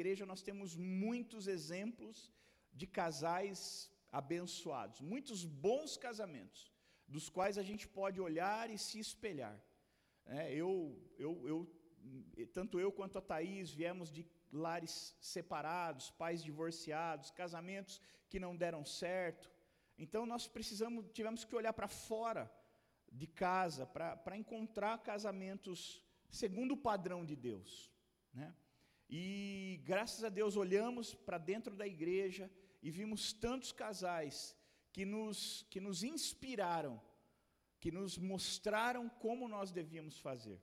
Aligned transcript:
igreja 0.00 0.30
nós 0.32 0.42
temos 0.48 0.74
muitos 0.76 1.46
exemplos 1.56 2.32
de 2.80 2.86
casais 2.86 3.60
abençoados, 4.20 5.00
muitos 5.12 5.44
bons 5.44 5.96
casamentos, 6.06 6.72
dos 7.06 7.28
quais 7.28 7.56
a 7.58 7.64
gente 7.68 7.86
pode 7.98 8.18
olhar 8.28 8.64
e 8.70 8.78
se 8.86 8.98
espelhar. 9.06 9.56
É, 10.26 10.42
eu, 10.62 10.70
eu, 11.18 11.32
eu, 11.52 11.58
tanto 12.58 12.80
eu 12.84 12.90
quanto 12.98 13.18
a 13.18 13.26
Thaís 13.30 13.70
viemos 13.70 14.10
de 14.16 14.22
lares 14.52 14.94
separados, 15.20 16.10
pais 16.22 16.42
divorciados, 16.42 17.30
casamentos 17.30 18.00
que 18.28 18.40
não 18.44 18.56
deram 18.56 18.84
certo. 18.84 19.50
Então 19.98 20.24
nós 20.24 20.46
precisamos, 20.56 21.04
tivemos 21.12 21.44
que 21.44 21.54
olhar 21.54 21.72
para 21.72 21.88
fora 21.88 22.50
de 23.12 23.26
casa 23.26 23.86
para 23.86 24.36
encontrar 24.36 25.02
casamentos 25.02 26.04
segundo 26.30 26.72
o 26.72 26.82
padrão 26.90 27.24
de 27.24 27.36
Deus. 27.36 27.92
Né? 28.32 28.54
E 29.12 29.80
graças 29.82 30.22
a 30.22 30.28
Deus 30.28 30.56
olhamos 30.56 31.12
para 31.12 31.36
dentro 31.36 31.74
da 31.74 31.84
igreja 31.84 32.48
e 32.80 32.92
vimos 32.92 33.32
tantos 33.32 33.72
casais 33.72 34.56
que 34.92 35.04
nos, 35.04 35.66
que 35.68 35.80
nos 35.80 36.04
inspiraram, 36.04 37.02
que 37.80 37.90
nos 37.90 38.16
mostraram 38.16 39.08
como 39.08 39.48
nós 39.48 39.72
devíamos 39.72 40.20
fazer. 40.20 40.62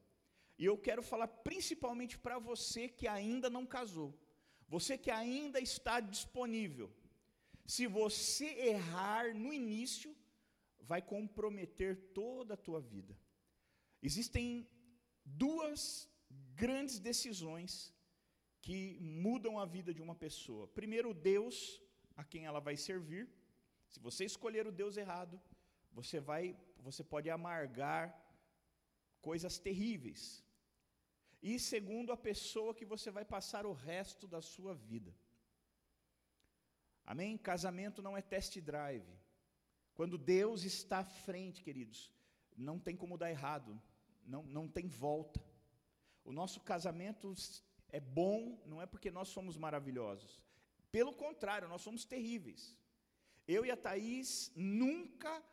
E 0.58 0.63
eu 0.63 0.77
quero 0.77 1.03
falar 1.03 1.27
principalmente 1.27 2.17
para 2.17 2.39
você 2.39 2.88
que 2.88 3.05
ainda 3.05 3.49
não 3.49 3.66
casou, 3.66 4.17
você 4.66 4.98
que 4.98 5.11
ainda 5.11 5.59
está 5.59 6.00
disponível. 6.00 6.89
Se 7.66 7.86
você 7.86 8.45
errar 8.45 9.36
no 9.36 9.52
início, 9.53 10.16
vai 10.80 11.02
comprometer 11.02 11.98
toda 12.14 12.53
a 12.53 12.64
tua 12.66 12.80
vida. 12.80 13.14
Existem 14.02 14.66
duas 15.25 16.09
grandes 16.55 16.98
decisões 16.98 17.94
que 18.67 18.80
mudam 18.99 19.53
a 19.57 19.66
vida 19.66 19.91
de 19.98 20.02
uma 20.05 20.13
pessoa. 20.23 20.67
Primeiro, 20.80 21.13
Deus 21.13 21.81
a 22.17 22.23
quem 22.31 22.41
ela 22.45 22.59
vai 22.59 22.75
servir. 22.75 23.23
Se 23.88 23.97
você 24.08 24.25
escolher 24.25 24.67
o 24.67 24.73
Deus 24.81 24.97
errado, 25.03 25.39
você 25.97 26.19
vai, 26.19 26.44
você 26.88 27.02
pode 27.02 27.30
amargar 27.30 28.05
coisas 29.22 29.58
terríveis. 29.58 30.44
E 31.42 31.58
segundo, 31.58 32.11
a 32.11 32.17
pessoa 32.17 32.75
que 32.80 32.83
você 32.94 33.09
vai 33.09 33.23
passar 33.23 33.66
o 33.66 33.72
resto 33.72 34.27
da 34.27 34.42
sua 34.42 34.73
vida. 34.75 35.16
Amém? 37.05 37.38
Casamento 37.38 38.02
não 38.02 38.17
é 38.17 38.22
test 38.22 38.59
drive. 38.59 39.14
Quando 39.95 40.17
Deus 40.17 40.66
está 40.66 40.97
à 40.99 41.05
frente, 41.05 41.64
queridos, 41.64 42.11
não 42.70 42.77
tem 42.77 42.97
como 42.97 43.17
dar 43.17 43.31
errado, 43.31 43.81
não, 44.25 44.44
não 44.44 44.67
tem 44.67 44.89
volta. 44.89 45.42
O 46.25 46.33
nosso 46.33 46.59
casamento 46.59 47.33
é 47.91 47.99
bom, 47.99 48.61
não 48.66 48.81
é 48.81 48.85
porque 48.85 49.11
nós 49.11 49.30
somos 49.30 49.57
maravilhosos, 49.57 50.41
pelo 50.91 51.13
contrário, 51.13 51.67
nós 51.67 51.81
somos 51.81 52.05
terríveis. 52.05 52.75
Eu 53.47 53.66
e 53.66 53.71
a 53.71 53.77
Thaís 53.77 54.52
nunca 54.55 55.43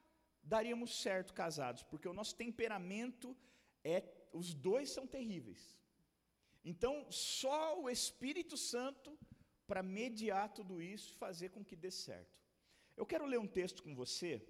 daríamos 0.42 1.00
certo 1.00 1.32
casados, 1.32 1.82
porque 1.82 2.08
o 2.08 2.12
nosso 2.12 2.34
temperamento 2.34 3.36
é, 3.82 4.02
os 4.32 4.54
dois 4.54 4.90
são 4.90 5.06
terríveis. 5.06 5.78
Então, 6.64 7.06
só 7.10 7.80
o 7.80 7.90
Espírito 7.90 8.56
Santo 8.56 9.18
para 9.66 9.82
mediar 9.82 10.52
tudo 10.52 10.80
isso 10.80 11.12
e 11.12 11.16
fazer 11.16 11.50
com 11.50 11.64
que 11.64 11.76
dê 11.76 11.90
certo. 11.90 12.42
Eu 12.96 13.06
quero 13.06 13.26
ler 13.26 13.38
um 13.38 13.46
texto 13.46 13.82
com 13.82 13.94
você. 13.94 14.42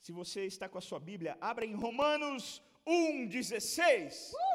Se 0.00 0.12
você 0.12 0.44
está 0.44 0.68
com 0.68 0.78
a 0.78 0.82
sua 0.82 1.00
Bíblia, 1.00 1.38
abra 1.40 1.64
em 1.64 1.74
Romanos 1.74 2.62
1:16. 2.86 4.32
Uh! 4.32 4.53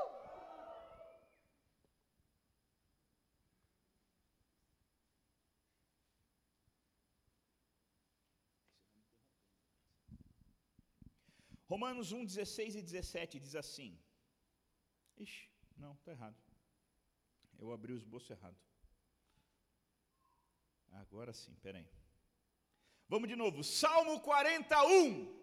Romanos 11.79 12.11
1, 12.11 12.25
16 12.25 12.75
e 12.75 12.81
17 12.81 13.39
diz 13.39 13.55
assim. 13.55 13.97
Ixi, 15.15 15.49
não, 15.77 15.93
está 15.93 16.11
errado. 16.11 16.35
Eu 17.57 17.71
abri 17.71 17.93
o 17.93 17.95
esboço 17.95 18.33
errado. 18.33 18.57
Agora 20.91 21.31
sim, 21.31 21.55
peraí. 21.61 21.87
Vamos 23.07 23.29
de 23.29 23.35
novo. 23.37 23.63
Salmo 23.63 24.19
41. 24.19 25.39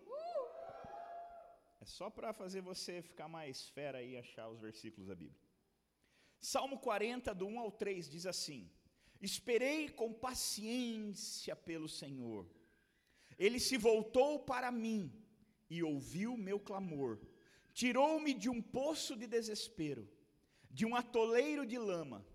É 1.80 1.86
só 1.86 2.10
para 2.10 2.34
fazer 2.34 2.60
você 2.60 3.00
ficar 3.00 3.28
mais 3.28 3.70
fera 3.70 4.02
e 4.02 4.18
achar 4.18 4.50
os 4.50 4.60
versículos 4.60 5.08
da 5.08 5.14
Bíblia. 5.14 5.40
Salmo 6.38 6.78
40, 6.78 7.34
do 7.34 7.46
1 7.46 7.60
ao 7.60 7.72
3, 7.72 8.10
diz 8.10 8.26
assim: 8.26 8.70
Esperei 9.22 9.88
com 9.88 10.12
paciência 10.12 11.56
pelo 11.56 11.88
Senhor. 11.88 12.46
Ele 13.38 13.58
se 13.58 13.78
voltou 13.78 14.40
para 14.40 14.70
mim 14.70 15.25
e 15.68 15.82
ouviu 15.82 16.36
meu 16.36 16.58
clamor. 16.58 17.18
Tirou-me 17.72 18.32
de 18.32 18.48
um 18.48 18.62
poço 18.62 19.16
de 19.16 19.26
desespero, 19.26 20.08
de 20.70 20.86
um 20.86 20.94
atoleiro 20.96 21.66
de 21.66 21.78
lama, 21.78 22.26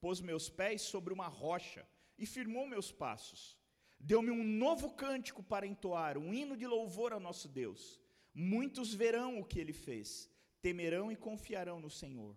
pôs 0.00 0.20
meus 0.20 0.48
pés 0.48 0.82
sobre 0.82 1.12
uma 1.12 1.28
rocha 1.28 1.86
e 2.18 2.24
firmou 2.24 2.66
meus 2.66 2.90
passos. 2.92 3.58
Deu-me 3.98 4.30
um 4.30 4.44
novo 4.44 4.90
cântico 4.90 5.42
para 5.42 5.66
entoar, 5.66 6.16
um 6.18 6.32
hino 6.32 6.56
de 6.56 6.66
louvor 6.66 7.12
ao 7.12 7.20
nosso 7.20 7.48
Deus. 7.48 8.00
Muitos 8.34 8.94
verão 8.94 9.38
o 9.38 9.44
que 9.44 9.58
ele 9.58 9.72
fez, 9.72 10.30
temerão 10.60 11.10
e 11.10 11.16
confiarão 11.16 11.80
no 11.80 11.90
Senhor. 11.90 12.36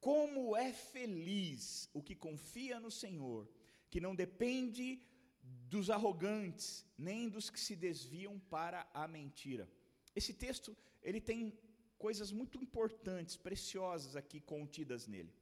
Como 0.00 0.56
é 0.56 0.72
feliz 0.72 1.88
o 1.92 2.02
que 2.02 2.14
confia 2.14 2.80
no 2.80 2.90
Senhor, 2.90 3.48
que 3.90 4.00
não 4.00 4.14
depende 4.14 5.00
dos 5.42 5.90
arrogantes, 5.90 6.86
nem 6.96 7.28
dos 7.28 7.50
que 7.50 7.60
se 7.60 7.74
desviam 7.74 8.38
para 8.38 8.88
a 8.92 9.06
mentira. 9.06 9.70
Esse 10.14 10.34
texto, 10.34 10.76
ele 11.02 11.20
tem 11.20 11.58
coisas 11.98 12.32
muito 12.32 12.58
importantes, 12.58 13.36
preciosas 13.36 14.16
aqui 14.16 14.40
contidas 14.40 15.06
nele. 15.06 15.32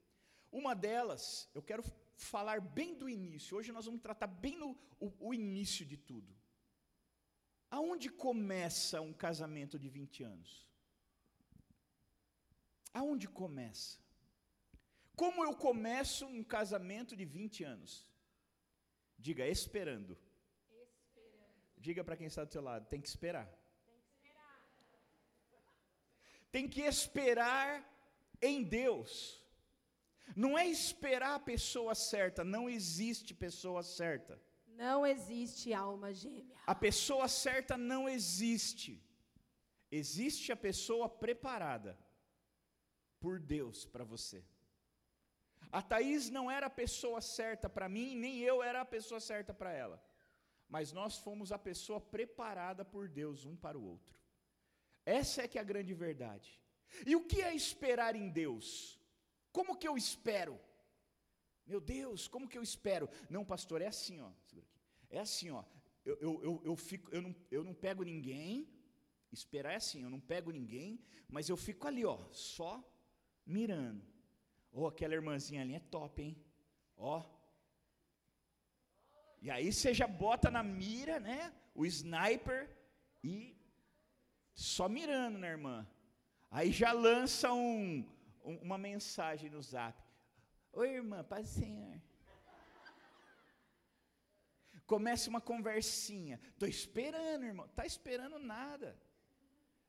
Uma 0.53 0.75
delas, 0.75 1.49
eu 1.55 1.63
quero 1.63 1.83
falar 2.17 2.61
bem 2.61 2.95
do 2.95 3.09
início. 3.09 3.57
Hoje 3.57 3.73
nós 3.73 3.87
vamos 3.87 4.01
tratar 4.01 4.27
bem 4.27 4.57
no, 4.57 4.77
o, 4.99 5.29
o 5.29 5.35
início 5.35 5.85
de 5.87 5.97
tudo. 5.97 6.35
Aonde 7.71 8.09
começa 8.11 9.01
um 9.01 9.13
casamento 9.13 9.79
de 9.79 9.89
20 9.89 10.25
anos? 10.25 10.69
Aonde 12.93 13.29
começa? 13.29 13.99
Como 15.15 15.45
eu 15.45 15.55
começo 15.55 16.27
um 16.27 16.43
casamento 16.43 17.17
de 17.17 17.25
20 17.25 17.63
anos? 17.65 18.07
Diga, 19.17 19.47
esperando. 19.47 20.19
esperando. 20.69 21.55
Diga 21.79 22.03
para 22.03 22.17
quem 22.17 22.27
está 22.27 22.43
do 22.45 22.53
seu 22.53 22.63
lado, 22.63 22.89
tem 22.89 23.01
que 23.01 23.09
esperar 23.09 23.60
tem 26.51 26.69
que 26.69 26.83
esperar 26.83 27.69
em 28.41 28.63
Deus. 28.63 29.41
Não 30.37 30.59
é 30.59 30.67
esperar 30.67 31.35
a 31.35 31.41
pessoa 31.41 31.95
certa, 31.95 32.45
não 32.45 32.69
existe 32.69 33.35
pessoa 33.35 33.83
certa. 33.83 34.41
Não 34.67 35.05
existe 35.05 35.75
alma 35.75 36.13
gêmea. 36.15 36.57
A 36.67 36.75
pessoa 36.75 37.29
certa 37.29 37.77
não 37.77 38.09
existe. 38.09 39.03
Existe 39.91 40.53
a 40.53 40.57
pessoa 40.57 41.09
preparada 41.09 41.99
por 43.19 43.39
Deus 43.39 43.85
para 43.85 44.05
você. 44.05 44.45
A 45.73 45.83
Thaís 45.83 46.31
não 46.31 46.51
era 46.51 46.67
a 46.67 46.71
pessoa 46.71 47.21
certa 47.21 47.69
para 47.69 47.89
mim, 47.89 48.17
nem 48.17 48.39
eu 48.39 48.63
era 48.63 48.81
a 48.81 48.85
pessoa 48.85 49.21
certa 49.21 49.53
para 49.53 49.73
ela. 49.73 50.03
Mas 50.69 50.93
nós 50.93 51.19
fomos 51.19 51.53
a 51.53 51.59
pessoa 51.59 52.01
preparada 52.01 52.85
por 52.85 53.09
Deus 53.09 53.45
um 53.45 53.57
para 53.57 53.77
o 53.79 53.85
outro. 53.85 54.20
Essa 55.19 55.43
é 55.43 55.49
que 55.49 55.59
é 55.59 55.61
a 55.61 55.71
grande 55.73 55.93
verdade. 56.07 56.49
E 57.11 57.15
o 57.17 57.25
que 57.31 57.41
é 57.43 57.53
esperar 57.55 58.15
em 58.17 58.29
Deus? 58.29 58.65
Como 59.57 59.77
que 59.81 59.89
eu 59.91 59.97
espero? 59.97 60.55
Meu 61.67 61.81
Deus, 61.81 62.29
como 62.29 62.49
que 62.49 62.59
eu 62.59 62.63
espero? 62.63 63.09
Não, 63.29 63.45
pastor, 63.45 63.83
é 63.83 63.89
assim, 63.95 64.21
ó. 64.21 64.31
É 65.09 65.21
assim, 65.21 65.51
ó. 65.51 65.63
Eu, 66.05 66.17
eu, 66.27 66.33
eu, 66.45 66.63
eu, 66.65 66.77
fico, 66.77 67.13
eu, 67.15 67.23
não, 67.23 67.35
eu 67.51 67.63
não 67.65 67.75
pego 67.75 68.03
ninguém. 68.05 68.69
Esperar 69.33 69.73
é 69.73 69.77
assim, 69.77 70.03
eu 70.03 70.11
não 70.11 70.21
pego 70.21 70.51
ninguém, 70.51 71.01
mas 71.29 71.49
eu 71.49 71.57
fico 71.57 71.87
ali, 71.87 72.05
ó, 72.05 72.19
só 72.33 72.83
mirando. 73.47 74.05
Oh, 74.73 74.87
aquela 74.87 75.15
irmãzinha 75.15 75.63
ali 75.63 75.75
é 75.75 75.81
top, 75.81 76.23
hein? 76.23 76.37
Ó. 76.97 77.25
E 79.41 79.51
aí 79.51 79.73
você 79.73 79.93
já 79.95 80.07
bota 80.07 80.51
na 80.51 80.63
mira, 80.63 81.19
né? 81.19 81.55
O 81.75 81.87
sniper 81.87 82.77
e 83.23 83.60
só 84.61 84.89
mirando 84.89 85.39
na 85.39 85.49
irmã. 85.49 85.87
Aí 86.51 86.71
já 86.71 86.93
lança 86.93 87.51
um, 87.53 88.05
um, 88.45 88.57
uma 88.57 88.77
mensagem 88.77 89.49
no 89.49 89.63
zap. 89.63 89.99
Oi, 90.73 90.89
irmã, 90.97 91.25
paz 91.25 91.49
Senhor. 91.49 91.99
Começa 94.87 95.31
uma 95.31 95.41
conversinha. 95.41 96.39
Estou 96.53 96.69
esperando, 96.69 97.45
irmão. 97.45 97.67
Está 97.67 97.87
esperando 97.87 98.39
nada. 98.39 99.01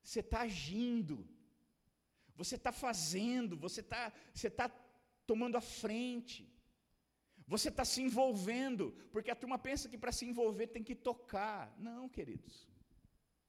Você 0.02 0.22
está 0.22 0.42
agindo. 0.42 1.28
Você 2.36 2.56
está 2.56 2.72
fazendo. 2.72 3.58
Você 3.58 3.82
está 3.82 4.14
você 4.34 4.50
tá 4.50 4.70
tomando 5.28 5.58
a 5.58 5.62
frente. 5.62 6.50
Você 7.46 7.68
está 7.68 7.84
se 7.84 8.02
envolvendo, 8.02 8.94
porque 9.12 9.30
a 9.30 9.36
turma 9.36 9.60
pensa 9.60 9.90
que 9.90 9.98
para 9.98 10.14
se 10.14 10.26
envolver 10.26 10.68
tem 10.68 10.82
que 10.82 10.96
tocar. 10.96 11.76
Não, 11.78 12.08
queridos. 12.08 12.70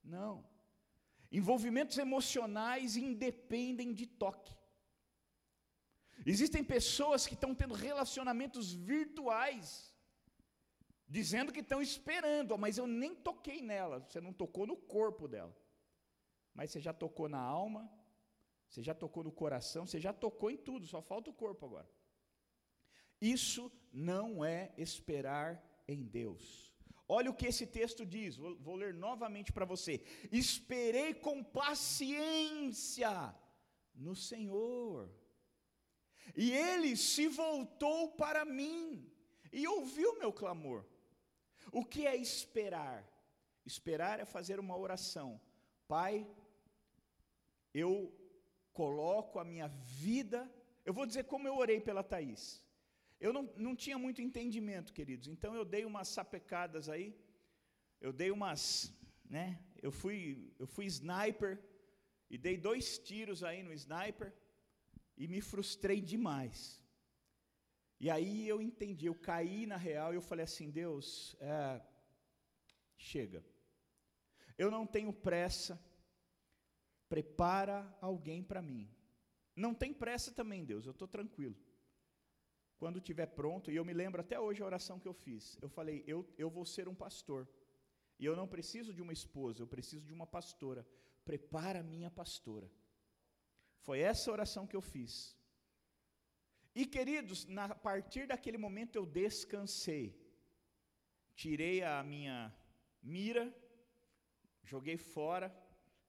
Não. 0.02 0.51
Envolvimentos 1.32 1.96
emocionais 1.96 2.96
independem 2.96 3.94
de 3.94 4.06
toque. 4.06 4.54
Existem 6.26 6.62
pessoas 6.62 7.26
que 7.26 7.34
estão 7.34 7.54
tendo 7.54 7.74
relacionamentos 7.74 8.72
virtuais, 8.72 9.92
dizendo 11.08 11.52
que 11.52 11.60
estão 11.60 11.80
esperando, 11.80 12.56
mas 12.58 12.78
eu 12.78 12.86
nem 12.86 13.14
toquei 13.14 13.62
nela. 13.62 14.00
Você 14.00 14.20
não 14.20 14.32
tocou 14.32 14.66
no 14.66 14.76
corpo 14.76 15.26
dela, 15.26 15.56
mas 16.54 16.70
você 16.70 16.80
já 16.80 16.92
tocou 16.92 17.28
na 17.28 17.40
alma, 17.40 17.90
você 18.68 18.82
já 18.82 18.94
tocou 18.94 19.24
no 19.24 19.32
coração, 19.32 19.86
você 19.86 19.98
já 19.98 20.12
tocou 20.12 20.50
em 20.50 20.56
tudo, 20.56 20.86
só 20.86 21.02
falta 21.02 21.30
o 21.30 21.34
corpo 21.34 21.66
agora. 21.66 21.90
Isso 23.20 23.72
não 23.92 24.44
é 24.44 24.72
esperar 24.76 25.62
em 25.88 26.02
Deus. 26.02 26.71
Olha 27.16 27.30
o 27.30 27.34
que 27.38 27.48
esse 27.52 27.66
texto 27.66 28.02
diz, 28.06 28.36
vou, 28.42 28.52
vou 28.66 28.76
ler 28.82 28.94
novamente 28.94 29.52
para 29.52 29.66
você. 29.66 29.94
Esperei 30.44 31.12
com 31.12 31.44
paciência 31.44 33.12
no 33.94 34.14
Senhor, 34.16 35.10
e 36.34 36.52
ele 36.52 36.96
se 36.96 37.26
voltou 37.28 38.12
para 38.22 38.46
mim 38.46 39.06
e 39.52 39.68
ouviu 39.68 40.18
meu 40.18 40.32
clamor. 40.32 40.86
O 41.70 41.84
que 41.84 42.06
é 42.06 42.16
esperar? 42.16 43.06
Esperar 43.66 44.18
é 44.18 44.24
fazer 44.24 44.58
uma 44.58 44.76
oração. 44.76 45.38
Pai, 45.86 46.26
eu 47.74 47.94
coloco 48.72 49.38
a 49.38 49.44
minha 49.44 49.68
vida, 49.68 50.50
eu 50.82 50.94
vou 50.94 51.04
dizer 51.04 51.24
como 51.24 51.46
eu 51.46 51.56
orei 51.56 51.78
pela 51.78 52.02
Thaís. 52.02 52.64
Eu 53.24 53.32
não, 53.32 53.44
não 53.56 53.76
tinha 53.76 53.96
muito 53.96 54.20
entendimento, 54.20 54.92
queridos, 54.92 55.28
então 55.28 55.54
eu 55.54 55.64
dei 55.64 55.84
umas 55.84 56.08
sapecadas 56.08 56.88
aí, 56.88 57.16
eu 58.00 58.12
dei 58.12 58.32
umas, 58.32 58.92
né, 59.30 59.62
eu 59.80 59.92
fui, 59.92 60.52
eu 60.58 60.66
fui 60.66 60.86
sniper, 60.86 61.56
e 62.28 62.36
dei 62.36 62.56
dois 62.56 62.98
tiros 62.98 63.44
aí 63.44 63.62
no 63.62 63.72
sniper, 63.72 64.34
e 65.16 65.28
me 65.28 65.40
frustrei 65.40 66.00
demais. 66.00 66.82
E 68.00 68.10
aí 68.10 68.48
eu 68.48 68.60
entendi, 68.60 69.06
eu 69.06 69.14
caí 69.14 69.66
na 69.66 69.76
real 69.76 70.12
e 70.12 70.16
eu 70.16 70.28
falei 70.30 70.42
assim, 70.42 70.68
Deus, 70.68 71.36
é, 71.38 71.80
chega. 72.96 73.44
Eu 74.58 74.68
não 74.68 74.84
tenho 74.84 75.12
pressa, 75.12 75.80
prepara 77.08 77.96
alguém 78.00 78.42
para 78.42 78.60
mim. 78.60 78.90
Não 79.54 79.72
tem 79.72 79.94
pressa 79.94 80.32
também, 80.32 80.64
Deus, 80.64 80.86
eu 80.86 80.90
estou 80.90 81.06
tranquilo 81.06 81.56
quando 82.82 82.98
estiver 82.98 83.26
pronto, 83.26 83.70
e 83.70 83.76
eu 83.76 83.84
me 83.84 83.92
lembro 83.92 84.20
até 84.20 84.36
hoje 84.44 84.60
a 84.60 84.66
oração 84.66 84.98
que 84.98 85.06
eu 85.06 85.12
fiz. 85.24 85.56
Eu 85.64 85.68
falei: 85.68 86.02
eu, 86.04 86.18
eu 86.36 86.48
vou 86.50 86.64
ser 86.66 86.88
um 86.88 86.96
pastor. 87.02 87.48
E 88.18 88.24
eu 88.24 88.34
não 88.34 88.48
preciso 88.54 88.92
de 88.92 89.00
uma 89.00 89.12
esposa, 89.12 89.62
eu 89.62 89.68
preciso 89.74 90.04
de 90.04 90.12
uma 90.12 90.26
pastora. 90.26 90.84
Prepara 91.24 91.78
a 91.78 91.88
minha 91.94 92.10
pastora. 92.10 92.68
Foi 93.86 94.00
essa 94.00 94.32
oração 94.32 94.66
que 94.66 94.74
eu 94.74 94.82
fiz. 94.94 95.12
E 96.74 96.84
queridos, 96.84 97.44
na, 97.46 97.66
a 97.66 97.74
partir 97.88 98.26
daquele 98.26 98.58
momento 98.58 98.96
eu 98.96 99.06
descansei. 99.06 100.06
Tirei 101.36 101.84
a 101.84 102.02
minha 102.02 102.52
mira, 103.00 103.44
joguei 104.64 104.96
fora 104.96 105.56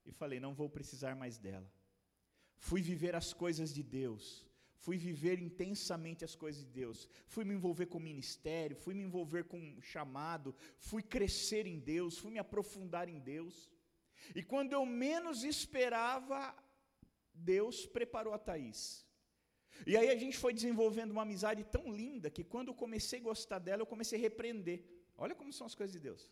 e 0.08 0.12
falei: 0.12 0.40
não 0.40 0.56
vou 0.56 0.72
precisar 0.72 1.16
mais 1.16 1.38
dela. 1.38 1.72
Fui 2.58 2.82
viver 2.82 3.14
as 3.16 3.32
coisas 3.32 3.72
de 3.72 3.84
Deus 3.84 4.26
fui 4.84 4.98
viver 4.98 5.38
intensamente 5.48 6.26
as 6.28 6.36
coisas 6.44 6.62
de 6.66 6.72
Deus, 6.82 7.08
fui 7.34 7.44
me 7.46 7.54
envolver 7.58 7.88
com 7.92 8.00
ministério, 8.12 8.76
fui 8.76 8.94
me 8.94 9.04
envolver 9.08 9.44
com 9.52 9.62
chamado, 9.82 10.54
fui 10.78 11.02
crescer 11.16 11.66
em 11.74 11.80
Deus, 11.80 12.18
fui 12.18 12.32
me 12.32 12.40
aprofundar 12.46 13.08
em 13.08 13.20
Deus. 13.34 13.56
E 14.36 14.42
quando 14.52 14.74
eu 14.74 14.86
menos 14.86 15.44
esperava, 15.54 16.40
Deus 17.34 17.86
preparou 17.98 18.34
a 18.34 18.44
Thaís. 18.48 19.06
E 19.88 19.96
aí 19.98 20.10
a 20.10 20.18
gente 20.24 20.38
foi 20.38 20.54
desenvolvendo 20.54 21.12
uma 21.12 21.26
amizade 21.28 21.64
tão 21.64 21.86
linda 22.02 22.30
que 22.30 22.44
quando 22.44 22.68
eu 22.70 22.76
comecei 22.76 23.20
a 23.20 23.28
gostar 23.32 23.60
dela, 23.60 23.82
eu 23.82 23.92
comecei 23.94 24.20
a 24.20 24.22
repreender. 24.22 24.84
Olha 25.18 25.34
como 25.34 25.54
são 25.54 25.66
as 25.66 25.76
coisas 25.76 25.94
de 25.94 26.00
Deus. 26.00 26.30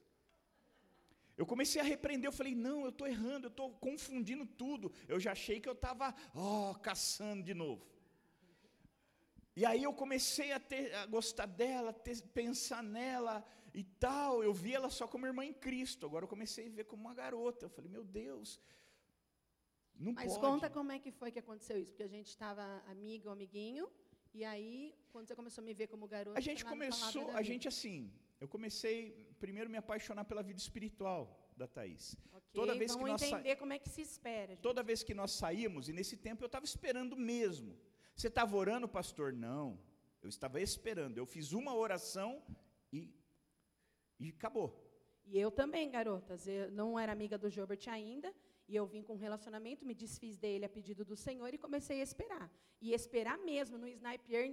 Eu 1.38 1.45
comecei 1.45 1.80
a 1.81 1.83
repreender, 1.83 2.27
eu 2.27 2.39
falei, 2.39 2.53
não, 2.53 2.83
eu 2.83 2.89
estou 2.89 3.07
errando, 3.07 3.48
eu 3.48 3.53
estou 3.56 3.71
confundindo 3.88 4.45
tudo. 4.45 4.92
Eu 5.07 5.19
já 5.19 5.31
achei 5.31 5.59
que 5.59 5.69
eu 5.69 5.74
estava, 5.74 6.13
oh, 6.36 6.75
caçando 6.75 7.44
de 7.44 7.53
novo. 7.53 7.90
E 9.56 9.65
aí 9.65 9.83
eu 9.83 9.94
comecei 9.94 10.51
a, 10.51 10.59
ter, 10.59 10.94
a 10.95 11.06
gostar 11.06 11.45
dela, 11.45 11.92
ter, 11.92 12.21
pensar 12.30 12.81
nela 12.81 13.45
e 13.74 13.83
tal. 13.83 14.44
Eu 14.44 14.53
vi 14.53 14.74
ela 14.74 14.89
só 14.89 15.07
como 15.07 15.27
irmã 15.27 15.44
em 15.45 15.53
Cristo. 15.53 16.06
Agora 16.06 16.24
eu 16.24 16.30
comecei 16.30 16.68
a 16.68 16.69
ver 16.69 16.86
como 16.86 17.03
uma 17.03 17.13
garota. 17.13 17.65
Eu 17.65 17.69
falei, 17.69 17.92
meu 17.92 18.03
Deus, 18.03 18.62
não 20.01 20.13
Mas 20.13 20.33
pode. 20.33 20.39
conta 20.48 20.69
como 20.69 20.92
é 20.92 20.98
que 20.98 21.12
foi 21.12 21.31
que 21.31 21.39
aconteceu 21.39 21.77
isso, 21.77 21.92
porque 21.92 22.03
a 22.03 22.07
gente 22.07 22.30
estava 22.30 22.63
amigo, 22.88 23.30
amiguinho, 23.30 23.88
e 24.33 24.44
aí 24.44 24.95
quando 25.12 25.27
você 25.27 25.36
começou 25.36 25.62
a 25.62 25.65
me 25.65 25.74
ver 25.74 25.88
como 25.88 26.07
garota, 26.07 26.39
a 26.39 26.42
gente 26.42 26.65
começou, 26.65 27.30
a 27.31 27.44
gente 27.44 27.68
assim, 27.68 28.12
eu 28.39 28.48
comecei 28.48 28.95
primeiro 29.39 29.69
me 29.69 29.77
apaixonar 29.77 30.25
pela 30.25 30.42
vida 30.42 30.59
espiritual 30.59 31.21
da 31.56 31.68
Thaís. 31.68 32.15
Okay, 32.33 32.51
toda 32.53 32.74
vez 32.74 32.92
vamos 32.94 33.06
que 33.06 33.12
nós 33.12 33.21
entender 33.21 33.56
como 33.57 33.74
é 33.74 33.80
que 33.80 33.89
se 33.89 34.01
espera. 34.01 34.53
Gente. 34.53 34.63
Toda 34.63 34.81
vez 34.81 35.03
que 35.03 35.13
nós 35.13 35.31
saímos 35.31 35.88
e 35.88 35.94
nesse 35.94 36.18
tempo 36.18 36.44
eu 36.44 36.48
estava 36.48 36.65
esperando 36.65 37.15
mesmo. 37.15 37.77
Você 38.21 38.27
estava 38.27 38.56
orando, 38.56 38.88
pastor? 38.88 39.33
Não. 39.33 39.79
Eu 40.21 40.29
estava 40.29 40.62
esperando. 40.62 41.18
Eu 41.18 41.25
fiz 41.25 41.53
uma 41.53 41.73
oração 41.73 42.44
e, 42.94 43.12
e 44.19 44.29
acabou. 44.29 44.79
E 45.25 45.39
eu 45.39 45.50
também, 45.50 45.89
garotas. 45.89 46.45
Eu 46.47 46.69
não 46.71 47.00
era 47.00 47.12
amiga 47.12 47.35
do 47.35 47.50
Gilbert 47.50 47.81
ainda. 47.88 48.31
E 48.68 48.75
eu 48.75 48.85
vim 48.85 49.01
com 49.01 49.13
um 49.13 49.18
relacionamento, 49.18 49.88
me 49.88 49.95
desfiz 49.95 50.38
dele 50.38 50.65
a 50.65 50.69
pedido 50.69 51.03
do 51.03 51.15
Senhor 51.15 51.51
e 51.51 51.57
comecei 51.57 52.00
a 52.00 52.03
esperar. 52.03 52.47
E 52.79 52.94
esperar 52.94 53.39
mesmo, 53.39 53.79
não 53.79 53.88
sniper 53.88 54.47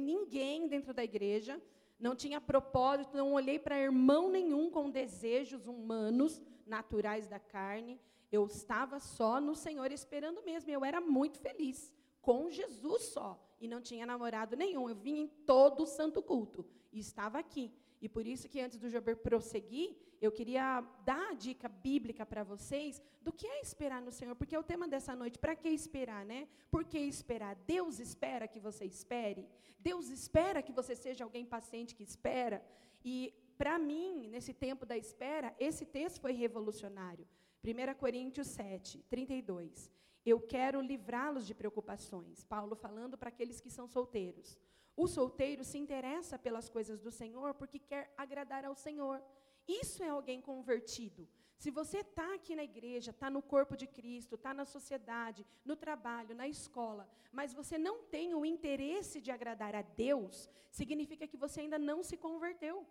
ninguém 0.00 0.66
dentro 0.66 0.92
da 0.92 1.04
igreja, 1.04 1.62
não 1.96 2.16
tinha 2.16 2.40
propósito, 2.40 3.16
não 3.16 3.34
olhei 3.34 3.60
para 3.60 3.78
irmão 3.78 4.28
nenhum 4.28 4.68
com 4.68 4.90
desejos 4.90 5.68
humanos, 5.68 6.42
naturais 6.66 7.28
da 7.28 7.38
carne. 7.38 8.00
Eu 8.32 8.46
estava 8.46 8.98
só 8.98 9.40
no 9.40 9.54
Senhor 9.54 9.92
esperando 9.92 10.42
mesmo, 10.42 10.72
eu 10.72 10.84
era 10.84 11.00
muito 11.00 11.38
feliz 11.38 11.94
com 12.22 12.48
Jesus 12.48 13.02
só. 13.14 13.30
E 13.60 13.68
não 13.68 13.80
tinha 13.80 14.06
namorado 14.06 14.56
nenhum. 14.56 14.88
Eu 14.88 14.94
vim 14.94 15.18
em 15.20 15.28
todo 15.52 15.82
o 15.82 15.86
santo 15.86 16.22
culto. 16.22 16.64
E 16.92 16.98
estava 16.98 17.38
aqui. 17.38 17.70
E 18.00 18.08
por 18.08 18.26
isso 18.26 18.48
que 18.48 18.60
antes 18.60 18.78
do 18.78 18.88
Jober 18.88 19.16
prosseguir, 19.16 19.96
eu 20.20 20.32
queria 20.32 20.80
dar 21.04 21.30
a 21.30 21.34
dica 21.34 21.68
bíblica 21.68 22.24
para 22.24 22.42
vocês 22.42 23.00
do 23.20 23.32
que 23.32 23.46
é 23.46 23.60
esperar 23.60 24.00
no 24.00 24.10
Senhor. 24.10 24.34
Porque 24.34 24.56
é 24.56 24.58
o 24.58 24.64
tema 24.72 24.88
dessa 24.88 25.14
noite. 25.14 25.38
Para 25.38 25.54
que 25.54 25.68
esperar, 25.68 26.24
né? 26.24 26.48
Por 26.70 26.84
que 26.84 26.98
esperar? 26.98 27.54
Deus 27.74 28.00
espera 28.00 28.48
que 28.48 28.58
você 28.58 28.84
espere. 28.84 29.46
Deus 29.78 30.08
espera 30.08 30.62
que 30.62 30.72
você 30.72 30.96
seja 30.96 31.24
alguém 31.24 31.44
paciente 31.44 31.94
que 31.94 32.02
espera. 32.02 32.64
E 33.04 33.32
para 33.56 33.78
mim, 33.78 34.28
nesse 34.28 34.52
tempo 34.52 34.84
da 34.84 34.96
espera, 34.96 35.54
esse 35.58 35.84
texto 35.84 36.20
foi 36.20 36.32
revolucionário. 36.32 37.26
1 37.64 37.94
Coríntios 37.94 38.48
7, 38.48 39.04
32. 39.08 39.92
Eu 40.24 40.40
quero 40.40 40.80
livrá-los 40.80 41.46
de 41.46 41.54
preocupações. 41.54 42.44
Paulo 42.44 42.76
falando 42.76 43.18
para 43.18 43.28
aqueles 43.28 43.60
que 43.60 43.70
são 43.70 43.86
solteiros. 43.88 44.58
O 44.96 45.06
solteiro 45.08 45.64
se 45.64 45.78
interessa 45.78 46.38
pelas 46.38 46.68
coisas 46.68 47.00
do 47.00 47.10
Senhor 47.10 47.54
porque 47.54 47.78
quer 47.78 48.12
agradar 48.16 48.64
ao 48.64 48.74
Senhor. 48.74 49.22
Isso 49.66 50.02
é 50.02 50.08
alguém 50.08 50.40
convertido. 50.40 51.28
Se 51.56 51.70
você 51.70 51.98
está 51.98 52.34
aqui 52.34 52.56
na 52.56 52.64
igreja, 52.64 53.12
está 53.12 53.30
no 53.30 53.40
corpo 53.40 53.76
de 53.76 53.86
Cristo, 53.86 54.34
está 54.34 54.52
na 54.52 54.64
sociedade, 54.64 55.46
no 55.64 55.76
trabalho, 55.76 56.34
na 56.34 56.48
escola, 56.48 57.08
mas 57.30 57.54
você 57.54 57.78
não 57.78 58.02
tem 58.02 58.34
o 58.34 58.44
interesse 58.44 59.20
de 59.20 59.30
agradar 59.30 59.74
a 59.74 59.82
Deus, 59.82 60.50
significa 60.70 61.28
que 61.28 61.36
você 61.36 61.60
ainda 61.60 61.78
não 61.78 62.02
se 62.02 62.16
converteu 62.16 62.84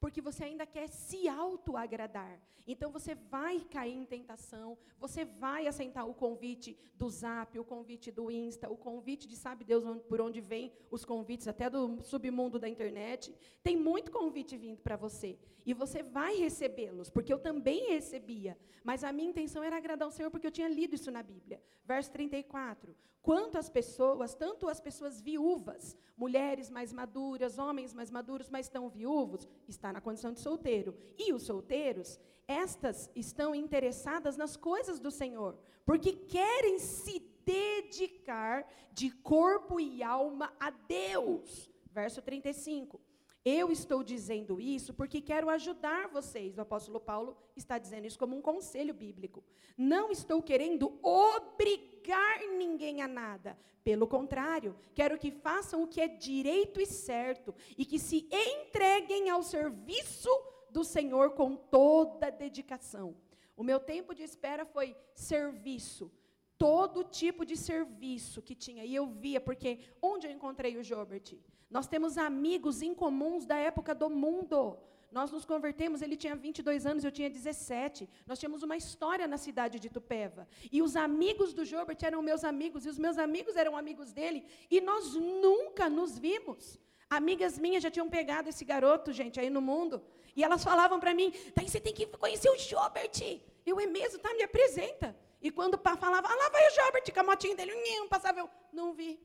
porque 0.00 0.20
você 0.20 0.44
ainda 0.44 0.66
quer 0.66 0.88
se 0.88 1.28
auto-agradar. 1.28 2.40
Então 2.66 2.90
você 2.90 3.14
vai 3.14 3.60
cair 3.60 3.94
em 3.94 4.04
tentação, 4.04 4.76
você 4.98 5.24
vai 5.24 5.66
assentar 5.66 6.08
o 6.08 6.14
convite 6.14 6.76
do 6.94 7.08
Zap, 7.08 7.56
o 7.58 7.64
convite 7.64 8.10
do 8.10 8.30
Insta, 8.30 8.68
o 8.68 8.76
convite 8.76 9.28
de 9.28 9.36
sabe 9.36 9.64
Deus 9.64 9.84
por 10.08 10.20
onde 10.20 10.40
vem 10.40 10.72
os 10.90 11.04
convites, 11.04 11.46
até 11.46 11.70
do 11.70 12.02
submundo 12.02 12.58
da 12.58 12.68
internet. 12.68 13.32
Tem 13.62 13.76
muito 13.76 14.10
convite 14.10 14.56
vindo 14.56 14.80
para 14.80 14.96
você. 14.96 15.38
E 15.64 15.72
você 15.74 16.02
vai 16.02 16.36
recebê-los, 16.36 17.08
porque 17.08 17.32
eu 17.32 17.38
também 17.38 17.88
recebia. 17.88 18.58
Mas 18.82 19.02
a 19.02 19.12
minha 19.12 19.30
intenção 19.30 19.62
era 19.62 19.76
agradar 19.76 20.06
o 20.06 20.12
Senhor, 20.12 20.30
porque 20.30 20.46
eu 20.46 20.52
tinha 20.52 20.68
lido 20.68 20.94
isso 20.94 21.10
na 21.10 21.22
Bíblia. 21.22 21.60
Verso 21.84 22.10
34. 22.12 22.94
Quanto 23.20 23.58
as 23.58 23.68
pessoas, 23.68 24.36
tanto 24.36 24.68
as 24.68 24.80
pessoas 24.80 25.20
viúvas, 25.20 25.96
mulheres 26.16 26.70
mais 26.70 26.92
maduras, 26.92 27.58
homens 27.58 27.92
mais 27.92 28.08
maduros, 28.08 28.48
mas 28.48 28.66
estão 28.66 28.88
viúvos, 28.88 29.48
está 29.66 29.85
na 29.92 30.00
condição 30.00 30.32
de 30.32 30.40
solteiro. 30.40 30.96
E 31.18 31.32
os 31.32 31.42
solteiros, 31.42 32.18
estas 32.46 33.10
estão 33.14 33.54
interessadas 33.54 34.36
nas 34.36 34.56
coisas 34.56 35.00
do 35.00 35.10
Senhor, 35.10 35.58
porque 35.84 36.12
querem 36.12 36.78
se 36.78 37.20
dedicar 37.44 38.66
de 38.92 39.10
corpo 39.10 39.78
e 39.78 40.02
alma 40.02 40.52
a 40.58 40.70
Deus 40.70 41.70
verso 41.96 42.20
35. 42.20 43.00
Eu 43.48 43.70
estou 43.70 44.02
dizendo 44.02 44.60
isso 44.60 44.92
porque 44.92 45.20
quero 45.20 45.48
ajudar 45.48 46.08
vocês. 46.08 46.58
O 46.58 46.62
apóstolo 46.62 46.98
Paulo 46.98 47.36
está 47.54 47.78
dizendo 47.78 48.04
isso 48.04 48.18
como 48.18 48.34
um 48.36 48.42
conselho 48.42 48.92
bíblico. 48.92 49.44
Não 49.78 50.10
estou 50.10 50.42
querendo 50.42 50.98
obrigar 51.00 52.40
ninguém 52.58 53.02
a 53.02 53.06
nada. 53.06 53.56
Pelo 53.84 54.08
contrário, 54.08 54.74
quero 54.92 55.16
que 55.16 55.30
façam 55.30 55.84
o 55.84 55.86
que 55.86 56.00
é 56.00 56.08
direito 56.08 56.80
e 56.80 56.86
certo 56.86 57.54
e 57.78 57.84
que 57.84 58.00
se 58.00 58.28
entreguem 58.32 59.30
ao 59.30 59.44
serviço 59.44 60.28
do 60.68 60.82
Senhor 60.82 61.30
com 61.30 61.54
toda 61.54 62.32
dedicação. 62.32 63.16
O 63.56 63.62
meu 63.62 63.78
tempo 63.78 64.12
de 64.12 64.24
espera 64.24 64.66
foi 64.66 64.96
serviço 65.14 66.10
todo 66.58 67.04
tipo 67.04 67.44
de 67.44 67.56
serviço 67.56 68.42
que 68.42 68.54
tinha. 68.54 68.84
E 68.84 68.94
eu 68.94 69.06
via, 69.06 69.40
porque 69.40 69.78
onde 70.00 70.26
eu 70.26 70.30
encontrei 70.30 70.76
o 70.76 70.82
Jobert? 70.82 71.34
Nós 71.70 71.86
temos 71.86 72.16
amigos 72.16 72.82
incomuns 72.82 73.44
da 73.44 73.56
época 73.56 73.94
do 73.94 74.08
mundo. 74.08 74.78
Nós 75.10 75.30
nos 75.30 75.44
convertemos, 75.44 76.02
ele 76.02 76.16
tinha 76.16 76.34
22 76.34 76.84
anos, 76.84 77.04
eu 77.04 77.12
tinha 77.12 77.30
17. 77.30 78.08
Nós 78.26 78.38
tínhamos 78.38 78.62
uma 78.62 78.76
história 78.76 79.26
na 79.26 79.38
cidade 79.38 79.78
de 79.78 79.88
Tupéva. 79.88 80.46
E 80.70 80.82
os 80.82 80.96
amigos 80.96 81.52
do 81.54 81.64
Jobert 81.64 82.02
eram 82.02 82.20
meus 82.22 82.44
amigos, 82.44 82.84
e 82.84 82.88
os 82.88 82.98
meus 82.98 83.16
amigos 83.16 83.56
eram 83.56 83.76
amigos 83.76 84.12
dele, 84.12 84.44
e 84.70 84.80
nós 84.80 85.14
nunca 85.14 85.88
nos 85.88 86.18
vimos. 86.18 86.78
Amigas 87.08 87.58
minhas 87.58 87.82
já 87.82 87.90
tinham 87.90 88.10
pegado 88.10 88.48
esse 88.48 88.64
garoto, 88.64 89.12
gente, 89.12 89.38
aí 89.38 89.48
no 89.48 89.60
mundo. 89.60 90.02
E 90.34 90.42
elas 90.42 90.62
falavam 90.62 90.98
para 90.98 91.14
mim: 91.14 91.32
daí 91.54 91.68
você 91.68 91.80
tem 91.80 91.94
que 91.94 92.06
conhecer 92.06 92.50
o 92.50 92.58
Jobert. 92.58 93.40
Eu 93.64 93.80
é 93.80 93.86
mesmo, 93.86 94.18
tá? 94.18 94.34
Me 94.34 94.42
apresenta. 94.42 95.16
E 95.40 95.50
quando 95.50 95.78
falava, 95.78 96.28
ah, 96.28 96.34
lá 96.34 96.48
vai 96.48 96.66
o 96.68 96.74
Jobert 96.74 97.12
com 97.12 97.20
a 97.20 97.24
motinha 97.24 97.54
dele, 97.54 97.72
não 97.98 98.08
passava 98.08 98.40
eu, 98.40 98.50
não 98.72 98.92
vi. 98.92 99.20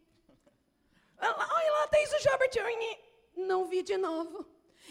Olha 1.19 1.71
lá, 1.71 1.87
tem 1.87 2.03
isso, 2.03 2.19
Jobert, 2.19 2.51
não 3.35 3.65
vi 3.65 3.81
de 3.83 3.97
novo. 3.97 4.45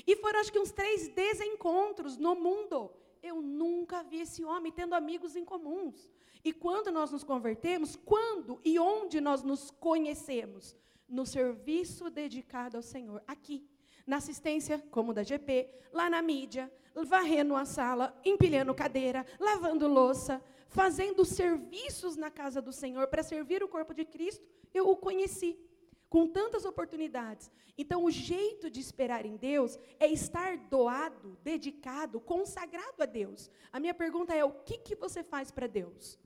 E 0.06 0.16
foram 0.16 0.40
acho 0.40 0.52
que 0.52 0.58
uns 0.58 0.70
três 0.70 1.08
desencontros 1.08 2.16
no 2.16 2.34
mundo. 2.34 2.90
Eu 3.22 3.42
nunca 3.42 4.02
vi 4.02 4.20
esse 4.20 4.44
homem 4.44 4.72
tendo 4.72 4.94
amigos 4.94 5.36
em 5.36 5.44
comuns. 5.44 6.08
E 6.42 6.52
quando 6.52 6.90
nós 6.90 7.10
nos 7.10 7.22
convertemos, 7.22 7.96
quando 7.96 8.60
e 8.64 8.78
onde 8.78 9.20
nós 9.20 9.42
nos 9.42 9.70
conhecemos? 9.70 10.74
No 11.06 11.26
serviço 11.26 12.08
dedicado 12.08 12.76
ao 12.76 12.82
Senhor, 12.82 13.22
aqui. 13.26 13.68
Na 14.06 14.16
assistência, 14.16 14.78
como 14.90 15.12
da 15.12 15.22
GP, 15.22 15.68
lá 15.92 16.08
na 16.08 16.22
mídia, 16.22 16.72
varrendo 16.94 17.54
a 17.54 17.64
sala, 17.64 18.18
empilhando 18.24 18.74
cadeira, 18.74 19.26
lavando 19.38 19.86
louça, 19.86 20.42
fazendo 20.70 21.24
serviços 21.24 22.16
na 22.16 22.30
casa 22.30 22.62
do 22.62 22.72
Senhor 22.72 23.08
para 23.08 23.22
servir 23.22 23.62
o 23.62 23.68
corpo 23.68 23.92
de 23.92 24.04
Cristo, 24.04 24.46
eu 24.72 24.88
o 24.88 24.96
conheci 24.96 25.58
com 26.08 26.26
tantas 26.26 26.64
oportunidades. 26.64 27.50
Então, 27.76 28.04
o 28.04 28.10
jeito 28.10 28.70
de 28.70 28.80
esperar 28.80 29.26
em 29.26 29.36
Deus 29.36 29.78
é 29.98 30.06
estar 30.06 30.56
doado, 30.56 31.36
dedicado, 31.42 32.20
consagrado 32.20 33.02
a 33.02 33.06
Deus. 33.06 33.50
A 33.72 33.80
minha 33.80 33.94
pergunta 33.94 34.34
é: 34.34 34.44
o 34.44 34.52
que, 34.52 34.78
que 34.78 34.94
você 34.94 35.22
faz 35.24 35.50
para 35.50 35.66
Deus? 35.66 36.18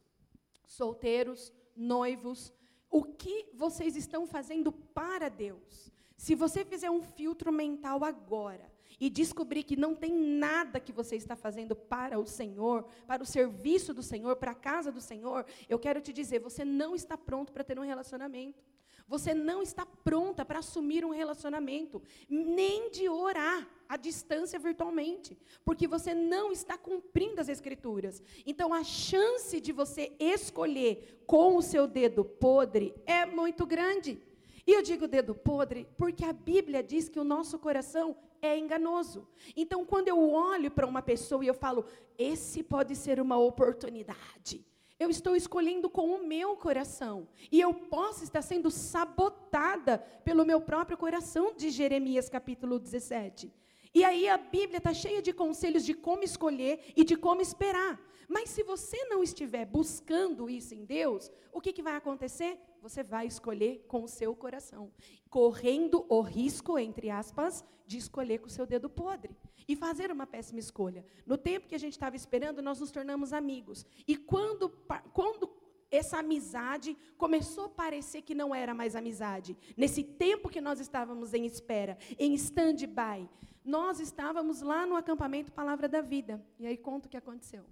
Solteiros, 0.67 1.53
noivos, 1.75 2.53
o 2.91 3.03
que 3.03 3.49
vocês 3.55 3.97
estão 3.97 4.27
fazendo 4.27 4.71
para 4.73 5.29
Deus? 5.29 5.91
Se 6.17 6.35
você 6.35 6.65
fizer 6.65 6.91
um 6.91 7.03
filtro 7.03 7.51
mental 7.51 8.05
agora, 8.05 8.71
e 9.01 9.11
descobrir 9.11 9.63
que 9.63 9.77
não 9.77 9.95
tem 9.95 10.13
nada 10.13 10.81
que 10.81 10.93
você 10.93 11.17
está 11.17 11.37
fazendo 11.37 11.75
para 11.75 12.19
o 12.19 12.27
Senhor, 12.27 12.85
para 13.07 13.23
o 13.23 13.27
serviço 13.27 13.93
do 13.93 14.03
Senhor, 14.03 14.37
para 14.37 14.53
a 14.53 14.55
casa 14.55 14.93
do 14.93 15.01
Senhor, 15.01 15.45
eu 15.69 15.79
quero 15.79 16.01
te 16.01 16.13
dizer, 16.13 16.41
você 16.41 16.65
não 16.65 16.95
está 16.95 17.17
pronto 17.17 17.53
para 17.53 17.65
ter 17.65 17.79
um 17.79 17.83
relacionamento. 17.83 18.63
Você 19.07 19.35
não 19.35 19.63
está 19.63 19.85
pronta 19.85 20.45
para 20.45 20.61
assumir 20.61 21.05
um 21.05 21.11
relacionamento, 21.11 22.03
nem 22.29 22.91
de 22.91 23.07
orar 23.09 23.69
à 23.87 23.99
distância 23.99 24.59
virtualmente, 24.59 25.39
porque 25.63 25.87
você 25.87 26.15
não 26.15 26.51
está 26.51 26.79
cumprindo 26.79 27.41
as 27.41 27.51
escrituras. 27.51 28.23
Então 28.47 28.73
a 28.73 28.83
chance 28.83 29.61
de 29.61 29.73
você 29.73 30.17
escolher 30.19 31.23
com 31.27 31.57
o 31.57 31.63
seu 31.63 31.87
dedo 31.87 32.25
podre 32.25 32.95
é 33.05 33.27
muito 33.27 33.67
grande. 33.67 34.19
E 34.67 34.73
eu 34.73 34.81
digo 34.81 35.07
dedo 35.07 35.35
podre 35.35 35.87
porque 35.99 36.25
a 36.25 36.33
Bíblia 36.33 36.83
diz 36.83 37.07
que 37.07 37.21
o 37.21 37.25
nosso 37.25 37.59
coração 37.59 38.17
é 38.47 38.59
enganoso. 38.59 39.27
Então, 39.57 39.85
quando 39.85 40.09
eu 40.09 40.31
olho 40.31 40.71
para 40.71 40.87
uma 40.87 41.03
pessoa 41.03 41.45
e 41.45 41.49
eu 41.49 41.55
falo, 41.55 41.85
esse 42.19 42.63
pode 42.63 42.95
ser 42.95 43.21
uma 43.21 43.37
oportunidade, 43.37 44.65
eu 44.99 45.11
estou 45.11 45.35
escolhendo 45.35 45.91
com 45.91 46.15
o 46.15 46.27
meu 46.27 46.57
coração. 46.57 47.27
E 47.51 47.61
eu 47.61 47.75
posso 47.75 48.23
estar 48.25 48.43
sendo 48.43 48.71
sabotada 48.71 49.99
pelo 50.25 50.45
meu 50.45 50.61
próprio 50.61 50.97
coração, 50.97 51.55
de 51.55 51.71
Jeremias 51.71 52.29
capítulo 52.29 52.79
17. 52.79 53.53
E 53.95 54.05
aí 54.05 54.29
a 54.29 54.37
Bíblia 54.37 54.79
está 54.79 54.93
cheia 54.93 55.23
de 55.23 55.33
conselhos 55.33 55.85
de 55.85 55.95
como 55.95 56.25
escolher 56.25 56.93
e 56.97 57.05
de 57.05 57.17
como 57.17 57.41
esperar. 57.41 58.01
Mas 58.29 58.51
se 58.51 58.63
você 58.63 59.05
não 59.05 59.23
estiver 59.23 59.65
buscando 59.67 60.49
isso 60.49 60.75
em 60.75 60.85
Deus, 60.85 61.31
o 61.53 61.61
que, 61.61 61.73
que 61.73 61.83
vai 61.83 61.95
acontecer? 61.95 62.59
Você 62.85 63.03
vai 63.03 63.27
escolher 63.27 63.83
com 63.89 64.03
o 64.03 64.09
seu 64.09 64.37
coração, 64.37 64.93
correndo 65.31 66.05
o 66.07 66.21
risco, 66.21 66.79
entre 66.79 67.09
aspas, 67.09 67.65
de 67.87 67.97
escolher 67.97 68.41
com 68.41 68.47
o 68.47 68.51
seu 68.51 68.67
dedo 68.67 68.91
podre 68.91 69.35
e 69.67 69.75
fazer 69.75 70.13
uma 70.13 70.27
péssima 70.27 70.61
escolha. 70.61 71.03
No 71.25 71.39
tempo 71.39 71.67
que 71.67 71.75
a 71.75 71.79
gente 71.79 71.95
estava 71.95 72.15
esperando, 72.15 72.61
nós 72.61 72.81
nos 72.81 72.91
tornamos 72.91 73.33
amigos. 73.33 73.87
E 74.07 74.19
quando, 74.19 74.69
quando 75.15 75.51
essa 75.91 76.19
amizade 76.19 76.95
começou 77.17 77.65
a 77.65 77.71
parecer 77.71 78.21
que 78.21 78.35
não 78.35 78.55
era 78.55 78.75
mais 78.75 78.95
amizade, 78.95 79.57
nesse 79.79 80.05
tempo 80.05 80.51
que 80.51 80.61
nós 80.61 80.79
estávamos 80.79 81.33
em 81.33 81.47
espera, 81.47 81.97
em 82.19 82.35
stand-by, 82.35 83.27
nós 83.65 83.99
estávamos 83.99 84.61
lá 84.61 84.85
no 84.85 84.95
acampamento 84.95 85.51
Palavra 85.51 85.89
da 85.89 86.03
Vida. 86.03 86.39
E 86.59 86.67
aí 86.67 86.77
conta 86.77 87.07
o 87.07 87.11
que 87.11 87.17
aconteceu. 87.17 87.65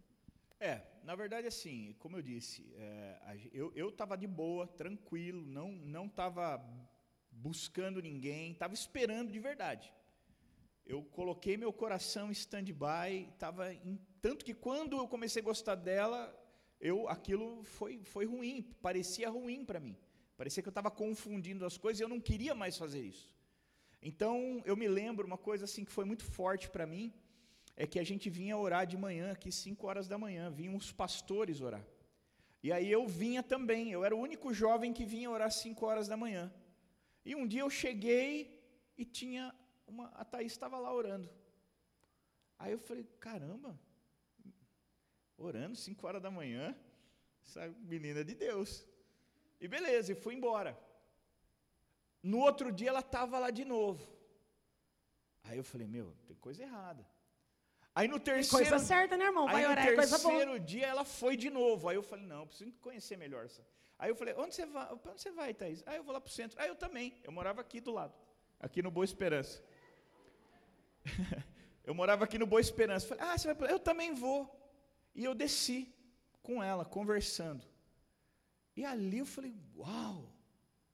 É, 0.58 0.80
na 1.04 1.14
verdade, 1.14 1.46
assim, 1.46 1.94
como 1.98 2.16
eu 2.16 2.22
disse, 2.22 2.72
é, 2.76 3.18
eu 3.52 3.88
estava 3.88 4.16
de 4.16 4.26
boa, 4.26 4.66
tranquilo, 4.66 5.44
não 5.46 6.06
estava 6.06 6.62
buscando 7.30 8.00
ninguém, 8.00 8.52
estava 8.52 8.74
esperando 8.74 9.32
de 9.32 9.38
verdade. 9.38 9.92
Eu 10.84 11.02
coloquei 11.04 11.56
meu 11.56 11.72
coração 11.72 12.28
em 12.28 12.32
stand-by, 12.32 13.28
estava 13.32 13.74
tanto 14.20 14.44
que 14.44 14.54
quando 14.54 14.96
eu 14.96 15.08
comecei 15.08 15.40
a 15.40 15.44
gostar 15.44 15.74
dela, 15.74 16.20
eu 16.80 17.08
aquilo 17.08 17.62
foi, 17.64 18.02
foi 18.04 18.24
ruim, 18.24 18.62
parecia 18.80 19.30
ruim 19.30 19.64
para 19.64 19.80
mim. 19.80 19.96
Parecia 20.36 20.62
que 20.62 20.68
eu 20.68 20.72
estava 20.72 20.90
confundindo 20.90 21.64
as 21.64 21.78
coisas 21.78 22.00
e 22.00 22.02
eu 22.02 22.08
não 22.08 22.20
queria 22.20 22.54
mais 22.54 22.76
fazer 22.76 23.00
isso. 23.00 23.32
Então, 24.00 24.60
eu 24.64 24.76
me 24.76 24.88
lembro 24.88 25.24
uma 25.24 25.38
coisa 25.38 25.64
assim 25.64 25.84
que 25.84 25.92
foi 25.92 26.04
muito 26.04 26.24
forte 26.24 26.68
para 26.68 26.86
mim, 26.86 27.14
é 27.76 27.86
que 27.86 27.98
a 27.98 28.04
gente 28.04 28.28
vinha 28.28 28.56
orar 28.56 28.86
de 28.86 28.96
manhã, 28.96 29.32
aqui 29.32 29.50
5 29.50 29.86
horas 29.86 30.06
da 30.06 30.18
manhã, 30.18 30.50
vinham 30.50 30.76
os 30.76 30.92
pastores 30.92 31.60
orar. 31.60 31.84
E 32.62 32.70
aí 32.70 32.90
eu 32.90 33.06
vinha 33.06 33.42
também, 33.42 33.90
eu 33.90 34.04
era 34.04 34.14
o 34.14 34.20
único 34.20 34.52
jovem 34.54 34.92
que 34.92 35.04
vinha 35.04 35.30
orar 35.30 35.50
5 35.50 35.84
horas 35.84 36.06
da 36.06 36.16
manhã. 36.16 36.52
E 37.24 37.34
um 37.34 37.46
dia 37.46 37.62
eu 37.62 37.70
cheguei 37.70 38.60
e 38.96 39.04
tinha 39.04 39.54
uma, 39.86 40.06
a 40.08 40.24
Thaís 40.24 40.52
estava 40.52 40.78
lá 40.78 40.92
orando. 40.92 41.28
Aí 42.58 42.72
eu 42.72 42.78
falei, 42.78 43.04
caramba, 43.18 43.78
orando 45.36 45.74
5 45.74 46.06
horas 46.06 46.22
da 46.22 46.30
manhã, 46.30 46.76
essa 47.44 47.68
menina 47.80 48.20
é 48.20 48.24
de 48.24 48.34
Deus. 48.34 48.86
E 49.60 49.66
beleza, 49.66 50.12
e 50.12 50.14
fui 50.14 50.34
embora. 50.34 50.78
No 52.22 52.38
outro 52.38 52.70
dia 52.70 52.90
ela 52.90 53.00
estava 53.00 53.38
lá 53.38 53.50
de 53.50 53.64
novo. 53.64 54.06
Aí 55.44 55.58
eu 55.58 55.64
falei, 55.64 55.86
meu, 55.86 56.14
tem 56.26 56.36
coisa 56.36 56.62
errada. 56.62 57.04
Aí 57.94 58.08
no 58.08 58.18
terceiro. 58.18 58.70
Coisa 58.70 58.84
certa, 58.84 59.16
né, 59.16 59.26
irmão? 59.26 59.46
Vai 59.46 59.66
orar, 59.66 59.86
é 59.86 59.94
coisa 59.94 60.18
boa. 60.18 60.32
No 60.32 60.38
terceiro 60.38 60.60
dia 60.60 60.86
ela 60.86 61.04
foi 61.04 61.36
de 61.36 61.50
novo. 61.50 61.88
Aí 61.88 61.96
eu 61.96 62.02
falei, 62.02 62.24
não, 62.24 62.46
preciso 62.46 62.72
conhecer 62.80 63.16
melhor. 63.18 63.48
Aí 63.98 64.10
eu 64.10 64.16
falei, 64.16 64.34
onde 64.36 64.54
você 64.54 64.64
vai? 64.64 64.96
Para 64.96 65.12
onde 65.12 65.20
você 65.20 65.30
vai, 65.30 65.52
Thaís? 65.52 65.82
Aí 65.86 65.96
eu 65.98 66.04
vou 66.04 66.12
lá 66.12 66.20
para 66.20 66.28
o 66.28 66.32
centro. 66.32 66.60
Aí 66.60 66.68
eu 66.68 66.74
também. 66.74 67.20
Eu 67.22 67.30
morava 67.30 67.60
aqui 67.60 67.80
do 67.80 67.92
lado, 67.92 68.14
aqui 68.58 68.82
no 68.82 68.90
Boa 68.90 69.04
Esperança. 69.04 69.62
eu 71.84 71.94
morava 71.94 72.24
aqui 72.24 72.38
no 72.38 72.46
Boa 72.46 72.60
Esperança. 72.60 73.06
Falei, 73.06 73.24
ah, 73.24 73.36
você 73.36 73.52
vai 73.52 73.70
Eu 73.70 73.78
também 73.78 74.14
vou. 74.14 74.58
E 75.14 75.22
eu 75.24 75.34
desci 75.34 75.94
com 76.42 76.62
ela, 76.62 76.84
conversando. 76.84 77.66
E 78.74 78.86
ali 78.86 79.18
eu 79.18 79.26
falei, 79.26 79.54
uau, 79.76 80.32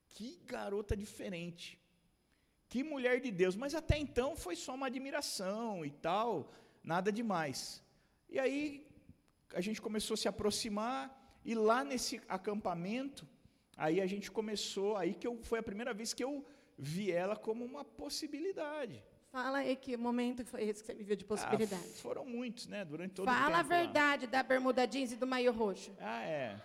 que 0.09 0.43
garota 0.45 0.97
diferente. 0.97 1.81
Que 2.69 2.83
mulher 2.83 3.21
de 3.21 3.31
Deus. 3.31 3.55
Mas 3.55 3.73
até 3.73 3.97
então 3.97 4.35
foi 4.35 4.57
só 4.57 4.75
uma 4.75 4.89
admiração 4.89 5.85
e 5.85 5.93
tal 5.93 6.53
nada 6.83 7.11
demais. 7.13 7.83
E 8.29 8.39
aí 8.39 8.87
a 9.55 9.61
gente 9.61 9.81
começou 9.81 10.15
a 10.15 10.17
se 10.17 10.29
aproximar 10.29 11.17
e 11.45 11.55
lá 11.55 11.85
nesse 11.85 12.21
acampamento, 12.29 13.27
aí 13.77 14.01
a 14.01 14.07
gente 14.07 14.31
começou, 14.31 14.97
aí 14.97 15.15
que 15.15 15.27
eu, 15.27 15.39
foi 15.43 15.59
a 15.59 15.63
primeira 15.63 15.95
vez 15.95 16.13
que 16.13 16.23
eu 16.23 16.45
vi 16.77 17.11
ela 17.11 17.37
como 17.37 17.65
uma 17.65 17.85
possibilidade. 17.85 19.03
Fala 19.31 19.59
aí 19.59 19.77
que 19.77 19.97
momento 19.97 20.45
foi 20.45 20.65
esse 20.65 20.81
que 20.81 20.87
você 20.87 20.95
me 20.95 21.05
viu 21.05 21.17
de 21.17 21.25
possibilidade. 21.25 21.83
Ah, 21.85 21.99
foram 21.99 22.25
muitos, 22.25 22.67
né? 22.67 22.85
Durante 22.85 23.13
todo 23.13 23.27
Fala 23.27 23.39
o 23.39 23.45
tempo. 23.45 23.53
Fala 23.53 23.59
a 23.59 23.63
verdade 23.63 24.25
lá. 24.25 24.33
da 24.33 24.43
bermuda 24.43 24.87
jeans 24.87 25.13
e 25.13 25.17
do 25.17 25.27
maio 25.27 25.53
roxo. 25.53 25.95
Ah, 26.01 26.23
é. 26.23 26.59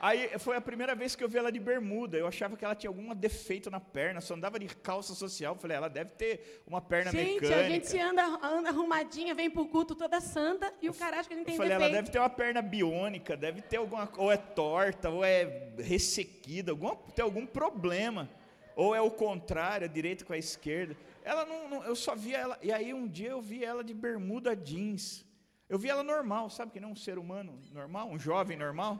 Aí 0.00 0.30
foi 0.38 0.56
a 0.56 0.60
primeira 0.62 0.94
vez 0.94 1.14
que 1.14 1.22
eu 1.22 1.28
vi 1.28 1.36
ela 1.36 1.52
de 1.52 1.60
bermuda. 1.60 2.16
Eu 2.16 2.26
achava 2.26 2.56
que 2.56 2.64
ela 2.64 2.74
tinha 2.74 2.88
algum 2.88 3.14
defeito 3.14 3.70
na 3.70 3.78
perna, 3.78 4.22
só 4.22 4.34
andava 4.34 4.58
de 4.58 4.66
calça 4.66 5.14
social. 5.14 5.54
Falei, 5.54 5.76
ela 5.76 5.88
deve 5.88 6.12
ter 6.12 6.62
uma 6.66 6.80
perna 6.80 7.10
gente, 7.10 7.42
mecânica. 7.42 7.60
a 7.60 7.68
gente 7.68 7.98
anda, 7.98 8.22
anda 8.42 8.70
arrumadinha, 8.70 9.34
vem 9.34 9.50
pro 9.50 9.66
culto 9.66 9.94
toda 9.94 10.18
santa 10.18 10.72
e 10.80 10.88
o 10.88 10.94
cara 10.94 11.20
acha 11.20 11.28
que 11.28 11.34
a 11.34 11.36
gente 11.36 11.46
tem 11.46 11.54
eu 11.54 11.58
falei, 11.58 11.72
defeito. 11.72 11.92
ela 11.92 12.02
deve 12.02 12.10
ter 12.10 12.18
uma 12.18 12.30
perna 12.30 12.62
biônica, 12.62 13.36
deve 13.36 13.60
ter 13.60 13.76
alguma 13.76 14.10
ou 14.16 14.32
é 14.32 14.38
torta, 14.38 15.10
ou 15.10 15.22
é 15.22 15.74
ressequida, 15.78 16.72
alguma, 16.72 16.96
tem 16.96 17.22
algum 17.22 17.44
problema. 17.44 18.30
Ou 18.74 18.94
é 18.94 19.00
o 19.02 19.10
contrário, 19.10 19.84
a 19.84 19.88
direita 19.88 20.24
com 20.24 20.32
a 20.32 20.38
esquerda. 20.38 20.96
Ela 21.22 21.44
não, 21.44 21.68
não, 21.68 21.84
eu 21.84 21.94
só 21.94 22.14
via 22.14 22.38
ela, 22.38 22.58
e 22.62 22.72
aí 22.72 22.94
um 22.94 23.06
dia 23.06 23.30
eu 23.30 23.42
vi 23.42 23.62
ela 23.62 23.84
de 23.84 23.92
bermuda 23.92 24.56
jeans. 24.56 25.26
Eu 25.68 25.78
vi 25.78 25.90
ela 25.90 26.02
normal, 26.02 26.48
sabe 26.48 26.72
que 26.72 26.80
não 26.80 26.92
um 26.92 26.96
ser 26.96 27.18
humano 27.18 27.60
normal, 27.70 28.08
um 28.08 28.18
jovem 28.18 28.56
normal. 28.56 28.98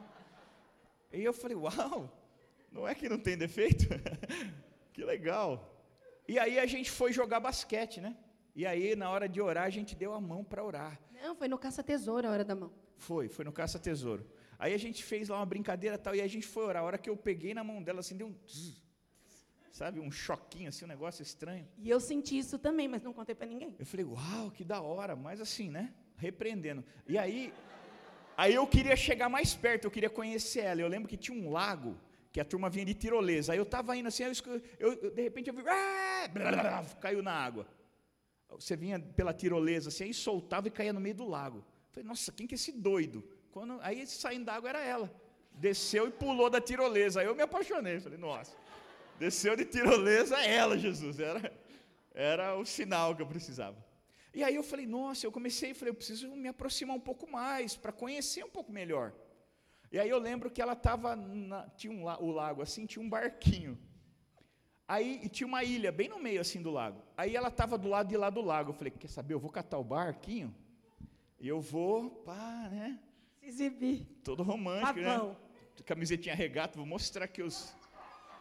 E 1.13 1.23
eu 1.23 1.33
falei, 1.33 1.57
uau, 1.57 2.11
não 2.71 2.87
é 2.87 2.95
que 2.95 3.09
não 3.09 3.19
tem 3.19 3.37
defeito? 3.37 3.87
que 4.93 5.05
legal. 5.05 5.71
E 6.29 6.39
aí 6.39 6.59
a 6.59 6.67
gente 6.67 6.91
foi 6.91 7.13
jogar 7.13 7.41
basquete, 7.41 8.01
né? 8.01 8.17
E 8.55 8.67
aí, 8.67 8.95
na 8.97 9.11
hora 9.11 9.29
de 9.29 9.41
orar, 9.41 9.65
a 9.65 9.71
gente 9.71 9.95
deu 9.95 10.13
a 10.13 10.21
mão 10.21 10.45
para 10.45 10.63
orar. 10.63 11.01
Não, 11.23 11.35
foi 11.35 11.49
no 11.49 11.59
caça-tesouro 11.59 12.27
a 12.27 12.31
hora 12.31 12.45
da 12.45 12.55
mão. 12.55 12.73
Foi, 12.97 13.29
foi 13.29 13.45
no 13.45 13.53
caça-tesouro. 13.53 14.27
Aí 14.59 14.75
a 14.75 14.79
gente 14.79 15.03
fez 15.03 15.29
lá 15.29 15.39
uma 15.39 15.47
brincadeira 15.47 15.97
tal, 15.97 16.15
e 16.15 16.21
a 16.21 16.27
gente 16.27 16.47
foi 16.47 16.65
orar. 16.65 16.83
A 16.83 16.87
hora 16.87 16.99
que 16.99 17.09
eu 17.09 17.17
peguei 17.17 17.55
na 17.55 17.65
mão 17.65 17.83
dela, 17.83 18.01
assim, 18.01 18.17
deu 18.17 18.27
um. 18.27 18.35
Zzz, 18.47 18.83
sabe, 19.73 20.01
um 20.01 20.11
choquinho, 20.11 20.69
assim, 20.69 20.85
um 20.85 20.89
negócio 20.89 21.23
estranho. 21.23 21.67
E 21.79 21.89
eu 21.89 22.01
senti 22.01 22.39
isso 22.39 22.59
também, 22.59 22.87
mas 22.87 23.03
não 23.03 23.13
contei 23.13 23.35
para 23.35 23.47
ninguém. 23.47 23.75
Eu 23.79 23.87
falei, 23.87 24.05
uau, 24.05 24.51
que 24.51 24.65
da 24.65 24.81
hora, 24.81 25.17
mas 25.17 25.41
assim, 25.41 25.71
né? 25.71 25.95
Repreendendo. 26.17 26.85
E 27.09 27.17
aí, 27.17 27.53
Aí 28.41 28.55
eu 28.55 28.67
queria 28.67 28.97
chegar 28.97 29.29
mais 29.29 29.55
perto, 29.55 29.85
eu 29.85 29.91
queria 29.91 30.09
conhecer 30.09 30.61
ela. 30.61 30.81
Eu 30.81 30.89
lembro 30.89 31.07
que 31.07 31.19
tinha 31.25 31.37
um 31.39 31.51
lago, 31.51 31.95
que 32.33 32.41
a 32.41 32.45
turma 32.45 32.71
vinha 32.71 32.87
de 32.87 32.95
tirolesa. 32.95 33.53
Aí 33.53 33.59
eu 33.59 33.65
estava 33.65 33.95
indo 33.95 34.09
assim, 34.09 34.23
eu, 34.23 34.33
eu, 34.79 35.11
de 35.11 35.21
repente 35.21 35.49
eu 35.51 35.55
vi, 35.55 35.63
ah, 35.69 36.83
caiu 37.03 37.23
na 37.23 37.35
água. 37.35 37.69
Você 38.49 38.75
vinha 38.75 38.99
pela 38.99 39.35
tirolesa 39.35 39.91
assim, 39.91 40.05
aí 40.05 40.15
soltava 40.15 40.69
e 40.69 40.71
caía 40.71 40.91
no 40.91 41.01
meio 41.01 41.17
do 41.17 41.29
lago. 41.29 41.59
Eu 41.59 41.93
falei, 41.93 42.09
nossa, 42.09 42.33
quem 42.33 42.47
que 42.47 42.55
é 42.55 42.57
esse 42.57 42.73
doido? 42.73 43.23
Quando, 43.53 43.79
aí 43.83 44.07
saindo 44.07 44.47
da 44.47 44.55
água 44.55 44.71
era 44.71 44.83
ela. 44.83 45.13
Desceu 45.53 46.09
e 46.09 46.11
pulou 46.11 46.49
da 46.49 46.63
tirolesa. 46.63 47.21
Aí 47.21 47.27
eu 47.27 47.35
me 47.35 47.43
apaixonei. 47.43 48.01
Falei, 48.01 48.17
nossa, 48.17 48.57
desceu 49.19 49.55
de 49.55 49.67
tirolesa 49.67 50.39
ela, 50.43 50.79
Jesus. 50.79 51.21
Era, 51.21 51.53
era 52.15 52.57
o 52.57 52.65
sinal 52.65 53.15
que 53.15 53.21
eu 53.21 53.27
precisava. 53.27 53.77
E 54.33 54.45
aí 54.45 54.55
eu 54.55 54.63
falei, 54.63 54.87
nossa, 54.87 55.27
eu 55.27 55.33
comecei, 55.33 55.75
falei, 55.75 55.91
eu 55.91 55.95
preciso 55.95 56.29
me 56.37 56.49
aproximar 56.49 56.97
um 56.97 57.01
pouco 57.01 57.31
mais, 57.31 57.77
para 57.77 57.93
conhecer 57.93 58.45
um 58.45 58.51
pouco 58.51 58.73
melhor. 58.73 59.13
E 59.91 59.99
aí 59.99 60.09
eu 60.09 60.19
lembro 60.19 60.51
que 60.51 60.63
ela 60.63 60.75
estava, 60.75 61.19
tinha 61.77 61.93
um, 61.93 62.05
o 62.05 62.31
lago 62.31 62.63
assim, 62.63 62.87
tinha 62.87 63.05
um 63.05 63.09
barquinho. 63.09 63.77
Aí 64.87 65.29
tinha 65.29 65.47
uma 65.47 65.65
ilha 65.65 65.91
bem 65.91 66.09
no 66.09 66.19
meio 66.19 66.41
assim 66.41 66.63
do 66.63 66.71
lago. 66.71 67.03
Aí 67.17 67.35
ela 67.35 67.49
estava 67.49 67.77
do 67.77 67.89
lado 67.89 68.09
de 68.09 68.17
lá 68.17 68.31
do 68.31 68.41
lago. 68.41 68.71
Eu 68.71 68.75
falei, 68.75 68.93
quer 68.93 69.09
saber, 69.09 69.35
eu 69.35 69.41
vou 69.41 69.51
catar 69.51 69.79
o 69.79 69.85
barquinho 69.85 70.55
e 71.41 71.49
eu 71.49 71.61
vou, 71.61 72.11
pá, 72.11 72.69
né? 72.71 72.99
Se 73.39 73.47
exibir. 73.47 74.07
Todo 74.23 74.43
romântico, 74.43 75.01
Pavão. 75.01 75.31
né? 75.31 75.37
Camisetinha 75.87 76.35
regata, 76.35 76.77
vou 76.77 76.87
mostrar 76.87 77.27
que 77.27 77.43
os... 77.43 77.75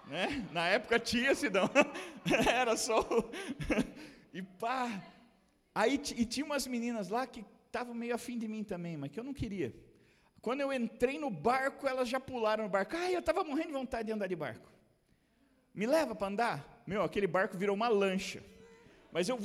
Né? 0.06 0.48
Na 0.52 0.68
época 0.68 1.00
tinha, 1.00 1.34
Sidão. 1.34 1.70
Era 2.52 2.76
só... 2.76 3.08
e 4.34 4.42
pá... 4.42 5.02
Aí 5.74 5.94
e 5.94 6.26
tinha 6.26 6.46
umas 6.46 6.66
meninas 6.68 7.10
lá 7.10 7.26
que 7.28 7.46
estavam 7.66 7.94
meio 7.94 8.16
afim 8.16 8.38
de 8.38 8.48
mim 8.48 8.64
também, 8.64 8.98
mas 8.98 9.12
que 9.12 9.20
eu 9.20 9.24
não 9.24 9.34
queria. 9.34 9.74
Quando 10.42 10.62
eu 10.62 10.72
entrei 10.72 11.20
no 11.20 11.30
barco, 11.30 11.88
elas 11.88 12.08
já 12.08 12.20
pularam 12.20 12.64
no 12.64 12.70
barco. 12.70 12.96
Ai, 12.96 13.16
eu 13.16 13.20
estava 13.20 13.44
morrendo 13.44 13.68
de 13.68 13.74
vontade 13.74 14.08
de 14.08 14.14
andar 14.14 14.28
de 14.28 14.36
barco. 14.36 14.72
Me 15.74 15.86
leva 15.86 16.16
para 16.16 16.28
andar? 16.28 16.84
Meu, 16.88 17.04
aquele 17.04 17.28
barco 17.28 17.58
virou 17.58 17.76
uma 17.76 17.88
lancha. 17.88 18.44
Mas 19.12 19.28
eu 19.28 19.38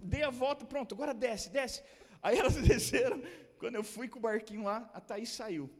dei 0.00 0.22
a 0.22 0.30
volta, 0.30 0.64
pronto, 0.64 0.94
agora 0.94 1.12
desce, 1.12 1.50
desce. 1.50 1.82
Aí 2.22 2.38
elas 2.38 2.54
desceram. 2.62 3.22
Quando 3.58 3.74
eu 3.74 3.84
fui 3.84 4.08
com 4.08 4.18
o 4.18 4.22
barquinho 4.22 4.64
lá, 4.64 4.90
a 4.94 5.00
Thaís 5.00 5.30
saiu. 5.30 5.70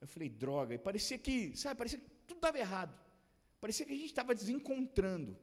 Eu 0.00 0.06
falei, 0.06 0.28
droga. 0.28 0.74
E 0.74 0.78
parecia 0.78 1.18
que, 1.18 1.56
sabe, 1.56 1.76
parecia 1.76 1.98
que 1.98 2.08
tudo 2.26 2.38
estava 2.38 2.58
errado. 2.58 2.98
Parecia 3.60 3.84
que 3.84 3.92
a 3.92 3.96
gente 3.96 4.06
estava 4.06 4.34
desencontrando. 4.34 5.36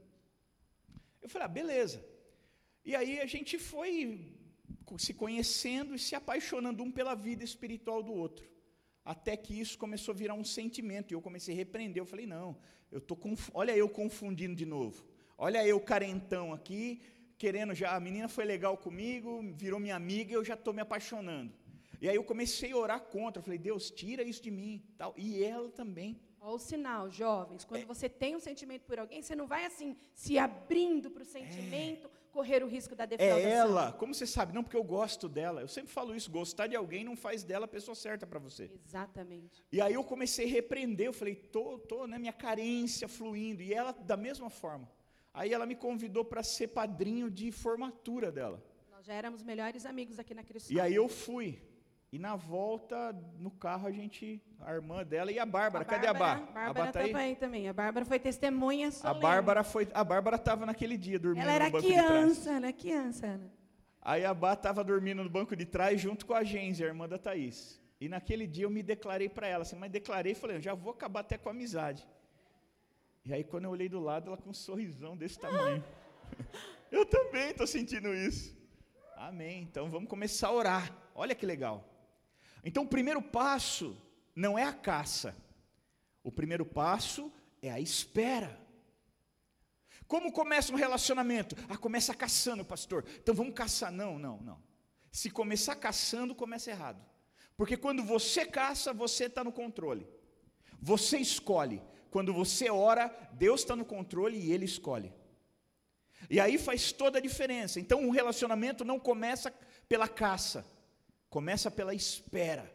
Eu 1.22 1.30
falei, 1.30 1.46
ah, 1.46 1.50
beleza. 1.50 2.04
E 2.86 2.96
aí 2.96 3.20
a 3.20 3.26
gente 3.26 3.58
foi 3.58 4.20
se 4.98 5.14
conhecendo 5.14 5.96
e 5.96 6.00
se 6.00 6.16
apaixonando 6.16 6.84
um 6.84 6.92
pela 6.92 7.16
vida 7.16 7.44
espiritual 7.44 8.04
do 8.04 8.14
outro. 8.14 8.50
Até 9.04 9.36
que 9.36 9.60
isso 9.60 9.78
começou 9.78 10.14
a 10.14 10.16
virar 10.16 10.34
um 10.34 10.44
sentimento, 10.44 11.12
e 11.12 11.16
eu 11.16 11.22
comecei 11.22 11.54
a 11.54 11.58
repreender. 11.58 12.02
Eu 12.02 12.06
falei: 12.06 12.26
não, 12.26 12.58
eu 12.92 13.02
tô 13.02 13.16
conf... 13.16 13.50
olha 13.54 13.76
eu 13.76 13.90
confundindo 13.90 14.56
de 14.56 14.66
novo. 14.66 15.06
Olha 15.38 15.66
eu 15.66 15.80
carentão 15.80 16.54
aqui, 16.54 17.02
querendo 17.38 17.74
já. 17.74 17.96
A 17.96 18.00
menina 18.00 18.28
foi 18.28 18.46
legal 18.46 18.78
comigo, 18.78 19.42
virou 19.56 19.80
minha 19.80 19.96
amiga, 19.96 20.32
e 20.32 20.36
eu 20.36 20.44
já 20.44 20.54
estou 20.54 20.74
me 20.74 20.82
apaixonando. 20.82 21.54
E 22.00 22.08
aí 22.08 22.16
eu 22.16 22.24
comecei 22.24 22.72
a 22.72 22.78
orar 22.78 23.02
contra. 23.02 23.40
Eu 23.40 23.44
falei: 23.44 23.60
Deus, 23.60 23.92
tira 23.92 24.24
isso 24.24 24.42
de 24.42 24.52
mim. 24.52 24.82
Tal. 24.98 25.14
E 25.18 25.44
ela 25.44 25.70
também. 25.70 26.20
Olha 26.40 26.56
o 26.56 26.60
sinal, 26.60 27.10
jovens. 27.10 27.64
Quando 27.64 27.84
é. 27.84 27.86
você 27.86 28.10
tem 28.10 28.36
um 28.36 28.40
sentimento 28.40 28.84
por 28.84 29.00
alguém, 29.00 29.22
você 29.22 29.36
não 29.36 29.48
vai 29.48 29.66
assim 29.66 29.96
se 30.14 30.38
abrindo 30.38 31.10
para 31.10 31.24
o 31.24 31.26
sentimento. 31.26 32.08
É 32.08 32.23
correr 32.34 32.64
o 32.64 32.68
risco 32.68 32.96
da 32.96 33.06
defraudação. 33.06 33.48
É 33.48 33.52
ela. 33.52 33.94
Como 33.94 34.14
você 34.14 34.26
sabe? 34.26 34.54
Não, 34.54 34.64
porque 34.64 34.76
eu 34.76 34.84
gosto 34.84 35.30
dela. 35.30 35.62
Eu 35.62 35.68
sempre 35.68 35.92
falo 35.94 36.16
isso. 36.16 36.32
Gostar 36.32 36.68
de 36.68 36.76
alguém 36.76 37.04
não 37.04 37.16
faz 37.16 37.44
dela 37.44 37.66
a 37.66 37.68
pessoa 37.68 37.94
certa 37.94 38.26
para 38.26 38.40
você. 38.40 38.72
Exatamente. 38.86 39.64
E 39.72 39.80
aí 39.80 39.94
eu 39.94 40.04
comecei 40.04 40.46
a 40.46 40.50
repreender. 40.50 41.08
Eu 41.08 41.14
falei, 41.14 41.36
tô, 41.36 41.78
tô, 41.78 42.08
né, 42.08 42.18
minha 42.18 42.34
carência 42.34 43.08
fluindo. 43.08 43.62
E 43.62 43.74
ela, 43.74 43.92
da 43.92 44.18
mesma 44.18 44.50
forma. 44.50 44.90
Aí 45.34 45.54
ela 45.54 45.66
me 45.66 45.76
convidou 45.76 46.26
para 46.26 46.44
ser 46.44 46.70
padrinho 46.70 47.30
de 47.30 47.52
formatura 47.52 48.32
dela. 48.32 48.62
Nós 48.92 49.06
já 49.06 49.14
éramos 49.14 49.44
melhores 49.44 49.86
amigos 49.86 50.18
aqui 50.18 50.34
na 50.34 50.44
Cristã. 50.44 50.74
E 50.74 50.80
aí 50.80 50.96
eu 50.96 51.08
fui. 51.08 51.62
E 52.14 52.20
na 52.20 52.36
volta, 52.36 53.12
no 53.40 53.50
carro, 53.50 53.88
a 53.88 53.92
gente, 53.92 54.40
a 54.60 54.72
irmã 54.72 55.04
dela 55.04 55.32
e 55.32 55.40
a 55.40 55.48
Bárbara. 55.48 55.82
A 55.82 55.86
Cadê 55.86 56.06
a 56.06 56.14
Bárbara? 56.14 56.48
A 56.52 56.54
Bárbara 56.54 56.90
estava 56.90 57.10
tá 57.10 57.18
aí? 57.18 57.30
aí? 57.30 57.36
também. 57.36 57.68
A 57.68 57.74
Bárbara 57.74 58.06
foi 58.06 58.20
testemunha 58.20 58.92
solene. 58.92 59.18
A 59.18 59.20
Bárbara 59.20 59.64
foi, 59.64 59.88
a 59.92 60.04
Bárbara 60.04 60.36
estava 60.36 60.64
naquele 60.64 60.96
dia 60.96 61.18
dormindo 61.18 61.50
ela 61.50 61.66
no 61.66 61.72
banco 61.72 61.88
criança, 61.88 62.06
de 62.06 62.08
trás. 62.08 62.48
Ela 62.48 62.56
era 62.58 62.74
criança, 62.74 63.26
Ana. 63.26 63.52
Aí 64.00 64.24
a 64.24 64.32
Bá 64.32 64.54
estava 64.54 64.84
dormindo 64.84 65.24
no 65.24 65.30
banco 65.32 65.56
de 65.56 65.66
trás 65.66 66.00
junto 66.00 66.28
com 66.28 66.36
a 66.36 66.44
Genzi, 66.44 66.84
a 66.84 66.88
irmã 66.88 67.10
da 67.10 67.18
Thaís. 67.18 67.82
E 68.00 68.08
naquele 68.08 68.46
dia 68.46 68.66
eu 68.66 68.70
me 68.70 68.84
declarei 68.84 69.28
para 69.28 69.48
ela, 69.48 69.64
assim, 69.64 69.76
mas 69.76 69.92
declarei 69.92 70.34
e 70.34 70.36
falei, 70.36 70.58
eu 70.58 70.62
já 70.62 70.76
vou 70.76 70.94
acabar 70.94 71.22
até 71.22 71.36
com 71.36 71.50
a 71.50 71.52
amizade. 71.52 72.08
E 73.26 73.34
aí 73.34 73.44
quando 73.44 73.64
eu 73.64 73.72
olhei 73.72 73.90
do 73.90 74.00
lado, 74.00 74.28
ela 74.28 74.38
com 74.38 74.52
um 74.52 74.54
sorrisão 74.54 75.18
desse 75.18 75.40
tamanho. 75.40 75.84
eu 76.92 77.08
também 77.08 77.50
estou 77.50 77.66
sentindo 77.66 78.14
isso. 78.14 78.56
Amém. 79.18 79.64
Então 79.64 79.90
vamos 79.90 80.08
começar 80.08 80.50
a 80.50 80.54
orar. 80.54 80.96
Olha 81.16 81.34
que 81.34 81.44
legal. 81.44 81.90
Então, 82.64 82.84
o 82.84 82.88
primeiro 82.88 83.22
passo 83.22 83.96
não 84.36 84.58
é 84.58 84.64
a 84.64 84.74
caça, 84.74 85.36
o 86.24 86.32
primeiro 86.32 86.66
passo 86.66 87.32
é 87.62 87.72
a 87.72 87.80
espera. 87.80 88.60
Como 90.08 90.32
começa 90.32 90.72
um 90.72 90.76
relacionamento? 90.76 91.56
Ah, 91.70 91.78
começa 91.78 92.14
caçando, 92.14 92.64
pastor. 92.64 93.06
Então 93.20 93.34
vamos 93.34 93.54
caçar. 93.54 93.92
Não, 93.92 94.20
não, 94.20 94.38
não. 94.42 94.62
Se 95.12 95.30
começar 95.30 95.76
caçando, 95.76 96.36
começa 96.36 96.70
errado. 96.70 97.04
Porque 97.56 97.78
quando 97.78 98.04
você 98.04 98.46
caça, 98.46 98.94
você 98.94 99.26
está 99.26 99.44
no 99.44 99.52
controle. 99.52 100.08
Você 100.82 101.18
escolhe. 101.18 101.82
Quando 102.10 102.34
você 102.34 102.70
ora, 102.70 103.08
Deus 103.34 103.62
está 103.62 103.76
no 103.76 103.86
controle 103.86 104.38
e 104.38 104.52
Ele 104.52 104.66
escolhe. 104.66 105.12
E 106.30 106.40
aí 106.40 106.58
faz 106.58 106.92
toda 106.92 107.18
a 107.18 107.22
diferença. 107.22 107.80
Então, 107.80 108.00
um 108.02 108.10
relacionamento 108.10 108.86
não 108.86 109.00
começa 109.00 109.54
pela 109.88 110.08
caça, 110.08 110.66
Começa 111.36 111.72
pela 111.72 111.96
espera. 111.96 112.72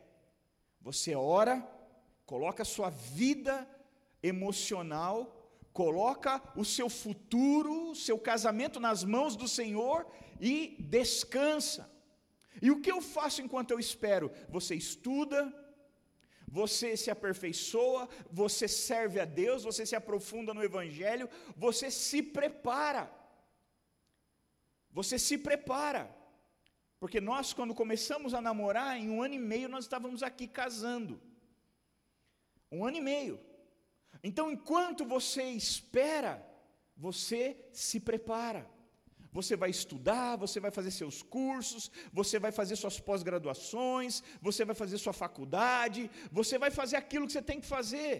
Você 0.81 1.15
ora, 1.15 1.55
coloca 2.27 2.65
a 2.65 2.67
sua 2.67 2.91
vida 2.91 3.55
emocional, 4.21 5.17
coloca 5.73 6.43
o 6.57 6.65
seu 6.65 6.89
futuro, 6.91 7.93
o 7.93 7.95
seu 7.95 8.19
casamento 8.19 8.81
nas 8.81 9.05
mãos 9.05 9.37
do 9.37 9.47
Senhor 9.47 10.05
e 10.41 10.75
descansa. 10.81 11.89
E 12.61 12.69
o 12.73 12.81
que 12.81 12.91
eu 12.91 13.01
faço 13.01 13.41
enquanto 13.41 13.71
eu 13.71 13.79
espero? 13.79 14.29
Você 14.49 14.75
estuda, 14.75 15.41
você 16.49 16.97
se 16.97 17.13
aperfeiçoa, 17.13 18.09
você 18.29 18.67
serve 18.67 19.21
a 19.21 19.25
Deus, 19.25 19.63
você 19.63 19.87
se 19.87 19.95
aprofunda 19.95 20.53
no 20.53 20.65
Evangelho, 20.65 21.31
você 21.57 21.93
se 21.93 22.25
prepara. 22.25 23.09
Você 24.91 25.17
se 25.17 25.39
prepara. 25.39 26.18
Porque 27.01 27.21
nós, 27.21 27.53
quando 27.53 27.75
começamos 27.75 28.35
a 28.35 28.41
namorar, 28.41 28.97
em 28.97 29.09
um 29.09 29.23
ano 29.23 29.35
e 29.35 29.39
meio 29.39 29.69
nós 29.69 29.85
estávamos 29.85 30.23
aqui 30.23 30.47
casando. 30.47 31.21
Um 32.71 32.85
ano 32.85 32.97
e 32.97 33.01
meio. 33.01 33.41
Então, 34.23 34.51
enquanto 34.51 35.05
você 35.05 35.45
espera, 35.45 36.45
você 36.97 37.57
se 37.73 38.01
prepara. 38.01 38.69
Você 39.31 39.55
vai 39.57 39.71
estudar, 39.71 40.37
você 40.37 40.59
vai 40.59 40.71
fazer 40.71 40.91
seus 40.91 41.23
cursos, 41.23 41.91
você 42.13 42.39
vai 42.39 42.51
fazer 42.51 42.75
suas 42.77 42.99
pós-graduações, 42.99 44.23
você 44.41 44.65
vai 44.65 44.75
fazer 44.75 44.99
sua 44.99 45.13
faculdade, 45.13 46.11
você 46.33 46.59
vai 46.59 46.71
fazer 46.71 46.97
aquilo 46.97 47.27
que 47.27 47.33
você 47.33 47.43
tem 47.43 47.61
que 47.61 47.67
fazer. 47.67 48.13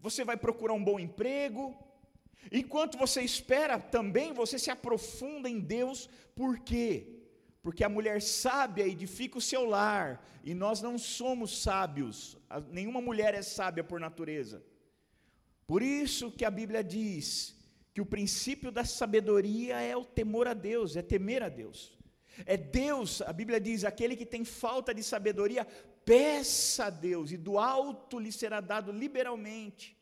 Você 0.00 0.24
vai 0.24 0.36
procurar 0.36 0.74
um 0.74 0.82
bom 0.82 0.98
emprego. 0.98 1.76
Enquanto 2.52 2.96
você 2.96 3.20
espera, 3.20 3.78
também 3.78 4.32
você 4.32 4.58
se 4.58 4.70
aprofunda 4.70 5.48
em 5.50 5.60
Deus. 5.60 6.08
Por 6.34 6.60
quê? 6.60 7.17
Porque 7.68 7.84
a 7.84 7.88
mulher 7.96 8.22
sábia 8.22 8.88
edifica 8.88 9.36
o 9.36 9.42
seu 9.42 9.66
lar, 9.66 10.26
e 10.42 10.54
nós 10.54 10.80
não 10.80 10.96
somos 10.96 11.60
sábios. 11.60 12.34
Nenhuma 12.70 12.98
mulher 12.98 13.34
é 13.34 13.42
sábia 13.42 13.84
por 13.84 14.00
natureza. 14.00 14.64
Por 15.66 15.82
isso 15.82 16.30
que 16.32 16.46
a 16.46 16.50
Bíblia 16.50 16.82
diz 16.82 17.54
que 17.92 18.00
o 18.00 18.06
princípio 18.06 18.72
da 18.72 18.86
sabedoria 18.86 19.82
é 19.82 19.94
o 19.94 20.02
temor 20.02 20.48
a 20.48 20.54
Deus, 20.54 20.96
é 20.96 21.02
temer 21.02 21.42
a 21.42 21.50
Deus. 21.50 21.94
É 22.46 22.56
Deus, 22.56 23.20
a 23.20 23.34
Bíblia 23.34 23.60
diz, 23.60 23.84
aquele 23.84 24.16
que 24.16 24.24
tem 24.24 24.46
falta 24.46 24.94
de 24.94 25.02
sabedoria, 25.02 25.66
peça 26.06 26.86
a 26.86 26.90
Deus, 26.90 27.32
e 27.32 27.36
do 27.36 27.58
alto 27.58 28.18
lhe 28.18 28.32
será 28.32 28.62
dado 28.62 28.90
liberalmente. 28.90 29.94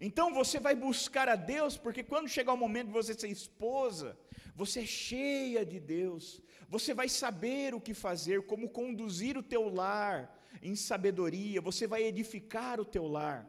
Então 0.00 0.32
você 0.32 0.58
vai 0.58 0.74
buscar 0.74 1.28
a 1.28 1.36
Deus, 1.36 1.76
porque 1.76 2.02
quando 2.02 2.30
chegar 2.30 2.54
o 2.54 2.56
momento 2.56 2.86
de 2.86 2.94
você 2.94 3.12
ser 3.12 3.28
esposa, 3.28 4.16
você 4.54 4.80
é 4.80 4.86
cheia 4.86 5.66
de 5.66 5.78
Deus, 5.78 6.40
você 6.70 6.94
vai 6.94 7.08
saber 7.08 7.74
o 7.74 7.80
que 7.80 7.92
fazer, 7.92 8.46
como 8.46 8.68
conduzir 8.68 9.36
o 9.36 9.42
teu 9.42 9.68
lar 9.68 10.32
em 10.62 10.76
sabedoria, 10.76 11.60
você 11.60 11.84
vai 11.84 12.04
edificar 12.04 12.80
o 12.80 12.84
teu 12.84 13.08
lar. 13.08 13.44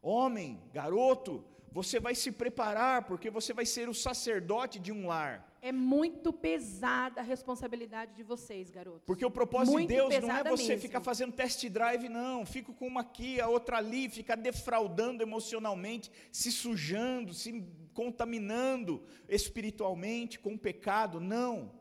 Homem, 0.00 0.62
garoto, 0.72 1.44
você 1.72 1.98
vai 1.98 2.14
se 2.14 2.30
preparar, 2.30 3.06
porque 3.06 3.28
você 3.28 3.52
vai 3.52 3.66
ser 3.66 3.88
o 3.88 3.94
sacerdote 3.94 4.78
de 4.78 4.92
um 4.92 5.08
lar. 5.08 5.52
É 5.60 5.72
muito 5.72 6.32
pesada 6.32 7.20
a 7.20 7.24
responsabilidade 7.24 8.14
de 8.14 8.22
vocês, 8.22 8.70
garotos. 8.70 9.02
Porque 9.04 9.24
o 9.24 9.30
propósito 9.30 9.72
muito 9.72 9.88
de 9.88 9.96
Deus 9.96 10.22
não 10.22 10.30
é 10.30 10.44
você 10.44 10.68
mesmo. 10.68 10.82
ficar 10.82 11.00
fazendo 11.00 11.32
test 11.32 11.68
drive, 11.68 12.08
não. 12.08 12.46
Fico 12.46 12.72
com 12.72 12.86
uma 12.86 13.00
aqui, 13.00 13.40
a 13.40 13.48
outra 13.48 13.78
ali, 13.78 14.08
ficar 14.08 14.36
defraudando 14.36 15.22
emocionalmente, 15.22 16.12
se 16.30 16.52
sujando, 16.52 17.34
se 17.34 17.66
contaminando 17.92 19.02
espiritualmente 19.28 20.38
com 20.38 20.54
o 20.54 20.58
pecado. 20.58 21.18
Não. 21.18 21.72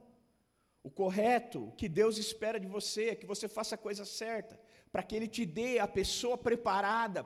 O 0.83 0.91
correto, 0.91 1.69
o 1.69 1.71
que 1.71 1.87
Deus 1.87 2.17
espera 2.17 2.59
de 2.59 2.67
você 2.67 3.09
é 3.09 3.15
que 3.15 3.25
você 3.25 3.47
faça 3.47 3.75
a 3.75 3.77
coisa 3.77 4.05
certa, 4.05 4.59
para 4.91 5.01
que 5.01 5.15
Ele 5.15 5.27
te 5.27 5.45
dê 5.45 5.79
a 5.79 5.87
pessoa 5.87 6.37
preparada 6.37 7.25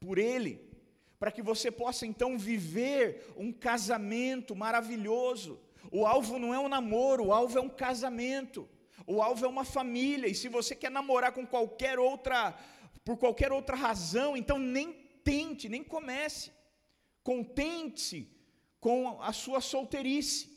por 0.00 0.18
Ele 0.18 0.72
para 1.22 1.30
que 1.30 1.40
você 1.40 1.70
possa 1.70 2.04
então 2.04 2.36
viver 2.36 3.32
um 3.36 3.52
casamento 3.52 4.56
maravilhoso. 4.56 5.60
O 5.88 6.04
alvo 6.04 6.36
não 6.36 6.52
é 6.52 6.58
um 6.58 6.66
namoro, 6.66 7.26
o 7.26 7.32
alvo 7.32 7.56
é 7.56 7.60
um 7.60 7.68
casamento. 7.68 8.68
O 9.06 9.22
alvo 9.22 9.44
é 9.44 9.48
uma 9.48 9.64
família, 9.64 10.26
e 10.26 10.34
se 10.34 10.48
você 10.48 10.74
quer 10.74 10.90
namorar 10.90 11.30
com 11.30 11.46
qualquer 11.46 11.96
outra, 11.96 12.58
por 13.04 13.16
qualquer 13.16 13.52
outra 13.52 13.76
razão, 13.76 14.36
então 14.36 14.58
nem 14.58 14.94
tente, 15.22 15.68
nem 15.68 15.84
comece. 15.84 16.50
Contente-se 17.22 18.28
com 18.80 19.22
a 19.22 19.32
sua 19.32 19.60
solteirice. 19.60 20.50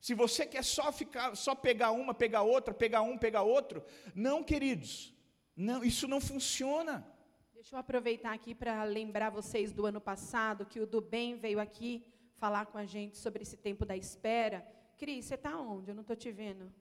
Se 0.00 0.14
você 0.14 0.46
quer 0.46 0.64
só 0.64 0.90
ficar, 0.90 1.36
só 1.36 1.54
pegar 1.54 1.90
uma, 1.90 2.14
pegar 2.14 2.42
outra, 2.42 2.72
pegar 2.72 3.02
um, 3.02 3.18
pegar 3.18 3.42
outro, 3.42 3.84
não, 4.14 4.42
queridos. 4.42 5.14
Não, 5.54 5.84
isso 5.84 6.08
não 6.08 6.20
funciona. 6.20 7.06
Deixa 7.52 7.76
eu 7.76 7.78
aproveitar 7.78 8.32
aqui 8.32 8.54
para 8.54 8.82
lembrar 8.84 9.28
vocês 9.28 9.72
do 9.72 9.84
ano 9.84 10.00
passado 10.00 10.64
que 10.64 10.80
o 10.80 10.86
do 10.86 11.02
bem 11.02 11.36
veio 11.36 11.60
aqui 11.60 12.02
falar 12.38 12.64
com 12.64 12.78
a 12.78 12.86
gente 12.86 13.18
sobre 13.18 13.42
esse 13.42 13.58
tempo 13.58 13.84
da 13.84 13.94
espera. 13.94 14.66
Cris, 14.96 15.26
você 15.26 15.34
está 15.34 15.60
onde? 15.60 15.90
Eu 15.90 15.94
não 15.94 16.00
estou 16.00 16.16
te 16.16 16.32
vendo. 16.32 16.72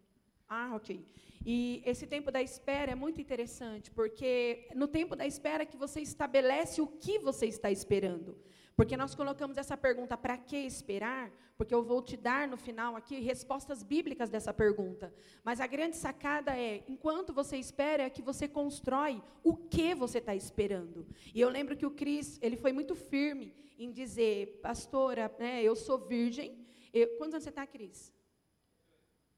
Ah, 0.47 0.71
ok. 0.73 1.05
E 1.45 1.84
esse 1.86 2.08
tempo 2.08 2.32
da 2.32 2.41
espera 2.41 2.93
é 2.93 2.95
muito 2.95 3.19
interessante, 3.19 3.91
porque 3.91 4.69
no 4.73 4.88
tempo 4.88 5.15
da 5.15 5.27
espera 5.27 5.65
que 5.65 5.77
você 5.77 5.99
estabelece 5.99 6.82
o 6.82 6.88
que 6.88 7.19
você 7.19 7.45
está 7.45 7.69
esperando. 7.69 8.38
Porque 8.79 8.95
nós 8.95 9.13
colocamos 9.13 9.57
essa 9.57 9.75
pergunta, 9.75 10.15
para 10.15 10.37
que 10.37 10.55
esperar? 10.55 11.29
Porque 11.57 11.75
eu 11.75 11.83
vou 11.83 12.01
te 12.01 12.15
dar 12.15 12.47
no 12.47 12.55
final 12.55 12.95
aqui 12.95 13.19
respostas 13.19 13.83
bíblicas 13.83 14.29
dessa 14.29 14.53
pergunta. 14.53 15.13
Mas 15.43 15.59
a 15.59 15.67
grande 15.67 15.97
sacada 15.97 16.57
é, 16.57 16.85
enquanto 16.87 17.33
você 17.33 17.57
espera, 17.57 18.03
é 18.03 18.09
que 18.09 18.21
você 18.21 18.47
constrói 18.47 19.21
o 19.43 19.53
que 19.53 19.93
você 19.93 20.19
está 20.19 20.33
esperando. 20.33 21.05
E 21.35 21.41
eu 21.41 21.49
lembro 21.49 21.75
que 21.75 21.85
o 21.85 21.91
Cris, 21.91 22.39
ele 22.41 22.55
foi 22.55 22.71
muito 22.71 22.95
firme 22.95 23.53
em 23.77 23.91
dizer, 23.91 24.61
pastora, 24.61 25.29
né, 25.37 25.61
eu 25.61 25.75
sou 25.75 25.97
virgem. 25.97 26.65
Eu, 26.93 27.17
quantos 27.17 27.33
anos 27.33 27.43
você 27.43 27.49
está, 27.49 27.67
Cris? 27.67 28.13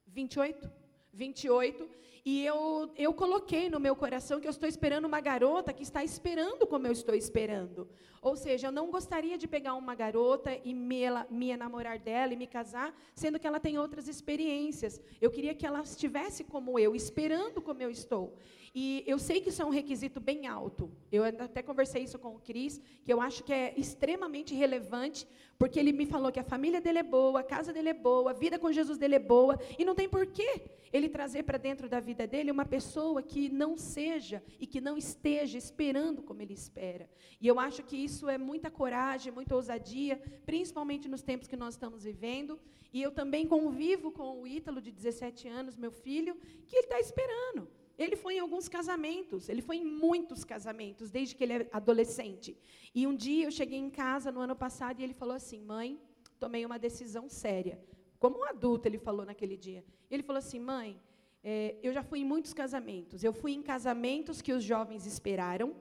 28? 0.05 0.71
28. 1.11 1.89
E 2.23 2.45
eu, 2.45 2.91
eu 2.95 3.13
coloquei 3.13 3.67
no 3.67 3.79
meu 3.79 3.95
coração 3.95 4.39
que 4.39 4.47
eu 4.47 4.51
estou 4.51 4.69
esperando 4.69 5.05
uma 5.05 5.19
garota 5.19 5.73
que 5.73 5.81
está 5.81 6.03
esperando 6.03 6.67
como 6.67 6.85
eu 6.85 6.91
estou 6.91 7.15
esperando. 7.15 7.89
Ou 8.21 8.35
seja, 8.35 8.67
eu 8.67 8.71
não 8.71 8.91
gostaria 8.91 9.39
de 9.39 9.47
pegar 9.47 9.73
uma 9.73 9.95
garota 9.95 10.55
e 10.63 10.71
me, 10.71 11.01
ela, 11.01 11.25
me 11.31 11.49
enamorar 11.49 11.97
dela 11.97 12.33
e 12.33 12.35
me 12.35 12.45
casar, 12.45 12.95
sendo 13.15 13.39
que 13.39 13.47
ela 13.47 13.59
tem 13.59 13.79
outras 13.79 14.07
experiências. 14.07 15.01
Eu 15.19 15.31
queria 15.31 15.55
que 15.55 15.65
ela 15.65 15.81
estivesse 15.81 16.43
como 16.43 16.77
eu, 16.77 16.95
esperando 16.95 17.59
como 17.59 17.81
eu 17.81 17.89
estou. 17.89 18.37
E 18.73 19.03
eu 19.05 19.19
sei 19.19 19.41
que 19.41 19.49
isso 19.49 19.61
é 19.61 19.65
um 19.65 19.69
requisito 19.69 20.19
bem 20.19 20.47
alto. 20.47 20.89
Eu 21.11 21.25
até 21.25 21.61
conversei 21.61 22.03
isso 22.03 22.17
com 22.17 22.35
o 22.35 22.39
Cris, 22.39 22.81
que 23.03 23.11
eu 23.11 23.19
acho 23.19 23.43
que 23.43 23.51
é 23.51 23.73
extremamente 23.77 24.55
relevante, 24.55 25.27
porque 25.59 25.77
ele 25.77 25.91
me 25.91 26.05
falou 26.05 26.31
que 26.31 26.39
a 26.39 26.43
família 26.43 26.79
dele 26.79 26.99
é 26.99 27.03
boa, 27.03 27.41
a 27.41 27.43
casa 27.43 27.73
dele 27.73 27.89
é 27.89 27.93
boa, 27.93 28.31
a 28.31 28.33
vida 28.33 28.57
com 28.57 28.71
Jesus 28.71 28.97
dele 28.97 29.15
é 29.15 29.19
boa, 29.19 29.59
e 29.77 29.83
não 29.83 29.93
tem 29.93 30.07
porquê 30.07 30.61
ele 30.93 31.09
trazer 31.09 31.43
para 31.43 31.57
dentro 31.57 31.89
da 31.89 31.99
vida 31.99 32.25
dele 32.25 32.49
uma 32.49 32.65
pessoa 32.65 33.21
que 33.21 33.49
não 33.49 33.77
seja 33.77 34.41
e 34.59 34.65
que 34.65 34.79
não 34.79 34.97
esteja 34.97 35.57
esperando 35.57 36.21
como 36.21 36.41
ele 36.41 36.53
espera. 36.53 37.09
E 37.41 37.47
eu 37.47 37.59
acho 37.59 37.83
que 37.83 37.97
isso 37.97 38.29
é 38.29 38.37
muita 38.37 38.71
coragem, 38.71 39.33
muita 39.33 39.55
ousadia, 39.55 40.21
principalmente 40.45 41.09
nos 41.09 41.21
tempos 41.21 41.47
que 41.47 41.57
nós 41.57 41.73
estamos 41.73 42.03
vivendo. 42.03 42.57
E 42.93 43.01
eu 43.01 43.11
também 43.11 43.47
convivo 43.47 44.11
com 44.11 44.41
o 44.41 44.47
Ítalo, 44.47 44.81
de 44.81 44.91
17 44.91 45.47
anos, 45.47 45.77
meu 45.77 45.91
filho, 45.91 46.35
que 46.67 46.75
ele 46.75 46.85
está 46.85 46.99
esperando. 46.99 47.69
Ele 48.01 48.15
foi 48.15 48.37
em 48.37 48.39
alguns 48.39 48.67
casamentos, 48.67 49.47
ele 49.47 49.61
foi 49.61 49.77
em 49.77 49.85
muitos 49.85 50.43
casamentos, 50.43 51.11
desde 51.11 51.35
que 51.35 51.43
ele 51.43 51.53
é 51.53 51.69
adolescente. 51.71 52.57
E 52.95 53.05
um 53.05 53.15
dia 53.15 53.45
eu 53.45 53.51
cheguei 53.51 53.77
em 53.77 53.91
casa 53.91 54.31
no 54.31 54.39
ano 54.39 54.55
passado 54.55 54.99
e 54.99 55.03
ele 55.03 55.13
falou 55.13 55.35
assim: 55.35 55.61
mãe, 55.61 56.01
tomei 56.39 56.65
uma 56.65 56.79
decisão 56.79 57.29
séria. 57.29 57.79
Como 58.17 58.39
um 58.39 58.43
adulto, 58.43 58.87
ele 58.87 58.97
falou 58.97 59.23
naquele 59.23 59.55
dia. 59.55 59.85
Ele 60.09 60.23
falou 60.23 60.39
assim: 60.39 60.59
mãe, 60.59 60.99
é, 61.43 61.75
eu 61.83 61.93
já 61.93 62.01
fui 62.01 62.21
em 62.21 62.25
muitos 62.25 62.53
casamentos. 62.55 63.23
Eu 63.23 63.33
fui 63.33 63.51
em 63.51 63.61
casamentos 63.61 64.41
que 64.41 64.51
os 64.51 64.63
jovens 64.63 65.05
esperaram, 65.05 65.75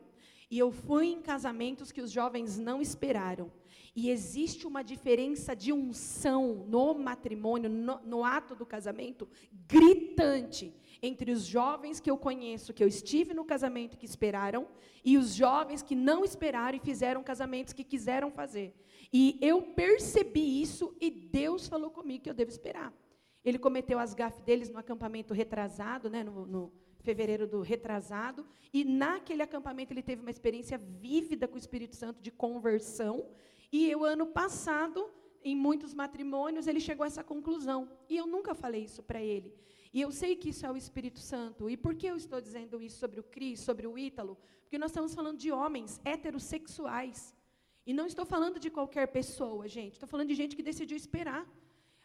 e 0.51 0.59
eu 0.59 0.71
fui 0.71 1.07
em 1.07 1.23
casamentos 1.23 1.91
que 1.91 2.03
os 2.03 2.11
jovens 2.11 2.59
não 2.59 2.83
esperaram. 2.83 3.51
E 3.97 4.11
existe 4.11 4.67
uma 4.67 4.83
diferença 4.83 5.57
de 5.57 5.73
unção 5.73 6.67
no 6.69 6.93
matrimônio, 6.93 7.71
no, 7.71 7.99
no 8.01 8.25
ato 8.25 8.55
do 8.55 8.67
casamento, 8.67 9.27
gritante 9.67 10.75
entre 11.03 11.31
os 11.33 11.45
jovens 11.45 12.01
que 12.01 12.11
eu 12.11 12.17
conheço, 12.17 12.73
que 12.73 12.83
eu 12.83 12.89
estive 12.89 13.35
no 13.35 13.45
casamento 13.45 13.97
que 13.97 14.07
esperaram, 14.07 14.67
e 15.05 15.17
os 15.17 15.35
jovens 15.35 15.83
que 15.83 15.95
não 15.95 16.25
esperaram 16.25 16.77
e 16.77 16.81
fizeram 16.81 17.23
casamentos 17.23 17.73
que 17.73 17.85
quiseram 17.85 18.31
fazer. 18.31 18.75
E 19.13 19.39
eu 19.41 19.63
percebi 19.63 20.61
isso 20.61 20.95
e 21.01 21.11
Deus 21.11 21.67
falou 21.67 21.91
comigo 21.91 22.25
que 22.25 22.31
eu 22.31 22.35
devo 22.35 22.51
esperar. 22.51 22.93
Ele 23.45 23.59
cometeu 23.59 23.99
as 23.99 24.15
gafes 24.15 24.43
deles 24.43 24.69
no 24.69 24.79
acampamento 24.79 25.33
retrasado, 25.33 26.11
né, 26.11 26.23
no, 26.23 26.47
no 26.47 26.73
fevereiro 27.01 27.47
do 27.47 27.63
retrasado, 27.63 28.47
e 28.73 28.85
naquele 28.85 29.43
acampamento 29.43 29.93
ele 29.93 30.03
teve 30.03 30.21
uma 30.21 30.31
experiência 30.31 30.77
vívida 30.77 31.49
com 31.49 31.55
o 31.55 31.59
Espírito 31.59 31.97
Santo 31.97 32.21
de 32.21 32.31
conversão, 32.31 33.27
e 33.73 33.95
o 33.95 34.05
ano 34.05 34.27
passado, 34.27 35.09
em 35.43 35.57
muitos 35.57 35.95
matrimônios, 35.95 36.67
ele 36.67 36.81
chegou 36.81 37.05
a 37.05 37.07
essa 37.07 37.25
conclusão. 37.25 37.89
E 38.09 38.17
eu 38.17 38.27
nunca 38.27 38.55
falei 38.55 38.83
isso 38.85 39.03
para 39.03 39.23
ele. 39.23 39.55
E 39.93 40.01
eu 40.01 40.11
sei 40.13 40.37
que 40.37 40.51
isso 40.51 40.65
é 40.65 40.71
o 40.71 40.77
Espírito 40.77 41.19
Santo. 41.19 41.69
E 41.69 41.77
por 41.77 41.95
que 41.95 42.07
eu 42.07 42.17
estou 42.17 42.41
dizendo 42.41 42.81
isso 42.81 42.99
sobre 42.99 43.19
o 43.19 43.25
Cris, 43.25 43.61
sobre 43.61 43.87
o 43.87 43.99
Ítalo? 43.99 44.39
Porque 44.63 44.79
nós 44.79 44.91
estamos 44.91 45.15
falando 45.15 45.39
de 45.39 45.51
homens 45.51 46.01
heterossexuais. 46.05 47.35
E 47.85 47.93
não 47.93 48.07
estou 48.07 48.25
falando 48.25 48.61
de 48.61 48.71
qualquer 48.71 49.09
pessoa, 49.09 49.67
gente. 49.67 49.95
Estou 49.95 50.09
falando 50.09 50.29
de 50.29 50.35
gente 50.35 50.55
que 50.55 50.63
decidiu 50.63 50.97
esperar. 50.97 51.45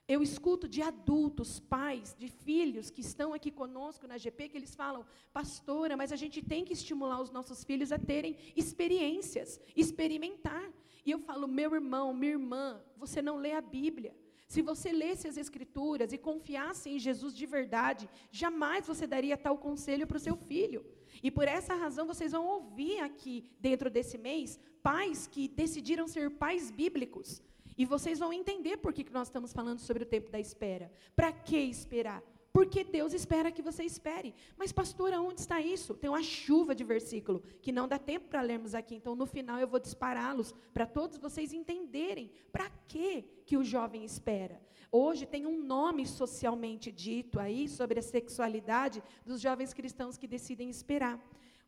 Eu 0.07 0.21
escuto 0.21 0.67
de 0.67 0.81
adultos, 0.81 1.59
pais, 1.59 2.15
de 2.17 2.27
filhos 2.27 2.91
que 2.91 3.01
estão 3.01 3.33
aqui 3.33 3.51
conosco 3.51 4.07
na 4.07 4.17
GP, 4.17 4.49
que 4.49 4.57
eles 4.57 4.75
falam, 4.75 5.05
pastora, 5.33 5.97
mas 5.97 6.11
a 6.11 6.15
gente 6.15 6.43
tem 6.43 6.63
que 6.63 6.73
estimular 6.73 7.19
os 7.21 7.31
nossos 7.31 7.63
filhos 7.63 7.91
a 7.91 7.97
terem 7.97 8.37
experiências, 8.55 9.59
experimentar. 9.75 10.71
E 11.03 11.11
eu 11.11 11.19
falo, 11.19 11.47
meu 11.47 11.73
irmão, 11.73 12.13
minha 12.13 12.33
irmã, 12.33 12.83
você 12.97 13.19
não 13.21 13.37
lê 13.37 13.53
a 13.53 13.61
Bíblia. 13.61 14.15
Se 14.47 14.61
você 14.61 14.91
lesse 14.91 15.27
as 15.27 15.37
Escrituras 15.37 16.13
e 16.13 16.17
confiasse 16.17 16.89
em 16.89 16.99
Jesus 16.99 17.33
de 17.33 17.45
verdade, 17.45 18.09
jamais 18.31 18.85
você 18.85 19.07
daria 19.07 19.37
tal 19.37 19.57
conselho 19.57 20.05
para 20.05 20.17
o 20.17 20.19
seu 20.19 20.35
filho. 20.35 20.85
E 21.23 21.31
por 21.31 21.47
essa 21.47 21.73
razão 21.73 22.05
vocês 22.05 22.31
vão 22.31 22.45
ouvir 22.45 22.99
aqui, 22.99 23.49
dentro 23.59 23.89
desse 23.89 24.17
mês, 24.17 24.59
pais 24.83 25.27
que 25.27 25.47
decidiram 25.47 26.07
ser 26.07 26.29
pais 26.31 26.69
bíblicos. 26.69 27.41
E 27.77 27.85
vocês 27.85 28.19
vão 28.19 28.31
entender 28.31 28.77
por 28.77 28.93
que 28.93 29.05
nós 29.11 29.27
estamos 29.27 29.51
falando 29.51 29.79
sobre 29.79 30.03
o 30.03 30.05
tempo 30.05 30.29
da 30.29 30.39
espera. 30.39 30.91
Para 31.15 31.31
que 31.31 31.57
esperar? 31.57 32.23
Porque 32.55 32.85
Deus 32.85 33.11
espera 33.11 33.51
que 33.51 33.61
você 33.61 33.83
espere. 33.83 34.33
Mas, 34.55 34.71
pastora, 34.71 35.19
onde 35.19 35.41
está 35.41 35.59
isso? 35.59 35.93
Tem 35.93 36.09
uma 36.09 36.23
chuva 36.23 36.73
de 36.73 36.85
versículo 36.85 37.43
que 37.61 37.69
não 37.69 37.85
dá 37.85 37.99
tempo 37.99 38.29
para 38.29 38.39
lermos 38.41 38.73
aqui. 38.73 38.95
Então, 38.95 39.13
no 39.13 39.25
final, 39.25 39.59
eu 39.59 39.67
vou 39.67 39.77
dispará-los 39.77 40.55
para 40.73 40.85
todos 40.85 41.17
vocês 41.17 41.51
entenderem 41.51 42.31
para 42.53 42.69
que, 42.87 43.25
que 43.45 43.57
o 43.57 43.63
jovem 43.65 44.05
espera. 44.05 44.57
Hoje 44.89 45.25
tem 45.25 45.45
um 45.45 45.61
nome 45.61 46.07
socialmente 46.07 46.93
dito 46.93 47.41
aí 47.41 47.67
sobre 47.67 47.99
a 47.99 48.01
sexualidade 48.01 49.03
dos 49.25 49.41
jovens 49.41 49.73
cristãos 49.73 50.17
que 50.17 50.25
decidem 50.25 50.69
esperar 50.69 51.21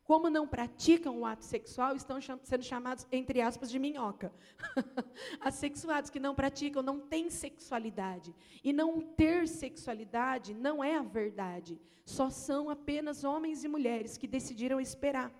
como 0.08 0.30
não 0.30 0.48
praticam 0.48 1.18
o 1.18 1.26
ato 1.26 1.44
sexual, 1.44 1.94
estão 1.94 2.18
sendo 2.42 2.64
chamados, 2.64 3.06
entre 3.12 3.42
aspas, 3.42 3.70
de 3.70 3.78
minhoca. 3.78 4.32
Assexuados 5.38 6.08
que 6.08 6.18
não 6.18 6.34
praticam 6.34 6.82
não 6.82 6.98
têm 6.98 7.28
sexualidade. 7.28 8.34
E 8.64 8.72
não 8.72 9.02
ter 9.02 9.46
sexualidade 9.46 10.54
não 10.54 10.82
é 10.82 10.96
a 10.96 11.02
verdade. 11.02 11.78
Só 12.06 12.30
são 12.30 12.70
apenas 12.70 13.22
homens 13.22 13.64
e 13.64 13.68
mulheres 13.68 14.16
que 14.16 14.26
decidiram 14.26 14.80
esperar. 14.80 15.30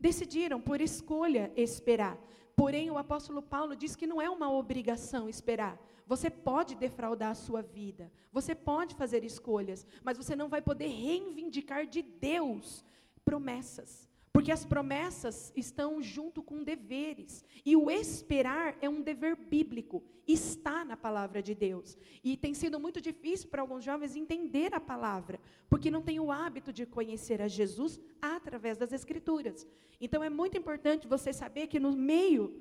Decidiram, 0.00 0.62
por 0.62 0.80
escolha, 0.80 1.52
esperar. 1.54 2.18
Porém, 2.56 2.90
o 2.90 2.96
apóstolo 2.96 3.42
Paulo 3.42 3.76
diz 3.76 3.94
que 3.94 4.06
não 4.06 4.20
é 4.20 4.30
uma 4.30 4.50
obrigação 4.50 5.28
esperar. 5.28 5.78
Você 6.06 6.30
pode 6.30 6.74
defraudar 6.74 7.32
a 7.32 7.34
sua 7.34 7.60
vida, 7.60 8.10
você 8.32 8.54
pode 8.54 8.94
fazer 8.94 9.24
escolhas, 9.24 9.86
mas 10.02 10.16
você 10.16 10.34
não 10.34 10.48
vai 10.48 10.62
poder 10.62 10.88
reivindicar 10.88 11.86
de 11.86 12.00
Deus 12.00 12.82
promessas. 13.24 14.10
Porque 14.32 14.52
as 14.52 14.64
promessas 14.64 15.52
estão 15.56 16.00
junto 16.00 16.42
com 16.42 16.62
deveres. 16.62 17.44
E 17.64 17.76
o 17.76 17.90
esperar 17.90 18.76
é 18.80 18.88
um 18.88 19.02
dever 19.02 19.34
bíblico, 19.34 20.02
está 20.26 20.84
na 20.84 20.96
palavra 20.96 21.42
de 21.42 21.54
Deus. 21.54 21.98
E 22.22 22.36
tem 22.36 22.54
sido 22.54 22.78
muito 22.78 23.00
difícil 23.00 23.48
para 23.48 23.60
alguns 23.60 23.82
jovens 23.84 24.14
entender 24.14 24.72
a 24.72 24.80
palavra, 24.80 25.40
porque 25.68 25.90
não 25.90 26.00
tem 26.00 26.20
o 26.20 26.30
hábito 26.30 26.72
de 26.72 26.86
conhecer 26.86 27.42
a 27.42 27.48
Jesus 27.48 28.00
através 28.22 28.78
das 28.78 28.92
Escrituras. 28.92 29.66
Então 30.00 30.22
é 30.22 30.30
muito 30.30 30.56
importante 30.56 31.08
você 31.08 31.32
saber 31.32 31.66
que 31.66 31.80
no 31.80 31.92
meio, 31.92 32.54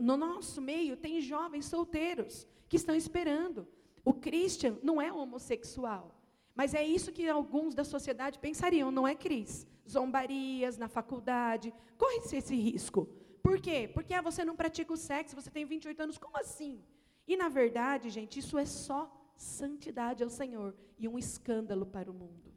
no 0.00 0.16
nosso 0.16 0.62
meio, 0.62 0.96
tem 0.96 1.20
jovens 1.20 1.66
solteiros 1.66 2.46
que 2.68 2.76
estão 2.76 2.94
esperando. 2.94 3.66
O 4.04 4.14
Christian 4.14 4.78
não 4.80 5.02
é 5.02 5.12
homossexual. 5.12 6.15
Mas 6.56 6.74
é 6.74 6.82
isso 6.82 7.12
que 7.12 7.28
alguns 7.28 7.74
da 7.74 7.84
sociedade 7.84 8.38
pensariam, 8.38 8.90
não 8.90 9.06
é, 9.06 9.14
Cris? 9.14 9.66
Zombarias 9.88 10.78
na 10.78 10.88
faculdade. 10.88 11.72
Corre-se 11.98 12.36
esse 12.36 12.56
risco. 12.56 13.06
Por 13.42 13.60
quê? 13.60 13.88
Porque 13.92 14.14
ah, 14.14 14.22
você 14.22 14.44
não 14.44 14.56
pratica 14.56 14.92
o 14.92 14.96
sexo, 14.96 15.36
você 15.36 15.50
tem 15.50 15.66
28 15.66 16.02
anos. 16.02 16.18
Como 16.18 16.36
assim? 16.38 16.82
E, 17.28 17.36
na 17.36 17.48
verdade, 17.48 18.08
gente, 18.08 18.38
isso 18.38 18.56
é 18.56 18.64
só 18.64 19.00
santidade 19.36 20.22
ao 20.22 20.30
Senhor 20.30 20.74
e 20.98 21.06
um 21.06 21.18
escândalo 21.18 21.84
para 21.84 22.10
o 22.10 22.14
mundo. 22.14 22.54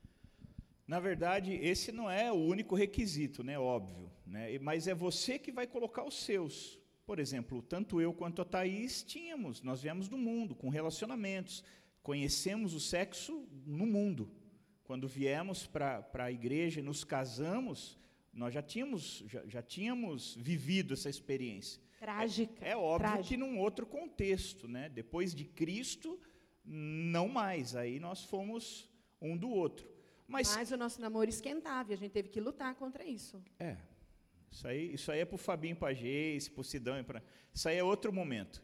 Na 0.88 1.00
verdade, 1.00 1.54
esse 1.54 1.92
não 1.92 2.10
é 2.10 2.32
o 2.32 2.36
único 2.36 2.76
requisito, 2.76 3.44
né? 3.44 3.60
Óbvio. 3.60 4.10
Né? 4.26 4.58
Mas 4.60 4.88
é 4.88 4.96
você 4.96 5.38
que 5.38 5.52
vai 5.52 5.68
colocar 5.68 6.04
os 6.04 6.24
seus. 6.24 6.80
Por 7.06 7.20
exemplo, 7.20 7.62
tanto 7.62 8.00
eu 8.00 8.14
quanto 8.14 8.42
a 8.42 8.46
Thaís 8.46 9.04
tínhamos, 9.04 9.62
nós 9.62 9.82
viemos 9.82 10.08
do 10.08 10.18
mundo, 10.18 10.56
com 10.56 10.70
relacionamentos, 10.70 11.64
conhecemos 12.02 12.74
o 12.74 12.80
sexo 12.80 13.48
no 13.66 13.86
mundo. 13.86 14.32
Quando 14.84 15.08
viemos 15.08 15.68
para 15.68 16.08
a 16.14 16.32
igreja 16.32 16.80
e 16.80 16.84
nos 16.84 17.04
casamos, 17.04 17.98
nós 18.34 18.54
já 18.54 18.62
tínhamos, 18.62 19.24
já, 19.28 19.46
já 19.46 19.62
tínhamos 19.62 20.36
vivido 20.36 20.94
essa 20.94 21.10
experiência. 21.10 21.82
Trágica. 22.00 22.66
É, 22.66 22.72
é 22.72 22.78
óbvio 22.78 23.10
trágica. 23.10 23.28
que 23.28 23.38
num 23.38 23.60
outro 23.60 23.86
contexto, 23.86 24.68
né? 24.68 24.90
Depois 24.90 25.36
de 25.36 25.46
Cristo, 25.46 26.20
não 26.66 27.28
mais. 27.28 27.76
Aí 27.76 28.00
nós 28.00 28.24
fomos 28.24 28.90
um 29.22 29.36
do 29.38 29.50
outro. 29.50 29.88
Mas, 30.28 30.56
Mas 30.56 30.72
o 30.72 30.78
nosso 30.78 31.02
namoro 31.02 31.30
esquentava 31.30 31.92
e 31.92 31.94
a 31.96 31.98
gente 31.98 32.12
teve 32.12 32.30
que 32.30 32.40
lutar 32.40 32.74
contra 32.76 33.04
isso. 33.04 33.44
É. 33.60 33.78
Isso 34.52 34.68
aí, 34.68 34.94
isso 34.94 35.12
aí 35.12 35.20
é 35.20 35.26
para 35.26 35.36
o 35.36 35.40
Fabinho 35.40 35.76
Pagês, 35.76 36.48
para 36.48 36.62
o 36.62 36.64
Sidão. 36.64 37.04
Pra, 37.04 37.22
isso 37.54 37.68
aí 37.68 37.78
é 37.78 37.84
outro 37.84 38.12
momento. 38.14 38.64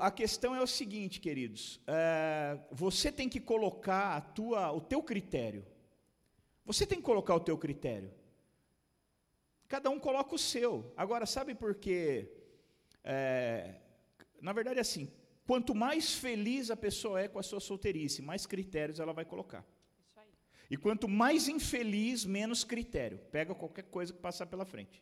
A 0.00 0.10
questão 0.10 0.54
é 0.54 0.60
o 0.60 0.66
seguinte, 0.66 1.20
queridos: 1.20 1.80
é, 1.86 2.58
você 2.72 3.12
tem 3.12 3.28
que 3.28 3.38
colocar 3.38 4.16
a 4.16 4.20
tua, 4.20 4.72
o 4.72 4.80
teu 4.80 5.02
critério. 5.02 5.64
Você 6.64 6.84
tem 6.84 6.98
que 6.98 7.04
colocar 7.04 7.34
o 7.36 7.40
teu 7.40 7.56
critério. 7.56 8.12
Cada 9.68 9.88
um 9.88 10.00
coloca 10.00 10.34
o 10.34 10.38
seu. 10.38 10.92
Agora, 10.96 11.24
sabe 11.24 11.54
por 11.54 11.76
quê? 11.76 12.28
É, 13.04 13.76
na 14.40 14.52
verdade, 14.52 14.78
é 14.78 14.82
assim: 14.82 15.08
quanto 15.46 15.72
mais 15.74 16.14
feliz 16.14 16.70
a 16.70 16.76
pessoa 16.76 17.20
é 17.20 17.28
com 17.28 17.38
a 17.38 17.42
sua 17.42 17.60
solteirice, 17.60 18.20
mais 18.20 18.44
critérios 18.44 18.98
ela 18.98 19.12
vai 19.12 19.24
colocar. 19.24 19.64
E 20.68 20.76
quanto 20.76 21.06
mais 21.08 21.46
infeliz, 21.46 22.24
menos 22.24 22.64
critério. 22.64 23.18
Pega 23.30 23.54
qualquer 23.54 23.84
coisa 23.84 24.12
que 24.12 24.18
passar 24.18 24.46
pela 24.46 24.64
frente. 24.64 25.00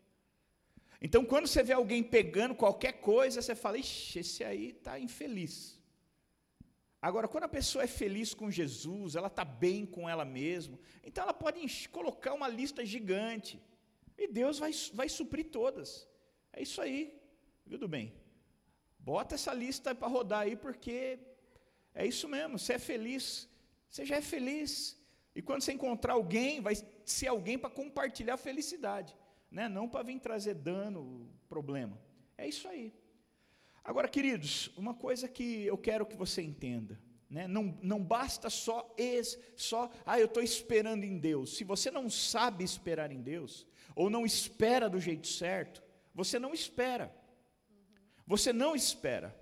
Então, 1.07 1.23
quando 1.23 1.47
você 1.47 1.63
vê 1.63 1.75
alguém 1.75 2.03
pegando 2.03 2.55
qualquer 2.55 2.93
coisa, 2.93 3.43
você 3.43 3.55
fala, 3.55 3.77
ixi, 3.77 4.21
esse 4.21 4.43
aí 4.43 4.69
está 4.71 4.99
infeliz. 4.99 5.79
Agora, 7.09 7.29
quando 7.29 7.45
a 7.45 7.57
pessoa 7.57 7.85
é 7.85 7.87
feliz 7.87 8.33
com 8.33 8.51
Jesus, 8.51 9.15
ela 9.15 9.27
está 9.27 9.45
bem 9.45 9.85
com 9.85 10.09
ela 10.09 10.25
mesma, 10.25 10.79
então 11.03 11.25
ela 11.25 11.35
pode 11.35 11.61
colocar 11.91 12.33
uma 12.33 12.49
lista 12.49 12.83
gigante. 12.87 13.61
E 14.17 14.27
Deus 14.27 14.59
vai, 14.59 14.73
vai 14.95 15.07
suprir 15.11 15.51
todas. 15.51 16.09
É 16.51 16.63
isso 16.63 16.81
aí. 16.81 17.01
Tudo 17.69 17.87
bem. 17.87 18.07
Bota 18.99 19.35
essa 19.35 19.53
lista 19.53 19.95
para 19.95 20.09
rodar 20.09 20.41
aí, 20.45 20.57
porque 20.57 21.19
é 21.95 22.07
isso 22.07 22.27
mesmo. 22.27 22.59
Você 22.59 22.73
é 22.73 22.79
feliz, 22.79 23.47
você 23.91 24.07
já 24.07 24.17
é 24.17 24.23
feliz. 24.23 24.99
E 25.35 25.43
quando 25.43 25.61
você 25.61 25.75
encontrar 25.75 26.15
alguém, 26.15 26.63
vai 26.63 26.77
ser 27.05 27.29
alguém 27.29 27.59
para 27.59 27.69
compartilhar 27.69 28.35
a 28.35 28.45
felicidade 28.49 29.15
né? 29.55 29.69
não 29.69 29.89
para 29.89 30.03
vir 30.03 30.19
trazer 30.19 30.55
dano, 30.55 31.31
problema. 31.49 31.97
É 32.37 32.47
isso 32.47 32.67
aí. 32.67 32.93
Agora, 33.85 34.09
queridos, 34.09 34.71
uma 34.77 34.95
coisa 34.95 35.29
que 35.29 35.65
eu 35.65 35.79
quero 35.79 36.05
que 36.05 36.17
você 36.17 36.43
entenda. 36.43 37.01
Né? 37.31 37.47
Não, 37.47 37.79
não 37.81 38.03
basta 38.03 38.51
só, 38.51 38.93
es, 38.99 39.39
só, 39.57 39.91
ah, 40.05 40.19
eu 40.19 40.27
estou 40.27 40.43
esperando 40.43 41.05
em 41.05 41.19
Deus. 41.19 41.57
Se 41.57 41.63
você 41.63 41.89
não 41.89 42.11
sabe 42.11 42.65
esperar 42.65 43.13
em 43.13 43.23
Deus, 43.23 43.65
ou 43.95 44.11
não 44.11 44.27
espera 44.27 44.91
do 44.91 44.99
jeito 44.99 45.29
certo, 45.29 45.83
você 46.13 46.37
não 46.37 46.53
espera. 46.53 47.15
Você 48.27 48.53
não 48.53 48.75
espera. 48.75 49.35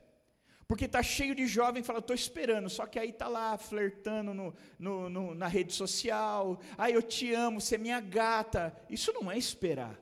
Porque 0.67 0.85
está 0.87 1.03
cheio 1.03 1.35
de 1.35 1.47
jovem 1.47 1.83
que 1.83 1.87
fala, 1.87 1.99
estou 1.99 2.17
esperando, 2.17 2.69
só 2.69 2.87
que 2.87 2.99
aí 2.99 3.11
está 3.11 3.29
lá 3.29 3.57
flertando 3.59 4.33
no, 4.33 4.55
no, 4.79 5.09
no, 5.09 5.35
na 5.35 5.47
rede 5.47 5.73
social, 5.73 6.59
ah, 6.79 6.91
eu 6.91 7.03
te 7.03 7.33
amo, 7.33 7.61
você 7.61 7.75
é 7.75 7.79
minha 7.79 8.01
gata. 8.01 8.75
Isso 8.89 9.13
não 9.13 9.31
é 9.31 9.37
esperar. 9.37 10.02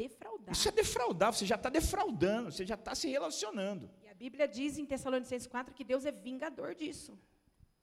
Defraudar. 0.00 0.52
Isso 0.52 0.66
é 0.66 0.72
defraudar, 0.72 1.32
você 1.34 1.44
já 1.44 1.56
está 1.56 1.68
defraudando, 1.68 2.50
você 2.50 2.64
já 2.64 2.74
está 2.74 2.94
se 2.94 3.06
relacionando. 3.06 3.90
E 4.02 4.08
a 4.08 4.14
Bíblia 4.14 4.48
diz 4.48 4.78
em 4.78 4.86
Tessalonicenses 4.86 5.46
4 5.46 5.74
que 5.74 5.84
Deus 5.84 6.06
é 6.06 6.12
vingador 6.12 6.74
disso. 6.74 7.18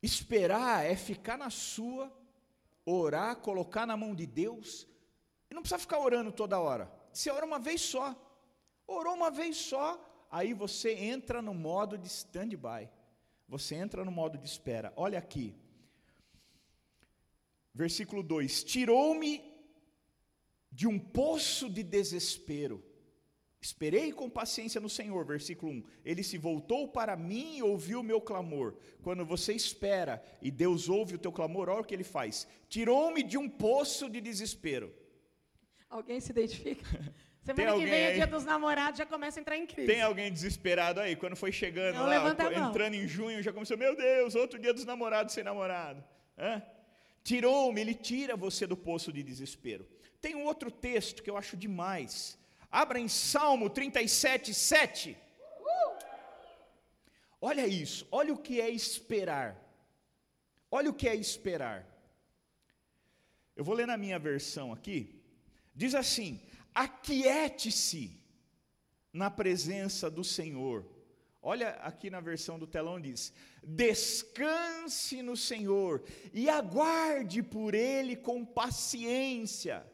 Esperar 0.01 0.84
é 0.84 0.95
ficar 0.95 1.38
na 1.38 1.51
sua, 1.51 2.12
orar, 2.84 3.36
colocar 3.36 3.86
na 3.86 3.95
mão 3.95 4.15
de 4.15 4.25
Deus, 4.25 4.88
e 5.47 5.53
não 5.53 5.62
precisa 5.62 5.77
ficar 5.77 5.99
orando 5.99 6.32
toda 6.32 6.60
hora. 6.60 6.91
Você 7.13 7.30
ora 7.30 7.45
uma 7.45 7.60
vez 7.60 7.82
só. 7.82 8.15
Orou 8.88 9.13
uma 9.13 9.30
vez 9.30 9.56
só, 9.56 9.88
aí 10.32 10.53
você 10.56 10.93
entra 10.93 11.39
no 11.39 11.53
modo 11.53 11.99
de 11.99 12.08
stand-by. 12.08 12.89
Você 13.47 13.75
entra 13.75 14.03
no 14.03 14.12
modo 14.12 14.39
de 14.39 14.47
espera. 14.47 14.91
Olha 14.95 15.19
aqui. 15.19 15.56
Versículo 17.75 18.23
2: 18.23 18.63
Tirou-me 18.63 19.46
de 20.77 20.85
um 20.85 20.99
poço 20.99 21.67
de 21.67 21.81
desespero. 21.81 22.83
Esperei 23.59 24.11
com 24.11 24.29
paciência 24.29 24.79
no 24.79 24.87
Senhor. 24.87 25.25
Versículo 25.25 25.71
1: 25.71 25.83
Ele 26.05 26.21
se 26.21 26.37
voltou 26.37 26.87
para 26.87 27.15
mim 27.15 27.57
e 27.57 27.63
ouviu 27.63 28.01
o 28.01 28.03
meu 28.03 28.21
clamor. 28.21 28.75
Quando 29.01 29.25
você 29.25 29.53
espera 29.53 30.23
e 30.39 30.51
Deus 30.51 30.87
ouve 30.87 31.15
o 31.15 31.17
teu 31.17 31.31
clamor, 31.31 31.67
olha 31.67 31.81
o 31.81 31.83
que 31.83 31.95
ele 31.95 32.03
faz: 32.03 32.47
Tirou-me 32.69 33.23
de 33.23 33.39
um 33.39 33.49
poço 33.49 34.07
de 34.07 34.21
desespero. 34.21 34.93
Alguém 35.89 36.19
se 36.19 36.31
identifica? 36.31 36.85
Semana 37.41 37.73
que 37.79 37.85
vem 37.85 38.03
é 38.03 38.13
dia 38.13 38.27
dos 38.27 38.45
namorados, 38.45 38.99
já 38.99 39.05
começa 39.05 39.39
a 39.39 39.41
entrar 39.41 39.57
em 39.57 39.65
crise. 39.65 39.87
Tem 39.91 40.01
alguém 40.03 40.31
desesperado 40.31 40.99
aí? 40.99 41.15
Quando 41.15 41.35
foi 41.35 41.51
chegando 41.51 41.95
Não 41.95 42.05
lá, 42.05 42.67
entrando 42.67 42.93
em 42.93 43.07
junho, 43.07 43.41
já 43.41 43.51
começou, 43.51 43.77
meu 43.77 43.95
Deus, 43.95 44.35
outro 44.35 44.59
dia 44.59 44.73
dos 44.73 44.85
namorados 44.85 45.33
sem 45.33 45.43
namorado. 45.43 46.03
Tirou-me, 47.23 47.81
ele 47.81 47.95
tira 47.95 48.35
você 48.35 48.67
do 48.67 48.77
poço 48.77 49.11
de 49.11 49.23
desespero. 49.23 49.87
Tem 50.21 50.36
um 50.36 50.45
outro 50.45 50.71
texto 50.71 51.21
que 51.21 51.30
eu 51.30 51.38
acho 51.38 51.56
demais. 51.56 52.38
Abra 52.71 52.99
em 52.99 53.08
Salmo 53.08 53.69
37, 53.69 54.53
7. 54.53 55.17
Olha 57.39 57.67
isso, 57.67 58.08
olha 58.12 58.34
o 58.34 58.38
que 58.38 58.60
é 58.60 58.69
esperar. 58.69 59.56
Olha 60.71 60.89
o 60.89 60.93
que 60.93 61.08
é 61.08 61.15
esperar. 61.15 61.88
Eu 63.56 63.63
vou 63.63 63.75
ler 63.75 63.88
na 63.88 63.97
minha 63.97 64.19
versão 64.19 64.73
aqui. 64.73 65.21
Diz 65.73 65.95
assim: 65.95 66.41
aquiete-se 66.73 68.19
na 69.13 69.32
presença 69.32 70.10
do 70.10 70.23
Senhor. 70.23 70.86
Olha 71.41 71.69
aqui 71.75 72.10
na 72.10 72.19
versão 72.19 72.60
do 72.60 72.67
telão 72.67 72.99
diz: 72.99 73.34
Descanse 73.63 75.21
no 75.21 75.38
Senhor 75.38 76.03
e 76.34 76.49
aguarde 76.49 77.41
por 77.41 77.73
ele 77.73 78.15
com 78.15 78.43
paciência. 78.43 79.86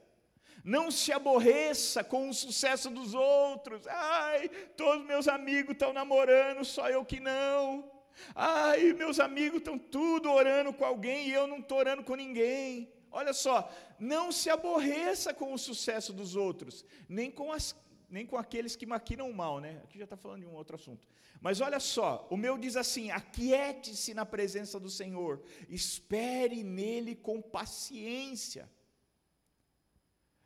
Não 0.63 0.89
se 0.89 1.11
aborreça 1.11 2.03
com 2.03 2.29
o 2.29 2.33
sucesso 2.33 2.89
dos 2.89 3.13
outros. 3.13 3.85
Ai, 3.87 4.47
todos 4.77 5.05
meus 5.05 5.27
amigos 5.27 5.73
estão 5.73 5.91
namorando, 5.91 6.63
só 6.63 6.89
eu 6.89 7.03
que 7.03 7.19
não. 7.19 7.91
Ai, 8.33 8.93
meus 8.93 9.19
amigos 9.19 9.59
estão 9.59 9.77
tudo 9.77 10.31
orando 10.31 10.71
com 10.71 10.85
alguém 10.85 11.27
e 11.27 11.33
eu 11.33 11.47
não 11.47 11.57
estou 11.57 11.79
orando 11.79 12.03
com 12.03 12.15
ninguém. 12.15 12.91
Olha 13.11 13.33
só, 13.33 13.69
não 13.99 14.31
se 14.31 14.49
aborreça 14.49 15.33
com 15.33 15.53
o 15.53 15.57
sucesso 15.57 16.11
dos 16.11 16.35
outros, 16.35 16.85
nem 17.07 17.29
com, 17.29 17.51
as, 17.51 17.75
nem 18.09 18.25
com 18.25 18.37
aqueles 18.37 18.75
que 18.75 18.85
maquinam 18.85 19.29
o 19.29 19.35
mal, 19.35 19.59
né? 19.59 19.81
Aqui 19.83 19.97
já 19.97 20.05
está 20.05 20.17
falando 20.17 20.41
de 20.41 20.47
um 20.47 20.55
outro 20.55 20.75
assunto. 20.75 21.07
Mas 21.39 21.59
olha 21.61 21.79
só, 21.79 22.25
o 22.31 22.37
meu 22.37 22.57
diz 22.57 22.75
assim: 22.75 23.11
aquiete-se 23.11 24.13
na 24.13 24.25
presença 24.25 24.79
do 24.79 24.89
Senhor, 24.89 25.43
espere 25.69 26.63
nele 26.63 27.15
com 27.15 27.41
paciência. 27.41 28.69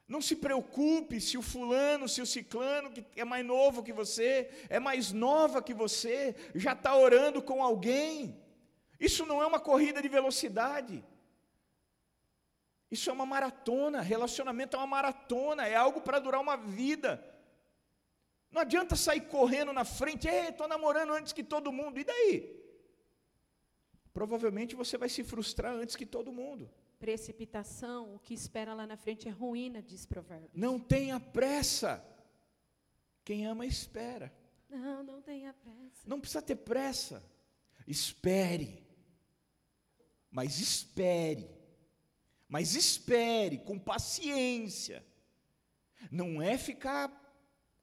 Não 0.07 0.21
se 0.21 0.37
preocupe 0.37 1.19
se 1.19 1.37
o 1.37 1.41
fulano, 1.41 2.07
se 2.07 2.21
o 2.21 2.25
ciclano, 2.25 2.89
que 2.89 3.05
é 3.19 3.25
mais 3.25 3.45
novo 3.45 3.83
que 3.83 3.91
você, 3.91 4.49
é 4.69 4.79
mais 4.79 5.11
nova 5.11 5.61
que 5.61 5.73
você, 5.73 6.33
já 6.55 6.71
está 6.71 6.95
orando 6.95 7.41
com 7.41 7.61
alguém. 7.61 8.41
Isso 8.97 9.25
não 9.25 9.41
é 9.41 9.45
uma 9.45 9.59
corrida 9.59 10.01
de 10.01 10.07
velocidade. 10.07 11.03
Isso 12.89 13.09
é 13.09 13.13
uma 13.13 13.25
maratona. 13.25 13.99
Relacionamento 13.99 14.77
é 14.77 14.79
uma 14.79 14.87
maratona, 14.87 15.67
é 15.67 15.75
algo 15.75 15.99
para 15.99 16.19
durar 16.19 16.39
uma 16.39 16.55
vida. 16.55 17.21
Não 18.49 18.61
adianta 18.61 18.95
sair 18.95 19.21
correndo 19.21 19.73
na 19.73 19.83
frente, 19.83 20.25
estou 20.29 20.69
namorando 20.69 21.11
antes 21.11 21.33
que 21.33 21.43
todo 21.43 21.69
mundo, 21.69 21.99
e 21.99 22.05
daí? 22.05 22.57
Provavelmente 24.13 24.73
você 24.73 24.97
vai 24.97 25.09
se 25.09 25.21
frustrar 25.21 25.73
antes 25.73 25.97
que 25.97 26.05
todo 26.05 26.31
mundo 26.31 26.71
precipitação, 26.99 28.15
o 28.15 28.19
que 28.19 28.33
espera 28.33 28.73
lá 28.73 28.85
na 28.85 28.97
frente 28.97 29.27
é 29.27 29.31
ruína, 29.31 29.81
diz 29.81 30.05
Provérbios. 30.05 30.51
Não 30.53 30.79
tenha 30.79 31.19
pressa. 31.19 32.03
Quem 33.23 33.45
ama, 33.45 33.65
espera. 33.65 34.33
Não, 34.69 35.03
não 35.03 35.21
tenha 35.21 35.53
pressa. 35.53 36.01
Não 36.05 36.19
precisa 36.19 36.41
ter 36.41 36.55
pressa. 36.55 37.23
Espere. 37.85 38.85
Mas 40.29 40.59
espere. 40.59 41.49
Mas 42.47 42.75
espere 42.75 43.59
com 43.59 43.77
paciência. 43.77 45.05
Não 46.11 46.41
é 46.41 46.57
ficar 46.57 47.23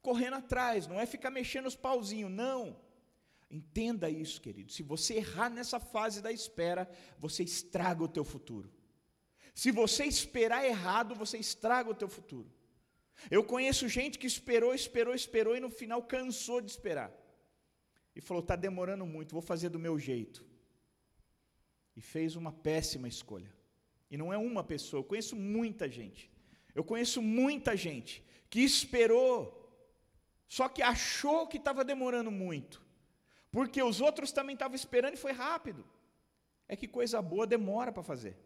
correndo 0.00 0.34
atrás, 0.34 0.86
não 0.86 1.00
é 1.00 1.06
ficar 1.06 1.30
mexendo 1.30 1.66
os 1.66 1.76
pauzinhos, 1.76 2.30
não. 2.30 2.78
Entenda 3.50 4.10
isso, 4.10 4.40
querido. 4.40 4.72
Se 4.72 4.82
você 4.82 5.14
errar 5.14 5.48
nessa 5.48 5.78
fase 5.78 6.20
da 6.20 6.32
espera, 6.32 6.88
você 7.18 7.42
estraga 7.42 8.02
o 8.02 8.08
teu 8.08 8.24
futuro. 8.24 8.72
Se 9.54 9.70
você 9.70 10.04
esperar 10.04 10.64
errado, 10.64 11.14
você 11.14 11.38
estraga 11.38 11.88
o 11.88 11.94
teu 11.94 12.08
futuro. 12.08 12.50
Eu 13.30 13.44
conheço 13.44 13.88
gente 13.88 14.18
que 14.18 14.26
esperou, 14.26 14.74
esperou, 14.74 15.14
esperou 15.14 15.56
e 15.56 15.60
no 15.60 15.70
final 15.70 16.02
cansou 16.02 16.60
de 16.60 16.70
esperar. 16.70 17.12
E 18.16 18.20
falou: 18.20 18.42
está 18.42 18.56
demorando 18.56 19.06
muito, 19.06 19.32
vou 19.32 19.40
fazer 19.42 19.68
do 19.68 19.78
meu 19.78 19.98
jeito. 19.98 20.44
E 21.96 22.00
fez 22.00 22.34
uma 22.34 22.52
péssima 22.52 23.06
escolha. 23.06 23.52
E 24.10 24.16
não 24.16 24.32
é 24.32 24.36
uma 24.36 24.64
pessoa, 24.64 25.00
eu 25.00 25.04
conheço 25.04 25.36
muita 25.36 25.88
gente. 25.88 26.30
Eu 26.74 26.82
conheço 26.82 27.22
muita 27.22 27.76
gente 27.76 28.24
que 28.50 28.60
esperou, 28.60 29.38
só 30.48 30.68
que 30.68 30.82
achou 30.82 31.46
que 31.46 31.56
estava 31.56 31.84
demorando 31.84 32.30
muito, 32.30 32.82
porque 33.50 33.80
os 33.82 34.00
outros 34.00 34.32
também 34.32 34.54
estavam 34.54 34.74
esperando 34.74 35.14
e 35.14 35.24
foi 35.24 35.32
rápido. 35.32 35.84
É 36.66 36.74
que 36.74 36.88
coisa 36.88 37.22
boa 37.22 37.46
demora 37.46 37.92
para 37.92 38.02
fazer. 38.02 38.36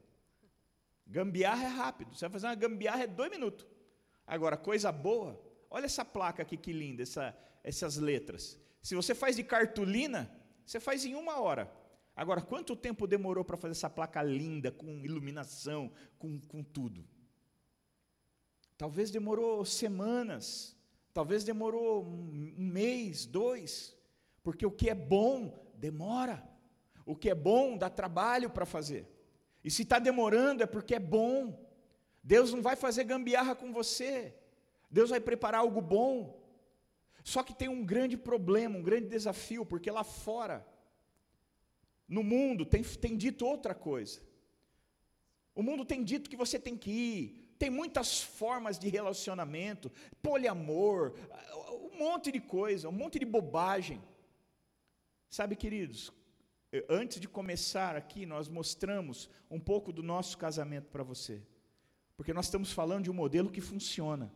Gambiarra 1.09 1.64
é 1.64 1.68
rápido. 1.68 2.14
Você 2.14 2.27
vai 2.27 2.33
fazer 2.33 2.47
uma 2.47 2.55
gambiarra 2.55 3.05
é 3.05 3.07
dois 3.07 3.31
minutos. 3.31 3.66
Agora, 4.27 4.57
coisa 4.57 4.92
boa, 4.92 5.40
olha 5.71 5.87
essa 5.87 6.05
placa 6.05 6.42
aqui 6.42 6.57
que 6.57 6.71
linda, 6.71 7.03
essa, 7.03 7.35
essas 7.64 7.97
letras. 7.97 8.61
Se 8.83 8.94
você 8.94 9.14
faz 9.14 9.35
de 9.35 9.42
cartolina, 9.42 10.31
você 10.66 10.79
faz 10.79 11.05
em 11.07 11.14
uma 11.14 11.40
hora. 11.40 11.73
Agora, 12.14 12.42
quanto 12.42 12.77
tempo 12.77 13.07
demorou 13.07 13.42
para 13.44 13.57
fazer 13.57 13.73
essa 13.73 13.88
placa 13.88 14.23
linda, 14.23 14.71
com 14.71 15.05
iluminação, 15.05 15.90
com, 16.18 16.38
com 16.40 16.62
tudo? 16.62 17.07
Talvez 18.77 19.11
demorou 19.11 19.64
semanas, 19.64 20.77
talvez 21.14 21.42
demorou 21.42 22.05
um 22.05 22.66
mês, 22.66 23.25
dois, 23.25 23.97
porque 24.42 24.66
o 24.66 24.71
que 24.71 24.90
é 24.90 24.94
bom 24.94 25.73
demora, 25.75 26.47
o 27.07 27.16
que 27.16 27.31
é 27.31 27.35
bom 27.35 27.79
dá 27.79 27.88
trabalho 27.88 28.51
para 28.51 28.66
fazer. 28.66 29.18
E 29.69 29.71
se 29.71 29.83
está 29.83 29.99
demorando 29.99 30.63
é 30.63 30.67
porque 30.67 30.95
é 30.95 30.99
bom. 30.99 31.63
Deus 32.25 32.55
não 32.55 32.63
vai 32.63 32.75
fazer 32.75 33.05
gambiarra 33.05 33.55
com 33.55 33.71
você. 33.71 34.35
Deus 34.91 35.11
vai 35.11 35.21
preparar 35.21 35.61
algo 35.61 35.83
bom. 35.83 36.43
Só 37.23 37.43
que 37.43 37.53
tem 37.53 37.69
um 37.69 37.85
grande 37.85 38.17
problema, 38.17 38.79
um 38.79 38.83
grande 38.83 39.09
desafio, 39.09 39.67
porque 39.67 39.91
lá 39.91 40.03
fora, 40.03 40.67
no 42.09 42.23
mundo, 42.23 42.65
tem, 42.65 42.83
tem 42.83 43.15
dito 43.15 43.45
outra 43.45 43.75
coisa. 43.75 44.23
O 45.55 45.63
mundo 45.63 45.85
tem 45.85 46.03
dito 46.03 46.31
que 46.31 46.43
você 46.45 46.59
tem 46.59 46.75
que 46.75 46.91
ir, 46.91 47.55
tem 47.59 47.69
muitas 47.69 48.23
formas 48.23 48.79
de 48.79 48.89
relacionamento, 48.89 49.93
poliamor, 50.23 51.15
um 51.93 51.99
monte 51.99 52.33
de 52.33 52.41
coisa, 52.41 52.89
um 52.89 52.93
monte 53.03 53.19
de 53.19 53.27
bobagem. 53.27 54.03
Sabe, 55.29 55.55
queridos, 55.55 56.11
antes 56.89 57.21
de 57.21 57.29
começar 57.29 57.97
aqui, 57.97 58.27
nós 58.27 58.49
mostramos 58.49 59.29
um 59.51 59.61
pouco 59.61 59.93
do 59.93 60.03
nosso 60.03 60.37
casamento 60.37 60.89
para 60.91 61.03
você. 61.03 61.43
Porque 62.17 62.33
nós 62.33 62.47
estamos 62.47 62.73
falando 62.73 63.05
de 63.05 63.11
um 63.11 63.15
modelo 63.15 63.51
que 63.51 63.61
funciona. 63.61 64.33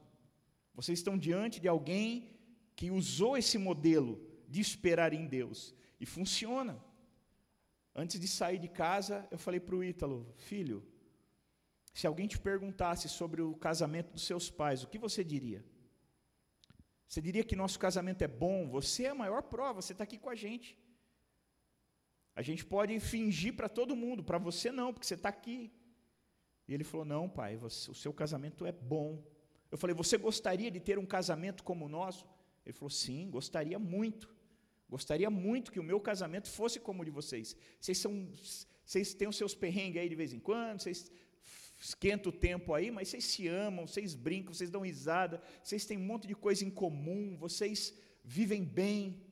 Vocês 0.74 0.98
estão 0.98 1.18
diante 1.18 1.60
de 1.60 1.68
alguém 1.68 2.30
que 2.74 2.90
usou 2.90 3.36
esse 3.36 3.58
modelo 3.58 4.20
de 4.48 4.60
esperar 4.60 5.12
em 5.12 5.26
Deus 5.26 5.74
e 6.00 6.06
funciona. 6.06 6.82
Antes 7.94 8.18
de 8.18 8.26
sair 8.26 8.58
de 8.58 8.68
casa, 8.68 9.26
eu 9.30 9.38
falei 9.38 9.60
para 9.60 9.76
o 9.76 9.84
Ítalo, 9.84 10.32
filho, 10.36 10.82
se 11.92 12.06
alguém 12.06 12.26
te 12.26 12.38
perguntasse 12.38 13.08
sobre 13.08 13.42
o 13.42 13.54
casamento 13.54 14.12
dos 14.12 14.24
seus 14.24 14.50
pais, 14.50 14.82
o 14.82 14.88
que 14.88 14.98
você 14.98 15.22
diria? 15.22 15.62
Você 17.06 17.20
diria 17.20 17.44
que 17.44 17.54
nosso 17.54 17.78
casamento 17.78 18.22
é 18.22 18.28
bom? 18.28 18.70
Você 18.70 19.04
é 19.04 19.10
a 19.10 19.14
maior 19.14 19.42
prova, 19.42 19.82
você 19.82 19.92
está 19.92 20.04
aqui 20.04 20.16
com 20.16 20.30
a 20.30 20.34
gente. 20.34 20.78
A 22.34 22.42
gente 22.42 22.64
pode 22.64 22.98
fingir 22.98 23.54
para 23.54 23.68
todo 23.68 23.94
mundo, 23.94 24.24
para 24.24 24.38
você 24.38 24.72
não, 24.72 24.92
porque 24.92 25.06
você 25.06 25.14
está 25.14 25.28
aqui. 25.28 25.70
E 26.66 26.74
ele 26.74 26.84
falou: 26.84 27.04
Não, 27.04 27.28
pai, 27.28 27.56
você, 27.56 27.90
o 27.90 27.94
seu 27.94 28.12
casamento 28.12 28.64
é 28.64 28.72
bom. 28.72 29.22
Eu 29.70 29.76
falei: 29.76 29.94
Você 29.94 30.16
gostaria 30.16 30.70
de 30.70 30.80
ter 30.80 30.98
um 30.98 31.06
casamento 31.06 31.62
como 31.62 31.84
o 31.84 31.88
nosso? 31.88 32.26
Ele 32.64 32.72
falou: 32.72 32.90
Sim, 32.90 33.30
gostaria 33.30 33.78
muito. 33.78 34.34
Gostaria 34.88 35.30
muito 35.30 35.72
que 35.72 35.80
o 35.80 35.82
meu 35.82 36.00
casamento 36.00 36.48
fosse 36.50 36.78
como 36.78 37.02
o 37.02 37.04
de 37.04 37.10
vocês. 37.10 37.56
Vocês 37.80 37.98
são, 37.98 38.28
vocês 38.84 39.14
têm 39.14 39.28
os 39.28 39.36
seus 39.36 39.54
perrengues 39.54 40.02
aí 40.02 40.08
de 40.08 40.14
vez 40.14 40.32
em 40.32 40.38
quando, 40.38 40.80
vocês 40.80 41.10
esquentam 41.78 42.30
o 42.30 42.36
tempo 42.36 42.74
aí, 42.74 42.90
mas 42.90 43.08
vocês 43.08 43.24
se 43.24 43.48
amam, 43.48 43.86
vocês 43.86 44.14
brincam, 44.14 44.52
vocês 44.54 44.70
dão 44.70 44.82
risada, 44.82 45.42
vocês 45.62 45.84
têm 45.84 45.98
um 45.98 46.04
monte 46.04 46.28
de 46.28 46.34
coisa 46.34 46.64
em 46.64 46.70
comum, 46.70 47.36
vocês 47.36 47.94
vivem 48.22 48.64
bem. 48.64 49.22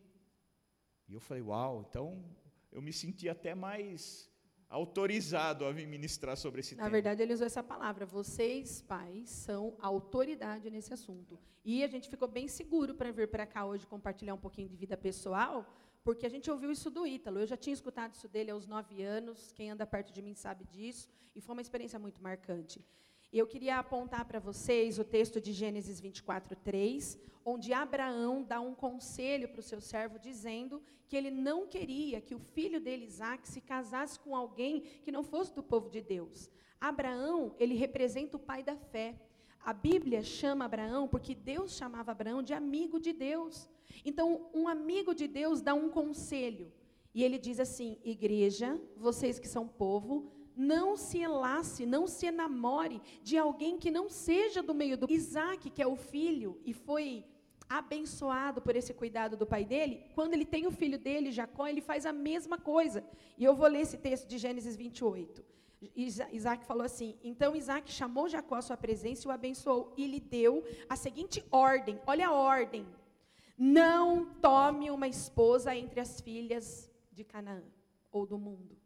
E 1.09 1.13
eu 1.15 1.21
falei: 1.21 1.43
Uau, 1.43 1.87
então 1.89 2.25
eu 2.73 2.81
me 2.81 2.93
senti 2.93 3.29
até 3.29 3.55
mais 3.55 4.31
autorizado 4.69 5.65
a 5.65 5.73
ministrar 5.73 6.37
sobre 6.37 6.61
esse 6.61 6.75
Na 6.75 6.85
tema. 6.85 6.89
Na 6.89 6.93
verdade, 6.93 7.23
ele 7.23 7.35
usou 7.35 7.47
essa 7.47 7.63
palavra. 7.63 8.07
Vocês, 8.07 8.81
pais, 8.83 9.29
são 9.29 9.77
autoridade 9.81 10.71
nesse 10.71 10.95
assunto. 10.95 11.39
E 11.65 11.83
a 11.83 11.89
gente 11.89 12.09
ficou 12.09 12.29
bem 12.29 12.47
seguro 12.47 12.95
para 12.95 13.11
vir 13.11 13.29
para 13.29 13.45
cá 13.45 13.67
hoje 13.67 13.87
compartilhar 13.87 14.35
um 14.35 14.39
pouquinho 14.39 14.69
de 14.69 14.77
vida 14.77 14.97
pessoal, 14.97 15.67
porque 16.05 16.25
a 16.25 16.29
gente 16.29 16.51
ouviu 16.51 16.71
isso 16.71 16.89
do 16.89 17.07
Ítalo. 17.07 17.41
Eu 17.41 17.47
já 17.47 17.57
tinha 17.57 17.75
escutado 17.75 18.15
isso 18.15 18.29
dele 18.29 18.51
aos 18.53 18.67
nove 18.67 19.03
anos. 19.03 19.51
Quem 19.53 19.71
anda 19.71 19.85
perto 19.85 20.13
de 20.13 20.23
mim 20.23 20.35
sabe 20.35 20.65
disso. 20.65 21.09
E 21.35 21.41
foi 21.41 21.53
uma 21.55 21.63
experiência 21.63 21.99
muito 21.99 22.23
marcante. 22.23 22.87
Eu 23.33 23.47
queria 23.47 23.79
apontar 23.79 24.25
para 24.25 24.41
vocês 24.41 24.99
o 24.99 25.05
texto 25.05 25.41
de 25.41 25.53
Gênesis 25.53 26.01
24, 26.01 26.57
3, 26.57 27.17
onde 27.45 27.73
Abraão 27.73 28.43
dá 28.43 28.61
um 28.61 28.75
conselho 28.75 29.49
para 29.49 29.61
o 29.61 29.63
seu 29.63 29.81
servo, 29.81 30.19
dizendo 30.19 30.83
que 31.07 31.17
ele 31.17 31.31
não 31.31 31.65
queria 31.65 32.21
que 32.21 32.35
o 32.35 32.41
filho 32.41 32.81
dele, 32.81 33.07
Isaac, 33.07 33.47
se 33.47 33.61
casasse 33.61 34.19
com 34.19 34.35
alguém 34.35 34.81
que 35.05 35.13
não 35.13 35.23
fosse 35.23 35.55
do 35.55 35.63
povo 35.63 35.89
de 35.89 36.01
Deus. 36.01 36.51
Abraão, 36.81 37.55
ele 37.61 37.77
representa 37.77 38.37
o 38.37 38.41
pai 38.41 38.65
da 38.65 38.77
fé. 38.77 39.15
A 39.65 39.73
Bíblia 39.73 40.25
chama 40.25 40.65
Abraão 40.65 41.07
porque 41.07 41.33
Deus 41.33 41.77
chamava 41.77 42.11
Abraão 42.11 42.43
de 42.43 42.53
amigo 42.53 42.99
de 42.99 43.13
Deus. 43.13 43.69
Então, 44.05 44.51
um 44.53 44.67
amigo 44.67 45.15
de 45.15 45.29
Deus 45.29 45.61
dá 45.61 45.73
um 45.73 45.89
conselho. 45.89 46.73
E 47.15 47.23
ele 47.23 47.39
diz 47.39 47.61
assim: 47.61 47.97
Igreja, 48.03 48.81
vocês 48.97 49.39
que 49.39 49.47
são 49.47 49.69
povo, 49.69 50.33
não 50.57 50.97
se 50.97 51.19
enlace, 51.19 51.87
não 51.87 52.07
se 52.07 52.27
enamore 52.27 53.01
de 53.23 53.37
alguém 53.39 53.79
que 53.79 53.91
não 53.91 54.09
seja 54.09 54.63
do 54.63 54.75
meio 54.75 54.97
do 54.97 55.11
Isaac, 55.11 55.71
que 55.71 55.83
é 55.83 55.87
o 55.87 55.97
filho, 55.97 56.61
e 56.65 56.73
foi 56.73 57.25
abençoado 57.69 58.61
por 58.61 58.75
esse 58.75 58.93
cuidado 58.93 59.37
do 59.37 59.47
pai 59.47 59.65
dele, 59.65 60.03
quando 60.15 60.35
ele 60.35 60.45
tem 60.45 60.67
o 60.67 60.73
filho 60.73 60.99
dele, 60.99 61.31
Jacó, 61.31 61.69
ele 61.69 61.81
faz 61.81 62.05
a 62.05 62.13
mesma 62.13 62.59
coisa. 62.59 63.05
E 63.39 63.45
eu 63.45 63.55
vou 63.55 63.69
ler 63.69 63.83
esse 63.83 63.97
texto 63.97 64.27
de 64.27 64.39
Gênesis 64.39 64.75
28. 64.75 65.45
Isaac 66.33 66.67
falou 66.67 66.83
assim: 66.85 67.17
Então 67.23 67.57
Isaac 67.57 67.91
chamou 67.91 68.29
Jacó 68.29 68.57
à 68.57 68.63
sua 68.63 68.77
presença 68.77 69.27
e 69.27 69.29
o 69.29 69.33
abençoou, 69.33 69.95
e 69.97 70.07
lhe 70.07 70.21
deu 70.21 70.65
a 70.89 70.97
seguinte 70.97 71.45
ordem: 71.51 72.01
olha 72.07 72.29
a 72.29 72.33
ordem. 72.33 72.87
Não 73.57 74.25
tome 74.41 74.91
uma 74.91 75.07
esposa 75.07 75.75
entre 75.77 76.01
as 76.01 76.21
filhas 76.21 76.91
de 77.13 77.23
Canaã 77.23 77.63
ou 78.11 78.27
do 78.27 78.39
mundo. 78.39 78.80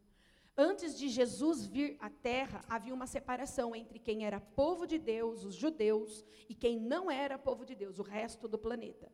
Antes 0.57 0.97
de 0.97 1.09
Jesus 1.09 1.65
vir 1.65 1.97
à 1.99 2.09
terra, 2.09 2.63
havia 2.69 2.93
uma 2.93 3.07
separação 3.07 3.75
entre 3.75 3.99
quem 3.99 4.25
era 4.25 4.39
povo 4.39 4.87
de 4.87 4.97
Deus, 4.97 5.43
os 5.43 5.53
judeus, 5.53 6.23
e 6.47 6.55
quem 6.55 6.79
não 6.79 7.11
era 7.11 7.37
povo 7.37 7.65
de 7.65 7.75
Deus, 7.75 7.99
o 7.99 8.03
resto 8.03 8.47
do 8.47 8.57
planeta. 8.57 9.11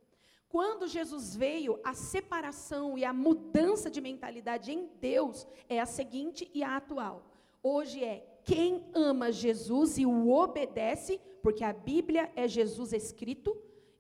Quando 0.48 0.88
Jesus 0.88 1.36
veio, 1.36 1.80
a 1.84 1.94
separação 1.94 2.96
e 2.98 3.04
a 3.04 3.14
mudança 3.14 3.90
de 3.90 4.00
mentalidade 4.02 4.72
em 4.72 4.88
Deus 5.00 5.48
é 5.68 5.80
a 5.80 5.86
seguinte 5.86 6.48
e 6.54 6.62
a 6.62 6.76
atual. 6.76 7.26
Hoje 7.64 8.04
é 8.04 8.24
quem 8.44 8.86
ama 8.94 9.32
Jesus 9.32 9.98
e 9.98 10.06
o 10.06 10.30
obedece, 10.30 11.20
porque 11.42 11.64
a 11.64 11.74
Bíblia 11.74 12.32
é 12.36 12.48
Jesus 12.48 12.94
escrito, 12.94 13.58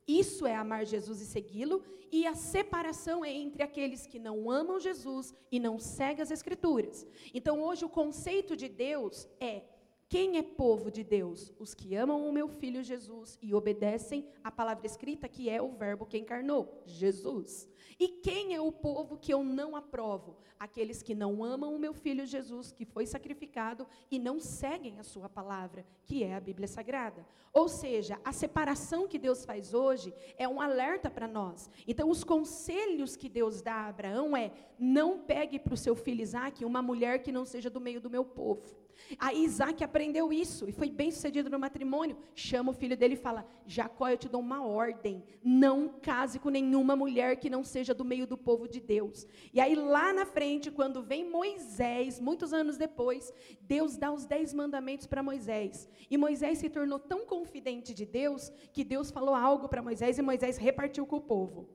isso 0.08 0.46
é 0.46 0.56
amar 0.56 0.86
Jesus 0.86 1.22
e 1.22 1.26
segui-lo, 1.26 1.84
e 2.12 2.28
a 2.28 2.36
separação 2.36 3.24
é 3.24 3.32
entre 3.32 3.64
aqueles 3.64 4.06
que 4.06 4.20
não 4.20 4.52
amam 4.52 4.80
Jesus 4.80 5.34
e 5.52 5.60
não 5.60 5.80
seguem 5.80 6.22
as 6.22 6.32
Escrituras. 6.32 7.08
Então, 7.34 7.64
hoje, 7.64 7.86
o 7.86 7.90
conceito 7.90 8.56
de 8.56 8.68
Deus 8.68 9.28
é 9.40 9.64
quem 10.12 10.38
é 10.38 10.44
povo 10.44 10.92
de 10.92 11.06
Deus? 11.06 11.54
Os 11.58 11.74
que 11.74 11.96
amam 11.96 12.28
o 12.28 12.34
meu 12.34 12.50
filho 12.50 12.84
Jesus 12.84 13.40
e 13.42 13.54
obedecem 13.54 14.28
a 14.44 14.52
palavra 14.52 14.86
escrita, 14.86 15.30
que 15.30 15.50
é 15.50 15.62
o 15.62 15.72
Verbo 15.72 16.06
que 16.06 16.18
encarnou, 16.18 16.84
Jesus. 16.86 17.66
E 18.02 18.08
quem 18.08 18.56
é 18.56 18.60
o 18.60 18.72
povo 18.72 19.16
que 19.16 19.32
eu 19.32 19.44
não 19.44 19.76
aprovo? 19.76 20.36
Aqueles 20.60 21.04
que 21.04 21.14
não 21.14 21.44
amam 21.44 21.76
o 21.76 21.78
meu 21.78 21.94
filho 21.94 22.26
Jesus, 22.26 22.72
que 22.72 22.84
foi 22.84 23.06
sacrificado, 23.06 23.86
e 24.10 24.18
não 24.18 24.40
seguem 24.40 25.00
a 25.00 25.04
sua 25.04 25.30
palavra, 25.30 25.86
que 26.08 26.24
é 26.24 26.34
a 26.34 26.40
Bíblia 26.40 26.68
Sagrada. 26.68 27.24
Ou 27.54 27.70
seja, 27.70 28.20
a 28.26 28.34
separação 28.34 29.08
que 29.08 29.20
Deus 29.20 29.46
faz 29.46 29.76
hoje 29.76 30.12
é 30.36 30.48
um 30.48 30.60
alerta 30.60 31.12
para 31.12 31.28
nós. 31.28 31.70
Então, 31.88 32.10
os 32.10 32.24
conselhos 32.24 33.16
que 33.16 33.30
Deus 33.30 33.62
dá 33.62 33.74
a 33.74 33.90
Abraão 33.90 34.36
é: 34.36 34.52
não 34.80 35.20
pegue 35.20 35.60
para 35.60 35.76
o 35.76 35.78
seu 35.78 35.96
filho 35.96 36.24
Isaac 36.24 36.66
uma 36.66 36.82
mulher 36.82 37.22
que 37.22 37.32
não 37.32 37.46
seja 37.46 37.70
do 37.70 37.80
meio 37.80 38.02
do 38.02 38.10
meu 38.10 38.26
povo. 38.26 38.82
Aí 39.20 39.44
Isaac 39.44 39.84
aprendeu 39.84 40.32
isso 40.32 40.68
e 40.68 40.72
foi 40.72 40.90
bem 40.90 41.12
sucedido 41.12 41.50
no 41.50 41.60
matrimônio. 41.60 42.18
Chama 42.34 42.72
o 42.72 42.74
filho 42.74 42.96
dele 42.98 43.16
e 43.16 43.18
fala: 43.18 43.46
Jacó, 43.66 44.08
eu 44.10 44.18
te 44.18 44.30
dou 44.30 44.42
uma 44.42 44.66
ordem. 44.66 45.24
Não 45.44 45.90
case 45.90 46.40
com 46.40 46.50
nenhuma 46.50 46.96
mulher 46.96 47.38
que 47.38 47.50
não 47.50 47.64
seja 47.64 47.94
do 47.94 48.06
meio 48.06 48.26
do 48.26 48.38
povo 48.38 48.68
de 48.68 48.80
Deus. 48.80 49.28
E 49.54 49.60
aí 49.60 49.76
lá 49.76 50.14
na 50.14 50.26
frente, 50.26 50.72
quando 50.72 51.04
vem 51.04 51.30
Moisés, 51.30 52.20
muitos 52.20 52.54
anos 52.54 52.78
depois, 52.78 53.34
Deus 53.62 53.98
dá 53.98 54.12
os 54.12 54.26
dez 54.26 54.54
mandamentos 54.54 55.08
para 55.08 55.24
Moisés. 55.24 55.88
E 56.10 56.18
Moisés 56.18 56.58
se 56.60 56.70
tornou 56.70 57.00
tão 57.00 57.26
confidente 57.26 57.94
de 57.94 58.06
Deus 58.06 58.52
que 58.74 58.84
Deus 58.84 59.12
falou 59.12 59.36
algo 59.36 59.68
para 59.68 59.82
Moisés 59.82 60.18
e 60.18 60.22
Moisés 60.22 60.58
repartiu 60.58 61.06
com 61.06 61.18
o 61.18 61.22
povo. 61.22 61.70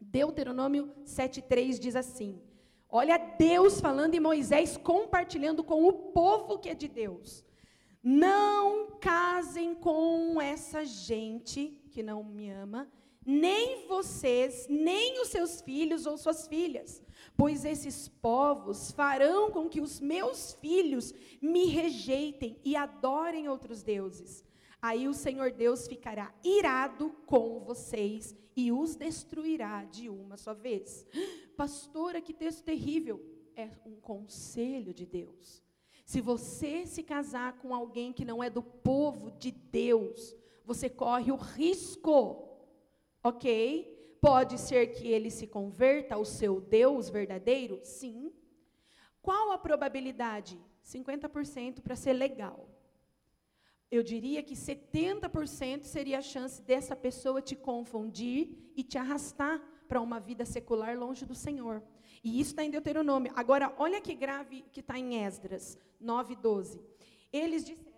Deuteronômio 0.00 0.92
7,3 1.04 1.78
diz 1.78 1.96
assim. 1.96 2.40
Olha 2.94 3.16
Deus 3.16 3.80
falando 3.80 4.14
e 4.14 4.20
Moisés 4.20 4.76
compartilhando 4.76 5.64
com 5.64 5.88
o 5.88 5.94
povo 6.12 6.58
que 6.58 6.68
é 6.68 6.74
de 6.74 6.88
Deus. 6.88 7.42
Não 8.02 8.98
casem 9.00 9.74
com 9.74 10.38
essa 10.38 10.84
gente 10.84 11.80
que 11.90 12.02
não 12.02 12.22
me 12.22 12.50
ama, 12.50 12.86
nem 13.24 13.86
vocês, 13.88 14.66
nem 14.68 15.22
os 15.22 15.28
seus 15.28 15.62
filhos 15.62 16.04
ou 16.04 16.18
suas 16.18 16.46
filhas, 16.46 17.02
pois 17.34 17.64
esses 17.64 18.08
povos 18.08 18.90
farão 18.90 19.50
com 19.50 19.70
que 19.70 19.80
os 19.80 19.98
meus 19.98 20.52
filhos 20.60 21.14
me 21.40 21.68
rejeitem 21.68 22.60
e 22.62 22.76
adorem 22.76 23.48
outros 23.48 23.82
deuses. 23.82 24.44
Aí 24.82 25.06
o 25.06 25.14
Senhor 25.14 25.52
Deus 25.52 25.86
ficará 25.86 26.34
irado 26.42 27.10
com 27.24 27.60
vocês 27.60 28.34
e 28.56 28.72
os 28.72 28.96
destruirá 28.96 29.84
de 29.84 30.08
uma 30.08 30.36
só 30.36 30.52
vez. 30.52 31.06
Pastora, 31.56 32.20
que 32.20 32.34
texto 32.34 32.64
terrível. 32.64 33.24
É 33.54 33.68
um 33.86 33.94
conselho 33.94 34.92
de 34.92 35.06
Deus. 35.06 35.62
Se 36.04 36.20
você 36.20 36.84
se 36.84 37.02
casar 37.02 37.58
com 37.58 37.72
alguém 37.72 38.12
que 38.12 38.24
não 38.24 38.42
é 38.42 38.50
do 38.50 38.62
povo 38.62 39.30
de 39.30 39.52
Deus, 39.52 40.34
você 40.64 40.90
corre 40.90 41.30
o 41.30 41.36
risco, 41.36 42.48
ok? 43.22 44.16
Pode 44.20 44.58
ser 44.58 44.88
que 44.88 45.06
ele 45.06 45.30
se 45.30 45.46
converta 45.46 46.16
ao 46.16 46.24
seu 46.24 46.60
Deus 46.60 47.08
verdadeiro? 47.08 47.78
Sim. 47.84 48.32
Qual 49.20 49.52
a 49.52 49.58
probabilidade? 49.58 50.58
50% 50.84 51.80
para 51.80 51.94
ser 51.94 52.14
legal. 52.14 52.71
Eu 53.96 54.02
diria 54.02 54.42
que 54.42 54.54
70% 54.54 55.82
seria 55.84 56.16
a 56.16 56.22
chance 56.22 56.62
dessa 56.62 56.96
pessoa 56.96 57.42
te 57.42 57.54
confundir 57.54 58.72
e 58.74 58.82
te 58.82 58.96
arrastar 58.96 59.60
para 59.86 60.00
uma 60.00 60.18
vida 60.18 60.46
secular 60.46 60.98
longe 60.98 61.26
do 61.26 61.34
Senhor. 61.34 61.82
E 62.24 62.40
isso 62.40 62.52
está 62.52 62.64
em 62.64 62.70
Deuteronômio. 62.70 63.30
Agora, 63.36 63.74
olha 63.76 64.00
que 64.00 64.14
grave 64.14 64.64
que 64.72 64.80
está 64.80 64.98
em 64.98 65.22
Esdras 65.22 65.78
9,12. 66.02 66.80
Eles 67.30 67.66
disseram, 67.66 67.92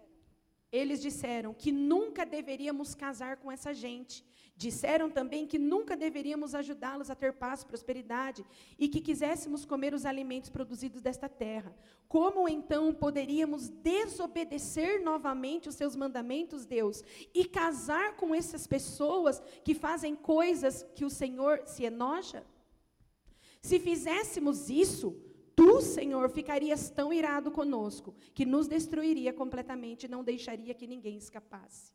eles 0.73 1.01
disseram 1.01 1.55
que 1.55 1.71
nunca 1.71 2.27
deveríamos 2.27 2.97
casar 2.97 3.37
com 3.37 3.53
essa 3.53 3.73
gente. 3.73 4.25
Disseram 4.57 5.11
também 5.11 5.47
que 5.49 5.59
nunca 5.59 5.97
deveríamos 5.97 6.55
ajudá-los 6.55 7.11
a 7.11 7.15
ter 7.17 7.33
paz 7.33 7.63
e 7.63 7.67
prosperidade 7.67 8.45
e 8.79 8.89
que 8.89 9.01
quiséssemos 9.01 9.65
comer 9.65 9.93
os 9.93 10.07
alimentos 10.07 10.49
produzidos 10.49 11.03
desta 11.03 11.29
terra. 11.29 11.75
Como 12.07 12.49
então 12.49 12.95
poderíamos 12.95 13.69
desobedecer 13.69 15.03
novamente 15.03 15.69
os 15.69 15.75
seus 15.75 15.97
mandamentos, 15.97 16.65
Deus, 16.65 17.03
e 17.35 17.45
casar 17.45 18.15
com 18.17 18.33
essas 18.33 18.65
pessoas 18.65 19.43
que 19.65 19.75
fazem 19.75 20.15
coisas 20.15 20.87
que 20.95 21.05
o 21.05 21.11
Senhor 21.11 21.63
se 21.67 21.83
enoja? 21.83 22.47
Se 23.61 23.81
fizéssemos 23.81 24.71
isso, 24.71 25.17
tu, 25.57 25.81
Senhor, 25.81 26.31
ficarias 26.31 26.91
tão 26.91 27.13
irado 27.13 27.51
conosco 27.51 28.15
que 28.33 28.45
nos 28.45 28.69
destruiria 28.69 29.33
completamente 29.33 30.05
e 30.05 30.09
não 30.09 30.23
deixaria 30.23 30.75
que 30.75 30.87
ninguém 30.87 31.17
escapasse. 31.17 31.93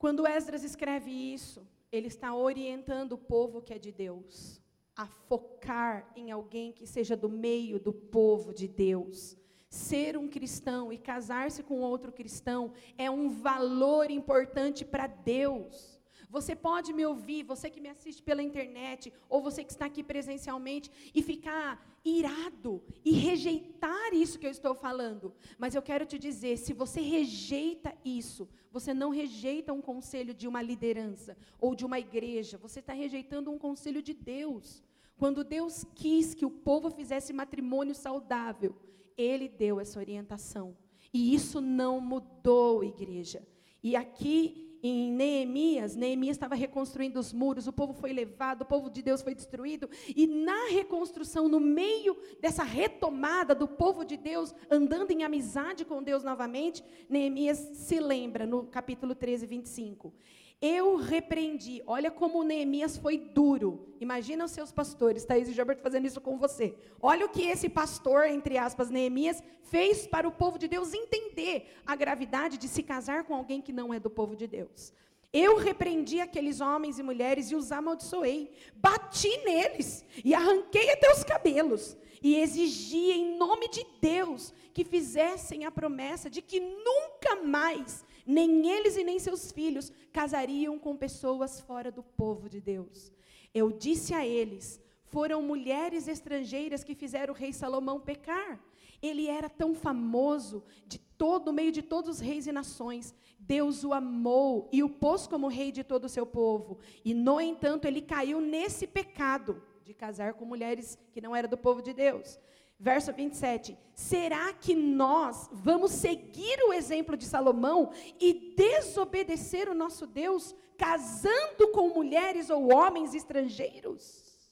Quando 0.00 0.26
Esdras 0.26 0.64
escreve 0.64 1.10
isso, 1.10 1.62
ele 1.92 2.06
está 2.06 2.34
orientando 2.34 3.12
o 3.12 3.18
povo 3.18 3.60
que 3.60 3.74
é 3.74 3.78
de 3.78 3.92
Deus 3.92 4.58
a 4.96 5.06
focar 5.06 6.10
em 6.16 6.30
alguém 6.30 6.72
que 6.72 6.86
seja 6.86 7.14
do 7.14 7.28
meio 7.28 7.78
do 7.78 7.92
povo 7.92 8.50
de 8.54 8.66
Deus. 8.66 9.36
Ser 9.68 10.16
um 10.16 10.26
cristão 10.26 10.90
e 10.90 10.96
casar-se 10.96 11.62
com 11.62 11.82
outro 11.82 12.10
cristão 12.10 12.72
é 12.96 13.10
um 13.10 13.28
valor 13.28 14.10
importante 14.10 14.86
para 14.86 15.06
Deus. 15.06 15.99
Você 16.30 16.54
pode 16.54 16.92
me 16.92 17.04
ouvir, 17.04 17.42
você 17.42 17.68
que 17.68 17.80
me 17.80 17.88
assiste 17.88 18.22
pela 18.22 18.42
internet, 18.42 19.12
ou 19.28 19.42
você 19.42 19.64
que 19.64 19.72
está 19.72 19.86
aqui 19.86 20.02
presencialmente, 20.02 20.90
e 21.12 21.20
ficar 21.22 21.84
irado 22.04 22.82
e 23.04 23.10
rejeitar 23.12 24.14
isso 24.14 24.38
que 24.38 24.46
eu 24.46 24.50
estou 24.50 24.74
falando. 24.74 25.34
Mas 25.58 25.74
eu 25.74 25.82
quero 25.82 26.06
te 26.06 26.18
dizer: 26.18 26.56
se 26.56 26.72
você 26.72 27.00
rejeita 27.00 27.92
isso, 28.04 28.48
você 28.70 28.94
não 28.94 29.10
rejeita 29.10 29.72
um 29.72 29.82
conselho 29.82 30.32
de 30.32 30.46
uma 30.46 30.62
liderança 30.62 31.36
ou 31.60 31.74
de 31.74 31.84
uma 31.84 31.98
igreja, 31.98 32.56
você 32.56 32.78
está 32.78 32.92
rejeitando 32.92 33.50
um 33.50 33.58
conselho 33.58 34.00
de 34.00 34.14
Deus. 34.14 34.82
Quando 35.18 35.44
Deus 35.44 35.84
quis 35.94 36.32
que 36.32 36.46
o 36.46 36.50
povo 36.50 36.90
fizesse 36.90 37.32
matrimônio 37.32 37.94
saudável, 37.94 38.74
Ele 39.18 39.48
deu 39.48 39.80
essa 39.80 39.98
orientação. 39.98 40.76
E 41.12 41.34
isso 41.34 41.60
não 41.60 42.00
mudou, 42.00 42.84
igreja. 42.84 43.46
E 43.82 43.96
aqui 43.96 44.69
em 44.82 45.12
Neemias, 45.12 45.94
Neemias 45.94 46.36
estava 46.36 46.54
reconstruindo 46.54 47.18
os 47.18 47.32
muros, 47.32 47.66
o 47.66 47.72
povo 47.72 47.92
foi 47.92 48.12
levado, 48.12 48.62
o 48.62 48.66
povo 48.66 48.88
de 48.88 49.02
Deus 49.02 49.22
foi 49.22 49.34
destruído, 49.34 49.88
e 50.14 50.26
na 50.26 50.68
reconstrução, 50.70 51.48
no 51.48 51.60
meio 51.60 52.16
dessa 52.40 52.62
retomada 52.62 53.54
do 53.54 53.68
povo 53.68 54.04
de 54.04 54.16
Deus, 54.16 54.54
andando 54.70 55.10
em 55.10 55.22
amizade 55.22 55.84
com 55.84 56.02
Deus 56.02 56.22
novamente, 56.22 56.82
Neemias 57.08 57.58
se 57.58 58.00
lembra 58.00 58.46
no 58.46 58.64
capítulo 58.64 59.14
13, 59.14 59.46
25. 59.46 60.12
Eu 60.60 60.96
repreendi. 60.96 61.82
Olha 61.86 62.10
como 62.10 62.44
Neemias 62.44 62.98
foi 62.98 63.16
duro. 63.16 63.94
Imagina 63.98 64.44
os 64.44 64.50
seus 64.50 64.70
pastores, 64.70 65.24
Thaís 65.24 65.48
e 65.48 65.52
Gilberto 65.54 65.82
fazendo 65.82 66.06
isso 66.06 66.20
com 66.20 66.36
você. 66.36 66.74
Olha 67.00 67.24
o 67.24 67.30
que 67.30 67.44
esse 67.44 67.68
pastor, 67.68 68.26
entre 68.26 68.58
aspas, 68.58 68.90
Neemias, 68.90 69.42
fez 69.62 70.06
para 70.06 70.28
o 70.28 70.32
povo 70.32 70.58
de 70.58 70.68
Deus 70.68 70.92
entender 70.92 71.74
a 71.86 71.96
gravidade 71.96 72.58
de 72.58 72.68
se 72.68 72.82
casar 72.82 73.24
com 73.24 73.34
alguém 73.34 73.62
que 73.62 73.72
não 73.72 73.94
é 73.94 73.98
do 73.98 74.10
povo 74.10 74.36
de 74.36 74.46
Deus. 74.46 74.92
Eu 75.32 75.56
repreendi 75.56 76.20
aqueles 76.20 76.60
homens 76.60 76.98
e 76.98 77.02
mulheres 77.02 77.50
e 77.50 77.54
os 77.54 77.72
amaldiçoei. 77.72 78.50
Bati 78.74 79.34
neles 79.44 80.04
e 80.22 80.34
arranquei 80.34 80.90
até 80.90 81.10
os 81.10 81.24
cabelos. 81.24 81.96
E 82.22 82.36
exigi 82.36 83.12
em 83.12 83.38
nome 83.38 83.68
de 83.68 83.86
Deus 83.98 84.52
que 84.74 84.84
fizessem 84.84 85.64
a 85.64 85.70
promessa 85.70 86.28
de 86.28 86.42
que 86.42 86.60
nunca 86.60 87.36
mais 87.36 88.04
nem 88.26 88.70
eles 88.70 88.96
e 88.96 89.04
nem 89.04 89.18
seus 89.18 89.52
filhos 89.52 89.92
casariam 90.12 90.78
com 90.78 90.96
pessoas 90.96 91.60
fora 91.60 91.90
do 91.90 92.02
povo 92.02 92.48
de 92.48 92.60
Deus. 92.60 93.12
Eu 93.54 93.70
disse 93.70 94.14
a 94.14 94.26
eles: 94.26 94.80
foram 95.04 95.42
mulheres 95.42 96.06
estrangeiras 96.06 96.84
que 96.84 96.94
fizeram 96.94 97.34
o 97.34 97.36
rei 97.36 97.52
Salomão 97.52 97.98
pecar. 97.98 98.60
Ele 99.02 99.26
era 99.26 99.48
tão 99.48 99.74
famoso 99.74 100.62
de 100.86 100.98
todo 100.98 101.46
no 101.46 101.52
meio 101.52 101.72
de 101.72 101.82
todos 101.82 102.16
os 102.16 102.20
reis 102.20 102.46
e 102.46 102.52
nações. 102.52 103.14
Deus 103.38 103.82
o 103.82 103.92
amou 103.92 104.68
e 104.72 104.82
o 104.82 104.88
pôs 104.88 105.26
como 105.26 105.48
rei 105.48 105.72
de 105.72 105.82
todo 105.82 106.04
o 106.04 106.08
seu 106.08 106.24
povo. 106.24 106.78
E 107.04 107.12
no 107.12 107.40
entanto, 107.40 107.86
ele 107.86 108.02
caiu 108.02 108.40
nesse 108.40 108.86
pecado 108.86 109.62
de 109.84 109.94
casar 109.94 110.34
com 110.34 110.44
mulheres 110.44 110.96
que 111.12 111.20
não 111.20 111.34
eram 111.34 111.48
do 111.48 111.56
povo 111.56 111.82
de 111.82 111.92
Deus. 111.92 112.38
Verso 112.82 113.12
27. 113.12 113.76
Será 113.94 114.54
que 114.54 114.74
nós 114.74 115.50
vamos 115.52 115.90
seguir 115.90 116.58
o 116.66 116.72
exemplo 116.72 117.14
de 117.14 117.26
Salomão 117.26 117.92
e 118.18 118.54
desobedecer 118.56 119.68
o 119.68 119.74
nosso 119.74 120.06
Deus, 120.06 120.54
casando 120.78 121.68
com 121.72 121.90
mulheres 121.90 122.48
ou 122.48 122.72
homens 122.72 123.14
estrangeiros? 123.14 124.50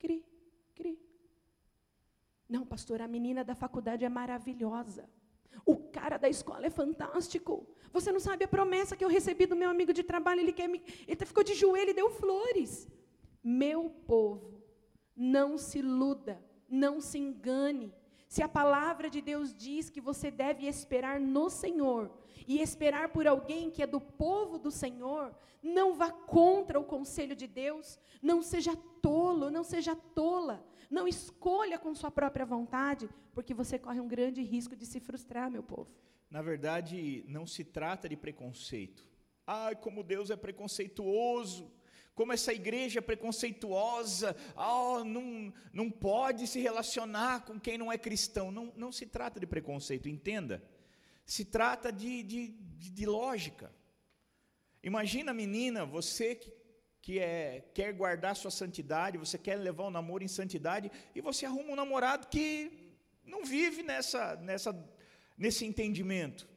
Cri, 0.00 0.26
cri. 0.74 0.98
Não, 2.48 2.66
pastor, 2.66 3.00
a 3.00 3.06
menina 3.06 3.44
da 3.44 3.54
faculdade 3.54 4.04
é 4.04 4.08
maravilhosa. 4.08 5.08
O 5.64 5.76
cara 5.76 6.16
da 6.16 6.28
escola 6.28 6.66
é 6.66 6.70
fantástico. 6.70 7.68
Você 7.92 8.10
não 8.10 8.18
sabe 8.18 8.44
a 8.44 8.48
promessa 8.48 8.96
que 8.96 9.04
eu 9.04 9.08
recebi 9.08 9.46
do 9.46 9.54
meu 9.54 9.70
amigo 9.70 9.92
de 9.92 10.02
trabalho. 10.02 10.40
Ele, 10.40 10.52
quer 10.52 10.68
me, 10.68 10.82
ele 11.06 11.24
ficou 11.24 11.44
de 11.44 11.54
joelho 11.54 11.90
e 11.90 11.94
deu 11.94 12.10
flores. 12.10 12.88
Meu 13.44 13.90
povo, 13.90 14.60
não 15.14 15.56
se 15.56 15.78
iluda, 15.78 16.44
não 16.68 17.00
se 17.00 17.18
engane. 17.18 17.92
Se 18.28 18.42
a 18.42 18.48
palavra 18.48 19.08
de 19.08 19.20
Deus 19.20 19.54
diz 19.54 19.88
que 19.88 20.00
você 20.00 20.30
deve 20.30 20.66
esperar 20.66 21.20
no 21.20 21.48
Senhor 21.48 22.10
e 22.46 22.60
esperar 22.60 23.10
por 23.10 23.26
alguém 23.26 23.70
que 23.70 23.82
é 23.82 23.86
do 23.86 24.00
povo 24.00 24.58
do 24.58 24.70
Senhor, 24.70 25.34
não 25.62 25.94
vá 25.94 26.10
contra 26.10 26.78
o 26.78 26.84
conselho 26.84 27.36
de 27.36 27.46
Deus, 27.46 27.98
não 28.22 28.42
seja 28.42 28.74
tolo, 29.00 29.50
não 29.50 29.64
seja 29.64 29.94
tola. 29.94 30.64
Não 30.90 31.08
escolha 31.08 31.78
com 31.78 31.94
sua 31.94 32.10
própria 32.10 32.46
vontade, 32.46 33.08
porque 33.34 33.52
você 33.52 33.78
corre 33.78 34.00
um 34.00 34.06
grande 34.06 34.42
risco 34.42 34.76
de 34.76 34.86
se 34.86 35.00
frustrar, 35.00 35.50
meu 35.50 35.62
povo. 35.62 35.90
Na 36.30 36.42
verdade, 36.42 37.24
não 37.28 37.46
se 37.46 37.64
trata 37.64 38.08
de 38.08 38.16
preconceito. 38.16 39.04
Ai, 39.46 39.76
como 39.76 40.02
Deus 40.02 40.30
é 40.30 40.36
preconceituoso, 40.36 41.70
como 42.16 42.32
essa 42.32 42.52
igreja 42.52 43.02
preconceituosa, 43.02 44.34
oh, 44.56 45.04
não, 45.04 45.52
não 45.70 45.90
pode 45.90 46.46
se 46.46 46.58
relacionar 46.58 47.44
com 47.44 47.60
quem 47.60 47.76
não 47.76 47.92
é 47.92 47.98
cristão. 47.98 48.50
Não, 48.50 48.72
não 48.74 48.90
se 48.90 49.04
trata 49.04 49.38
de 49.38 49.46
preconceito, 49.46 50.08
entenda. 50.08 50.64
Se 51.26 51.44
trata 51.44 51.92
de, 51.92 52.22
de, 52.22 52.48
de, 52.48 53.04
lógica. 53.04 53.70
Imagina, 54.82 55.34
menina, 55.34 55.84
você 55.84 56.34
que 56.34 56.56
que 57.06 57.20
é, 57.20 57.62
quer 57.72 57.92
guardar 57.92 58.34
sua 58.34 58.50
santidade, 58.50 59.16
você 59.16 59.38
quer 59.38 59.54
levar 59.54 59.84
o 59.84 59.86
um 59.86 59.90
namoro 59.92 60.24
em 60.24 60.28
santidade, 60.28 60.90
e 61.14 61.20
você 61.20 61.46
arruma 61.46 61.70
um 61.70 61.76
namorado 61.76 62.26
que 62.26 62.96
não 63.24 63.44
vive 63.44 63.84
nessa, 63.84 64.34
nessa, 64.34 64.74
nesse 65.38 65.64
entendimento. 65.64 66.48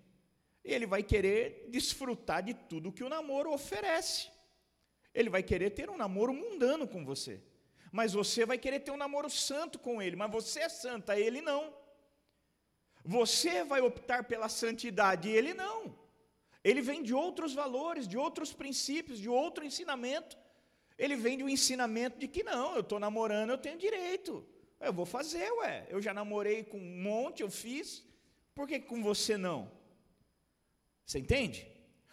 Ele 0.63 0.87
vai 0.87 1.03
querer 1.03 1.67
desfrutar 1.69 2.41
de 2.41 2.55
tudo 2.55 2.91
que 2.91 3.03
o 3.03 3.09
namoro 3.09 3.53
oferece. 3.53 4.27
Ele 5.13 5.29
vai 5.29 5.43
querer 5.43 5.71
ter 5.71 5.89
um 5.89 5.97
namoro 5.97 6.33
mundano 6.33 6.87
com 6.87 7.03
você. 7.03 7.41
Mas 7.91 8.13
você 8.13 8.45
vai 8.45 8.57
querer 8.57 8.81
ter 8.81 8.91
um 8.91 8.97
namoro 8.97 9.29
santo 9.29 9.79
com 9.79 10.01
ele. 10.01 10.15
Mas 10.15 10.31
você 10.31 10.61
é 10.61 10.69
santa, 10.69 11.19
ele 11.19 11.41
não. 11.41 11.73
Você 13.03 13.63
vai 13.63 13.81
optar 13.81 14.25
pela 14.25 14.49
santidade, 14.49 15.29
ele 15.29 15.53
não. 15.53 15.97
Ele 16.63 16.81
vem 16.81 17.01
de 17.01 17.13
outros 17.13 17.53
valores, 17.53 18.07
de 18.07 18.17
outros 18.17 18.53
princípios, 18.53 19.19
de 19.19 19.29
outro 19.29 19.65
ensinamento. 19.65 20.37
Ele 20.97 21.15
vem 21.15 21.37
de 21.37 21.43
um 21.43 21.49
ensinamento 21.49 22.19
de 22.19 22.27
que 22.27 22.43
não, 22.43 22.75
eu 22.75 22.81
estou 22.81 22.99
namorando, 22.99 23.51
eu 23.51 23.57
tenho 23.57 23.77
direito. 23.77 24.45
Eu 24.79 24.93
vou 24.93 25.05
fazer, 25.05 25.49
ué. 25.53 25.87
Eu 25.89 26.01
já 26.01 26.13
namorei 26.13 26.63
com 26.63 26.77
um 26.77 27.01
monte, 27.01 27.41
eu 27.41 27.49
fiz. 27.49 28.05
Por 28.53 28.67
que 28.67 28.79
com 28.79 29.01
você 29.01 29.37
não? 29.37 29.71
Você 31.05 31.19
entende? 31.19 31.65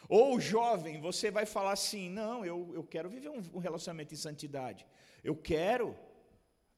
Ou 0.09 0.41
jovem, 0.41 1.01
você 1.01 1.31
vai 1.31 1.47
falar 1.47 1.73
assim: 1.73 2.09
não, 2.09 2.45
eu, 2.45 2.73
eu 2.75 2.85
quero 2.85 3.09
viver 3.09 3.29
um, 3.29 3.43
um 3.55 3.59
relacionamento 3.59 4.15
em 4.15 4.17
santidade. 4.17 4.87
Eu 5.23 5.37
quero. 5.37 5.97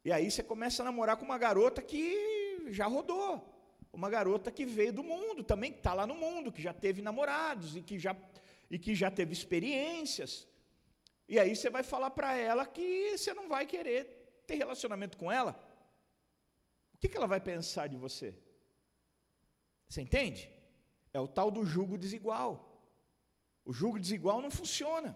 E 0.04 0.12
aí 0.12 0.30
você 0.30 0.42
começa 0.42 0.82
a 0.82 0.84
namorar 0.84 1.16
com 1.16 1.24
uma 1.24 1.38
garota 1.38 1.82
que 1.82 2.68
já 2.70 2.86
rodou 2.86 3.58
uma 3.92 4.10
garota 4.10 4.50
que 4.50 4.64
veio 4.64 4.92
do 4.92 5.02
mundo, 5.02 5.42
também 5.42 5.72
está 5.72 5.94
lá 5.94 6.06
no 6.06 6.14
mundo, 6.14 6.52
que 6.52 6.62
já 6.62 6.72
teve 6.72 7.02
namorados 7.02 7.76
e 7.76 7.82
que 7.82 7.98
já, 7.98 8.16
e 8.70 8.78
que 8.78 8.94
já 8.94 9.10
teve 9.10 9.32
experiências. 9.32 10.46
E 11.28 11.38
aí 11.38 11.54
você 11.54 11.68
vai 11.68 11.82
falar 11.82 12.10
para 12.10 12.36
ela 12.36 12.66
que 12.66 13.16
você 13.16 13.34
não 13.34 13.48
vai 13.48 13.66
querer 13.66 14.42
ter 14.46 14.54
relacionamento 14.54 15.16
com 15.16 15.30
ela. 15.30 15.52
O 16.94 16.98
que, 16.98 17.08
que 17.08 17.16
ela 17.16 17.26
vai 17.26 17.40
pensar 17.40 17.88
de 17.88 17.96
você? 17.96 18.34
Você 19.88 20.00
entende? 20.00 20.50
É 21.12 21.20
o 21.20 21.28
tal 21.28 21.50
do 21.50 21.64
julgo 21.64 21.98
desigual. 21.98 22.67
O 23.68 23.72
julgo 23.74 23.98
desigual 24.00 24.40
não 24.40 24.50
funciona. 24.50 25.10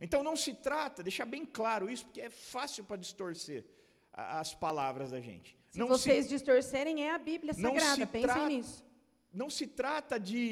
Então 0.00 0.22
não 0.22 0.34
se 0.34 0.54
trata, 0.54 1.02
deixar 1.02 1.26
bem 1.26 1.44
claro 1.44 1.90
isso, 1.90 2.06
porque 2.06 2.22
é 2.22 2.30
fácil 2.30 2.82
para 2.82 2.96
distorcer 2.96 3.66
as 4.10 4.54
palavras 4.54 5.10
da 5.10 5.20
gente. 5.20 5.54
Se 5.68 5.78
não 5.78 5.88
vocês 5.88 6.24
se, 6.24 6.30
distorcerem, 6.30 7.04
é 7.04 7.10
a 7.10 7.18
Bíblia 7.18 7.52
Sagrada, 7.52 8.06
pensem 8.06 8.46
nisso. 8.48 8.82
Não 9.30 9.50
se 9.50 9.66
trata 9.66 10.18
de, 10.18 10.46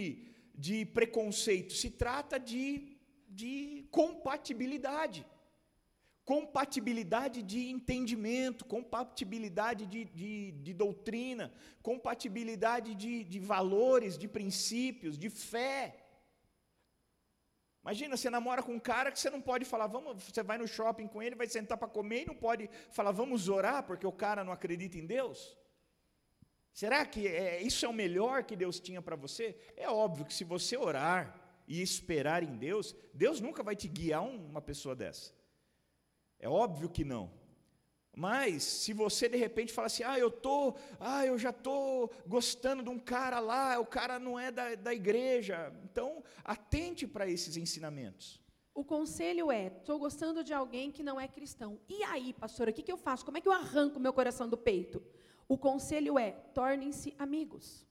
de 0.55 0.85
preconceito, 0.85 1.73
se 1.73 1.89
trata 1.89 2.39
de, 2.39 2.99
de 3.27 3.89
compatibilidade. 3.91 5.27
Compatibilidade 6.27 7.41
de 7.43 7.71
entendimento, 7.71 8.67
compatibilidade 8.67 9.87
de, 9.87 10.05
de, 10.05 10.53
de 10.53 10.75
doutrina, 10.75 11.51
compatibilidade 11.83 12.95
de, 12.95 13.25
de 13.25 13.39
valores, 13.39 14.19
de 14.19 14.29
princípios, 14.29 15.17
de 15.17 15.31
fé. 15.31 16.06
Imagina, 17.87 18.17
você 18.17 18.29
namora 18.29 18.65
com 18.65 18.73
um 18.73 18.81
cara 18.81 19.13
que 19.13 19.21
você 19.21 19.31
não 19.31 19.41
pode 19.41 19.65
falar, 19.65 19.87
vamos, 19.87 20.21
você 20.21 20.43
vai 20.43 20.59
no 20.59 20.67
shopping 20.67 21.07
com 21.07 21.23
ele, 21.23 21.37
vai 21.37 21.47
sentar 21.47 21.79
para 21.79 21.87
comer 21.87 22.23
e 22.23 22.27
não 22.27 22.35
pode 22.35 22.69
falar, 22.91 23.13
vamos 23.13 23.49
orar, 23.49 23.85
porque 23.85 24.05
o 24.05 24.11
cara 24.11 24.43
não 24.43 24.53
acredita 24.53 24.99
em 24.99 25.07
Deus? 25.07 25.57
Será 26.73 27.07
que 27.07 27.29
é, 27.29 27.63
isso 27.63 27.87
é 27.87 27.89
o 27.89 27.93
melhor 27.93 28.43
que 28.43 28.57
Deus 28.57 28.81
tinha 28.81 29.01
para 29.01 29.15
você? 29.15 29.57
É 29.77 29.89
óbvio 29.89 30.27
que 30.27 30.35
se 30.35 30.43
você 30.43 30.77
orar 30.77 31.41
e 31.69 31.81
esperar 31.81 32.43
em 32.43 32.57
Deus, 32.57 32.93
Deus 33.15 33.41
nunca 33.41 33.63
vai 33.63 33.77
te 33.77 33.87
guiar 33.87 34.25
uma 34.25 34.61
pessoa 34.61 34.97
dessa. 34.97 35.33
É 36.41 36.49
óbvio 36.49 36.89
que 36.89 37.05
não. 37.05 37.31
Mas 38.19 38.63
se 38.63 38.95
você 38.95 39.29
de 39.29 39.37
repente 39.37 39.75
fala 39.75 39.89
assim, 39.89 40.03
ah, 40.03 40.19
eu 40.19 40.31
tô, 40.31 40.75
ah, 40.99 41.27
eu 41.27 41.39
já 41.39 41.53
tô 41.53 42.11
gostando 42.27 42.83
de 42.83 42.89
um 42.89 42.99
cara 42.99 43.39
lá, 43.41 43.79
o 43.79 43.85
cara 43.85 44.19
não 44.19 44.41
é 44.41 44.51
da, 44.51 44.75
da 44.75 44.95
igreja, 44.95 45.71
então 45.85 46.25
atente 46.43 47.07
para 47.07 47.29
esses 47.29 47.59
ensinamentos. 47.59 48.41
O 48.75 48.83
conselho 48.83 49.53
é: 49.53 49.67
estou 49.67 49.99
gostando 49.99 50.43
de 50.43 50.55
alguém 50.55 50.91
que 50.91 51.03
não 51.03 51.21
é 51.21 51.29
cristão. 51.29 51.79
E 51.87 52.03
aí, 52.05 52.33
pastora, 52.33 52.71
o 52.71 52.75
que, 52.75 52.83
que 52.83 52.91
eu 52.91 52.97
faço? 52.97 53.23
Como 53.23 53.37
é 53.37 53.41
que 53.43 53.49
eu 53.49 53.53
arranco 53.53 54.01
meu 54.01 54.15
coração 54.15 54.49
do 54.49 54.57
peito? 54.57 55.03
O 55.47 55.59
conselho 55.59 56.19
é: 56.19 56.31
tornem-se 56.31 57.15
amigos. 57.19 57.87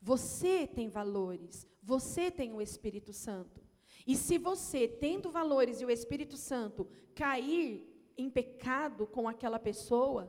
Você 0.00 0.68
tem 0.68 0.88
valores, 0.88 1.66
você 1.82 2.30
tem 2.30 2.52
o 2.52 2.62
Espírito 2.62 3.12
Santo. 3.12 3.60
E 4.06 4.16
se 4.16 4.38
você, 4.38 4.86
tendo 4.86 5.32
valores 5.32 5.80
e 5.80 5.84
o 5.84 5.90
Espírito 5.90 6.36
Santo, 6.36 6.88
cair 7.14 7.89
em 8.20 8.30
pecado 8.30 9.06
com 9.06 9.28
aquela 9.28 9.58
pessoa, 9.58 10.28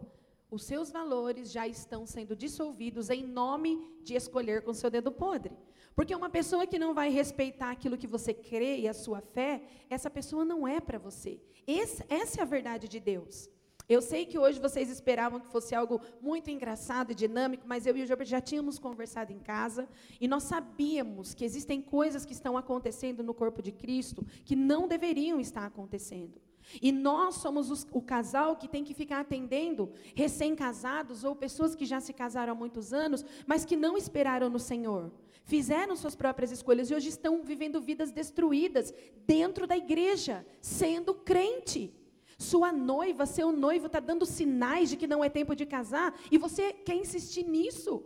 os 0.50 0.64
seus 0.64 0.92
valores 0.92 1.52
já 1.52 1.68
estão 1.68 2.06
sendo 2.06 2.36
dissolvidos 2.36 3.10
em 3.10 3.24
nome 3.24 3.80
de 4.04 4.16
escolher 4.16 4.64
com 4.64 4.74
seu 4.74 4.90
dedo 4.90 5.12
podre. 5.12 5.56
Porque 5.96 6.16
uma 6.16 6.30
pessoa 6.30 6.68
que 6.68 6.80
não 6.80 6.94
vai 6.94 7.10
respeitar 7.10 7.72
aquilo 7.72 7.98
que 7.98 8.08
você 8.08 8.34
crê 8.34 8.80
e 8.80 8.88
a 8.88 8.94
sua 8.94 9.22
fé, 9.22 9.62
essa 9.90 10.10
pessoa 10.10 10.44
não 10.44 10.68
é 10.68 10.80
para 10.80 10.98
você. 10.98 11.40
Esse, 11.68 12.04
essa 12.10 12.40
é 12.40 12.42
a 12.42 12.46
verdade 12.46 12.88
de 12.88 13.00
Deus. 13.00 13.50
Eu 13.88 14.02
sei 14.02 14.26
que 14.26 14.40
hoje 14.40 14.60
vocês 14.60 14.90
esperavam 14.90 15.40
que 15.40 15.52
fosse 15.52 15.76
algo 15.76 16.00
muito 16.22 16.50
engraçado 16.50 17.12
e 17.12 17.16
dinâmico, 17.16 17.68
mas 17.68 17.86
eu 17.86 17.96
e 17.98 18.04
o 18.04 18.08
Jobert 18.08 18.28
já 18.28 18.40
tínhamos 18.40 18.80
conversado 18.80 19.34
em 19.34 19.40
casa 19.40 19.88
e 20.20 20.28
nós 20.28 20.44
sabíamos 20.44 21.34
que 21.34 21.44
existem 21.44 21.82
coisas 21.82 22.26
que 22.26 22.32
estão 22.32 22.58
acontecendo 22.58 23.22
no 23.22 23.34
corpo 23.34 23.62
de 23.62 23.72
Cristo 23.72 24.26
que 24.46 24.56
não 24.56 24.88
deveriam 24.88 25.42
estar 25.42 25.66
acontecendo. 25.66 26.40
E 26.82 26.92
nós 26.92 27.36
somos 27.36 27.72
os, 27.72 27.88
o 27.92 28.02
casal 28.02 28.56
que 28.56 28.68
tem 28.68 28.84
que 28.84 28.94
ficar 28.94 29.22
atendendo 29.22 29.92
recém-casados 30.16 31.24
ou 31.24 31.36
pessoas 31.36 31.74
que 31.74 31.86
já 31.86 32.00
se 32.00 32.14
casaram 32.14 32.54
há 32.54 32.56
muitos 32.56 32.94
anos, 32.94 33.26
mas 33.48 33.66
que 33.66 33.76
não 33.76 33.98
esperaram 33.98 34.50
no 34.50 34.60
Senhor. 34.60 35.12
Fizeram 35.44 35.96
suas 35.96 36.16
próprias 36.16 36.52
escolhas 36.52 36.90
e 36.90 36.96
hoje 36.96 37.10
estão 37.10 37.42
vivendo 37.44 37.82
vidas 37.82 38.12
destruídas 38.12 38.94
dentro 39.26 39.66
da 39.66 39.76
igreja, 39.76 40.46
sendo 40.62 41.14
crente. 41.14 41.94
Sua 42.38 42.72
noiva, 42.72 43.26
seu 43.26 43.52
noivo 43.52 43.88
está 43.88 44.00
dando 44.00 44.26
sinais 44.26 44.90
de 44.90 44.98
que 44.98 45.08
não 45.08 45.24
é 45.24 45.30
tempo 45.30 45.56
de 45.56 45.66
casar 45.66 46.20
e 46.32 46.38
você 46.38 46.74
quer 46.74 46.96
insistir 46.96 47.44
nisso. 47.44 48.04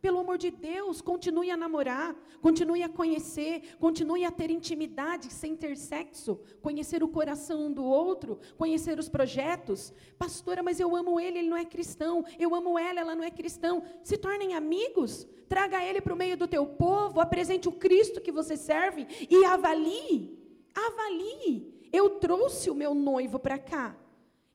Pelo 0.00 0.18
amor 0.18 0.38
de 0.38 0.50
Deus, 0.50 1.02
continue 1.02 1.50
a 1.50 1.56
namorar, 1.56 2.16
continue 2.40 2.82
a 2.82 2.88
conhecer, 2.88 3.76
continue 3.78 4.24
a 4.24 4.30
ter 4.30 4.50
intimidade 4.50 5.30
sem 5.30 5.54
ter 5.54 5.76
sexo, 5.76 6.40
conhecer 6.62 7.02
o 7.02 7.08
coração 7.08 7.66
um 7.66 7.72
do 7.72 7.84
outro, 7.84 8.38
conhecer 8.56 8.98
os 8.98 9.08
projetos. 9.08 9.92
Pastora, 10.18 10.62
mas 10.62 10.80
eu 10.80 10.96
amo 10.96 11.20
ele, 11.20 11.40
ele 11.40 11.48
não 11.48 11.56
é 11.56 11.64
cristão. 11.66 12.24
Eu 12.38 12.54
amo 12.54 12.78
ela, 12.78 13.00
ela 13.00 13.14
não 13.14 13.24
é 13.24 13.30
cristão. 13.30 13.82
Se 14.02 14.16
tornem 14.16 14.54
amigos, 14.54 15.26
traga 15.48 15.84
ele 15.84 16.00
para 16.00 16.14
o 16.14 16.16
meio 16.16 16.36
do 16.36 16.48
teu 16.48 16.64
povo, 16.66 17.20
apresente 17.20 17.68
o 17.68 17.72
Cristo 17.72 18.20
que 18.20 18.32
você 18.32 18.56
serve 18.56 19.06
e 19.28 19.44
avalie. 19.44 20.38
Avalie. 20.74 21.78
Eu 21.92 22.10
trouxe 22.10 22.70
o 22.70 22.74
meu 22.74 22.94
noivo 22.94 23.38
para 23.38 23.58
cá 23.58 23.96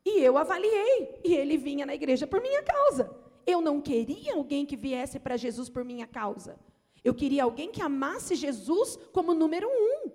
e 0.03 0.21
eu 0.21 0.37
avaliei, 0.37 1.19
e 1.23 1.33
ele 1.33 1.57
vinha 1.57 1.85
na 1.85 1.95
igreja 1.95 2.27
por 2.27 2.39
minha 2.39 2.61
causa. 2.63 3.24
Eu 3.45 3.61
não 3.61 3.79
queria 3.79 4.35
alguém 4.35 4.65
que 4.65 4.75
viesse 4.75 5.19
para 5.19 5.37
Jesus 5.37 5.69
por 5.69 5.83
minha 5.83 6.07
causa. 6.07 6.59
Eu 7.03 7.13
queria 7.13 7.43
alguém 7.43 7.71
que 7.71 7.81
amasse 7.81 8.35
Jesus 8.35 8.97
como 9.13 9.33
número 9.33 9.67
um. 9.69 10.11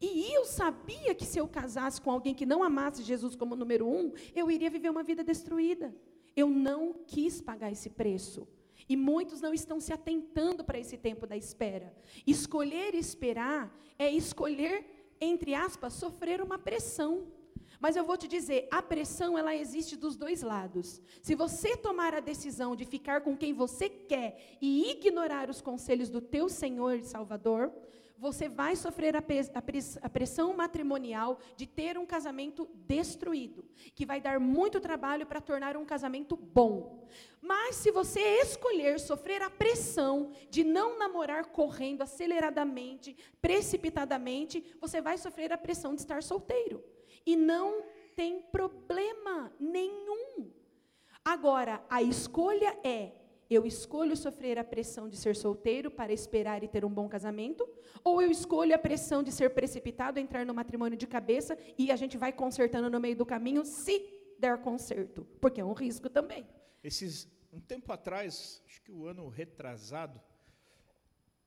E 0.00 0.34
eu 0.34 0.44
sabia 0.44 1.14
que 1.14 1.24
se 1.24 1.38
eu 1.38 1.46
casasse 1.46 2.00
com 2.00 2.10
alguém 2.10 2.34
que 2.34 2.46
não 2.46 2.62
amasse 2.62 3.02
Jesus 3.02 3.34
como 3.34 3.56
número 3.56 3.86
um, 3.86 4.12
eu 4.34 4.50
iria 4.50 4.70
viver 4.70 4.90
uma 4.90 5.02
vida 5.02 5.22
destruída. 5.22 5.94
Eu 6.36 6.48
não 6.48 6.94
quis 7.06 7.40
pagar 7.40 7.70
esse 7.70 7.90
preço. 7.90 8.46
E 8.88 8.96
muitos 8.96 9.40
não 9.40 9.54
estão 9.54 9.80
se 9.80 9.92
atentando 9.92 10.64
para 10.64 10.78
esse 10.78 10.96
tempo 10.96 11.26
da 11.26 11.36
espera. 11.36 11.94
Escolher 12.26 12.94
esperar 12.94 13.74
é 13.98 14.10
escolher, 14.10 14.84
entre 15.20 15.54
aspas, 15.54 15.94
sofrer 15.94 16.42
uma 16.42 16.58
pressão. 16.58 17.26
Mas 17.84 17.96
eu 17.96 18.04
vou 18.06 18.16
te 18.16 18.26
dizer, 18.26 18.66
a 18.70 18.80
pressão 18.80 19.36
ela 19.36 19.54
existe 19.54 19.94
dos 19.94 20.16
dois 20.16 20.40
lados. 20.40 21.02
Se 21.20 21.34
você 21.34 21.76
tomar 21.76 22.14
a 22.14 22.20
decisão 22.20 22.74
de 22.74 22.86
ficar 22.86 23.20
com 23.20 23.36
quem 23.36 23.52
você 23.52 23.90
quer 23.90 24.56
e 24.58 24.90
ignorar 24.92 25.50
os 25.50 25.60
conselhos 25.60 26.08
do 26.08 26.18
teu 26.18 26.48
Senhor 26.48 26.94
e 26.96 27.04
Salvador, 27.04 27.70
você 28.16 28.48
vai 28.48 28.74
sofrer 28.74 29.14
a 29.14 30.08
pressão 30.08 30.56
matrimonial 30.56 31.38
de 31.58 31.66
ter 31.66 31.98
um 31.98 32.06
casamento 32.06 32.66
destruído, 32.74 33.62
que 33.94 34.06
vai 34.06 34.18
dar 34.18 34.40
muito 34.40 34.80
trabalho 34.80 35.26
para 35.26 35.42
tornar 35.42 35.76
um 35.76 35.84
casamento 35.84 36.36
bom. 36.36 37.06
Mas 37.38 37.76
se 37.76 37.90
você 37.90 38.40
escolher 38.40 38.98
sofrer 38.98 39.42
a 39.42 39.50
pressão 39.50 40.30
de 40.48 40.64
não 40.64 40.98
namorar 40.98 41.44
correndo 41.48 42.00
aceleradamente, 42.00 43.14
precipitadamente, 43.42 44.64
você 44.80 45.02
vai 45.02 45.18
sofrer 45.18 45.52
a 45.52 45.58
pressão 45.58 45.94
de 45.94 46.00
estar 46.00 46.22
solteiro. 46.22 46.82
E 47.26 47.36
não 47.36 47.84
tem 48.14 48.42
problema 48.42 49.52
nenhum. 49.58 50.50
Agora, 51.24 51.84
a 51.88 52.02
escolha 52.02 52.76
é: 52.84 53.12
eu 53.48 53.66
escolho 53.66 54.16
sofrer 54.16 54.58
a 54.58 54.64
pressão 54.64 55.08
de 55.08 55.16
ser 55.16 55.34
solteiro 55.36 55.90
para 55.90 56.12
esperar 56.12 56.62
e 56.62 56.68
ter 56.68 56.84
um 56.84 56.90
bom 56.90 57.08
casamento, 57.08 57.68
ou 58.02 58.20
eu 58.20 58.30
escolho 58.30 58.74
a 58.74 58.78
pressão 58.78 59.22
de 59.22 59.32
ser 59.32 59.50
precipitado, 59.50 60.18
entrar 60.18 60.44
no 60.44 60.54
matrimônio 60.54 60.96
de 60.96 61.06
cabeça 61.06 61.56
e 61.78 61.90
a 61.90 61.96
gente 61.96 62.16
vai 62.16 62.32
consertando 62.32 62.90
no 62.90 63.00
meio 63.00 63.16
do 63.16 63.26
caminho, 63.26 63.64
se 63.64 64.06
der 64.38 64.58
conserto, 64.58 65.26
porque 65.40 65.60
é 65.60 65.64
um 65.64 65.72
risco 65.72 66.10
também. 66.10 66.46
Esses 66.82 67.32
um 67.54 67.60
tempo 67.60 67.92
atrás, 67.92 68.60
acho 68.66 68.82
que 68.82 68.90
o 68.90 69.06
ano 69.06 69.28
retrasado, 69.28 70.20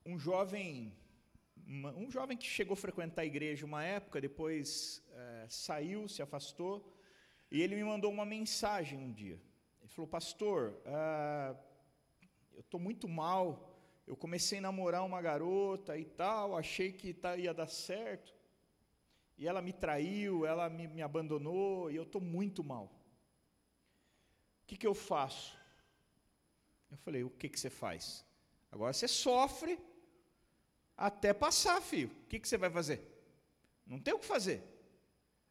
um 0.05 0.17
jovem 0.17 0.95
um 1.67 2.09
jovem 2.09 2.37
que 2.37 2.45
chegou 2.45 2.73
a 2.73 2.77
frequentar 2.77 3.23
a 3.23 3.25
igreja 3.25 3.65
uma 3.65 3.83
época, 3.83 4.21
depois 4.21 5.03
é, 5.13 5.45
saiu, 5.49 6.07
se 6.07 6.21
afastou, 6.21 6.97
e 7.51 7.61
ele 7.61 7.75
me 7.75 7.83
mandou 7.83 8.09
uma 8.11 8.25
mensagem 8.25 8.97
um 8.97 9.11
dia. 9.11 9.41
Ele 9.81 9.89
falou, 9.89 10.07
pastor, 10.07 10.81
ah, 10.85 11.55
eu 12.53 12.61
estou 12.61 12.79
muito 12.79 13.07
mal, 13.07 13.77
eu 14.05 14.15
comecei 14.15 14.59
a 14.59 14.61
namorar 14.61 15.05
uma 15.05 15.21
garota 15.21 15.97
e 15.97 16.05
tal, 16.05 16.55
achei 16.55 16.93
que 16.93 17.13
tá, 17.13 17.35
ia 17.35 17.53
dar 17.53 17.67
certo, 17.67 18.33
e 19.37 19.45
ela 19.45 19.61
me 19.61 19.73
traiu, 19.73 20.45
ela 20.45 20.69
me, 20.69 20.87
me 20.87 21.01
abandonou, 21.01 21.91
e 21.91 21.97
eu 21.97 22.03
estou 22.03 22.21
muito 22.21 22.63
mal. 22.63 22.85
O 24.63 24.67
que, 24.67 24.77
que 24.77 24.87
eu 24.87 24.93
faço? 24.93 25.57
Eu 26.89 26.97
falei, 26.97 27.23
o 27.23 27.29
que, 27.29 27.49
que 27.49 27.59
você 27.59 27.69
faz? 27.69 28.25
Agora 28.71 28.93
você 28.93 29.07
sofre 29.07 29.77
até 30.97 31.33
passar, 31.33 31.79
filho. 31.81 32.09
O 32.23 32.27
que, 32.27 32.39
que 32.39 32.47
você 32.47 32.57
vai 32.57 32.69
fazer? 32.69 33.01
Não 33.85 33.99
tem 33.99 34.13
o 34.13 34.19
que 34.19 34.25
fazer. 34.25 34.63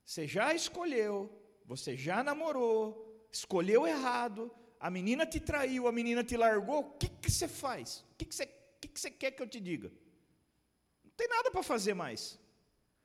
Você 0.05 0.27
já 0.27 0.53
escolheu, 0.53 1.31
você 1.65 1.97
já 1.97 2.23
namorou, 2.23 3.27
escolheu 3.31 3.87
errado, 3.87 4.51
a 4.79 4.91
menina 4.91 5.25
te 5.25 5.41
traiu, 5.41 5.87
a 5.87 5.93
menina 5.93 6.23
te 6.23 6.37
largou, 6.37 6.81
o 6.81 6.91
que, 6.93 7.09
que 7.09 7.31
você 7.31 7.49
faz? 7.49 8.05
O 8.13 8.17
que, 8.19 8.25
que, 8.25 8.35
você, 8.35 8.47
que, 8.81 8.89
que 8.89 9.01
você 9.01 9.11
quer 9.11 9.31
que 9.31 9.43
eu 9.43 9.49
te 9.49 9.61
diga? 9.61 9.91
Não 11.05 11.11
tem 11.17 11.29
nada 11.29 11.51
para 11.51 11.63
fazer 11.63 11.95
mais. 11.95 12.39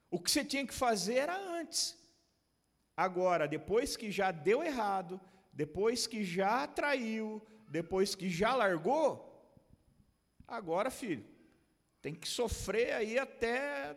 O 0.10 0.20
que 0.20 0.30
você 0.30 0.44
tinha 0.44 0.66
que 0.66 0.74
fazer 0.74 1.16
era 1.16 1.38
antes. 1.38 1.98
Agora, 2.96 3.48
depois 3.48 3.96
que 3.96 4.12
já 4.12 4.32
deu 4.32 4.62
errado, 4.62 5.20
depois 5.54 6.06
que 6.06 6.24
já 6.24 6.68
traiu, 6.68 7.42
depois 7.70 8.14
que 8.14 8.30
já 8.30 8.54
largou, 8.54 9.28
agora, 10.48 10.92
filho, 10.92 11.26
tem 12.02 12.14
que 12.14 12.28
sofrer 12.28 12.94
aí 12.94 13.18
até. 13.20 13.96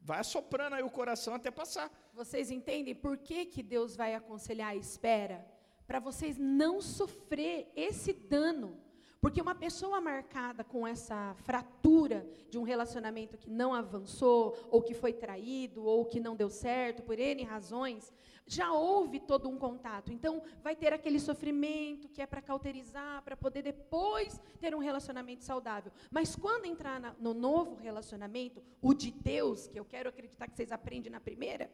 Vai 0.00 0.20
assoprando 0.20 0.76
aí 0.76 0.82
o 0.82 0.90
coração 0.90 1.34
até 1.34 1.50
passar. 1.50 1.90
Vocês 2.12 2.50
entendem 2.50 2.94
por 2.94 3.16
que, 3.18 3.46
que 3.46 3.62
Deus 3.62 3.96
vai 3.96 4.14
aconselhar 4.14 4.70
a 4.70 4.76
espera? 4.76 5.46
Para 5.86 5.98
vocês 5.98 6.36
não 6.38 6.80
sofrer 6.80 7.70
esse 7.74 8.12
dano. 8.12 8.83
Porque 9.24 9.40
uma 9.40 9.54
pessoa 9.54 10.02
marcada 10.02 10.62
com 10.62 10.86
essa 10.86 11.34
fratura 11.44 12.28
de 12.50 12.58
um 12.58 12.62
relacionamento 12.62 13.38
que 13.38 13.48
não 13.48 13.72
avançou, 13.72 14.54
ou 14.70 14.82
que 14.82 14.92
foi 14.92 15.14
traído, 15.14 15.82
ou 15.82 16.04
que 16.04 16.20
não 16.20 16.36
deu 16.36 16.50
certo, 16.50 17.02
por 17.02 17.18
N 17.18 17.42
razões, 17.42 18.12
já 18.46 18.70
houve 18.74 19.18
todo 19.18 19.48
um 19.48 19.56
contato. 19.56 20.12
Então, 20.12 20.42
vai 20.62 20.76
ter 20.76 20.92
aquele 20.92 21.18
sofrimento 21.18 22.06
que 22.10 22.20
é 22.20 22.26
para 22.26 22.42
cauterizar, 22.42 23.22
para 23.22 23.34
poder 23.34 23.62
depois 23.62 24.38
ter 24.60 24.74
um 24.74 24.78
relacionamento 24.78 25.42
saudável. 25.42 25.90
Mas 26.10 26.36
quando 26.36 26.66
entrar 26.66 27.00
na, 27.00 27.14
no 27.18 27.32
novo 27.32 27.76
relacionamento, 27.76 28.62
o 28.82 28.92
de 28.92 29.10
Deus, 29.10 29.66
que 29.66 29.80
eu 29.80 29.86
quero 29.86 30.10
acreditar 30.10 30.46
que 30.48 30.54
vocês 30.54 30.70
aprendem 30.70 31.10
na 31.10 31.18
primeira, 31.18 31.70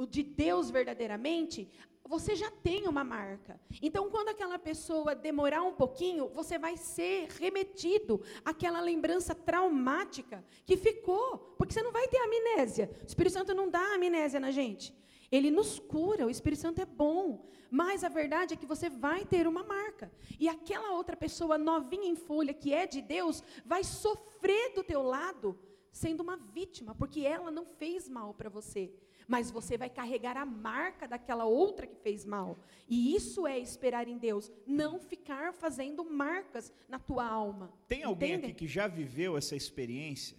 o 0.00 0.06
de 0.06 0.22
Deus 0.22 0.70
verdadeiramente, 0.70 1.68
você 2.08 2.34
já 2.34 2.50
tem 2.50 2.88
uma 2.88 3.04
marca. 3.04 3.60
Então, 3.82 4.08
quando 4.08 4.30
aquela 4.30 4.58
pessoa 4.58 5.14
demorar 5.14 5.62
um 5.62 5.74
pouquinho, 5.74 6.30
você 6.30 6.58
vai 6.58 6.78
ser 6.78 7.28
remetido 7.38 8.22
àquela 8.42 8.80
lembrança 8.80 9.34
traumática 9.34 10.42
que 10.64 10.74
ficou, 10.74 11.54
porque 11.58 11.74
você 11.74 11.82
não 11.82 11.92
vai 11.92 12.08
ter 12.08 12.16
amnésia. 12.16 12.90
O 13.02 13.06
Espírito 13.06 13.34
Santo 13.34 13.54
não 13.54 13.68
dá 13.68 13.94
amnésia 13.94 14.40
na 14.40 14.50
gente. 14.50 14.96
Ele 15.30 15.50
nos 15.50 15.78
cura, 15.78 16.26
o 16.26 16.30
Espírito 16.30 16.62
Santo 16.62 16.80
é 16.80 16.86
bom. 16.86 17.46
Mas 17.70 18.02
a 18.02 18.08
verdade 18.08 18.54
é 18.54 18.56
que 18.56 18.66
você 18.66 18.88
vai 18.88 19.26
ter 19.26 19.46
uma 19.46 19.62
marca. 19.62 20.10
E 20.38 20.48
aquela 20.48 20.92
outra 20.92 21.14
pessoa 21.14 21.58
novinha 21.58 22.08
em 22.08 22.16
folha, 22.16 22.54
que 22.54 22.72
é 22.72 22.86
de 22.86 23.02
Deus, 23.02 23.44
vai 23.66 23.84
sofrer 23.84 24.74
do 24.74 24.82
teu 24.82 25.02
lado, 25.02 25.56
sendo 25.92 26.22
uma 26.22 26.38
vítima, 26.38 26.94
porque 26.94 27.20
ela 27.20 27.50
não 27.50 27.66
fez 27.66 28.08
mal 28.08 28.32
para 28.32 28.48
você. 28.48 28.90
Mas 29.30 29.48
você 29.48 29.78
vai 29.78 29.88
carregar 29.88 30.36
a 30.36 30.44
marca 30.44 31.06
daquela 31.06 31.44
outra 31.44 31.86
que 31.86 31.94
fez 31.94 32.24
mal. 32.24 32.58
E 32.88 33.14
isso 33.14 33.46
é 33.46 33.56
esperar 33.60 34.08
em 34.08 34.18
Deus, 34.18 34.50
não 34.66 34.98
ficar 34.98 35.54
fazendo 35.54 36.02
marcas 36.04 36.72
na 36.88 36.98
tua 36.98 37.24
alma. 37.24 37.72
Tem 37.86 38.02
alguém 38.02 38.34
aqui 38.34 38.52
que 38.52 38.66
já 38.66 38.88
viveu 38.88 39.36
essa 39.36 39.54
experiência? 39.54 40.36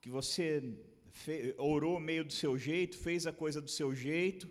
Que 0.00 0.08
você 0.08 0.62
orou 1.58 1.98
meio 1.98 2.24
do 2.24 2.32
seu 2.32 2.56
jeito, 2.56 2.96
fez 2.96 3.26
a 3.26 3.32
coisa 3.32 3.60
do 3.60 3.68
seu 3.68 3.92
jeito, 3.92 4.48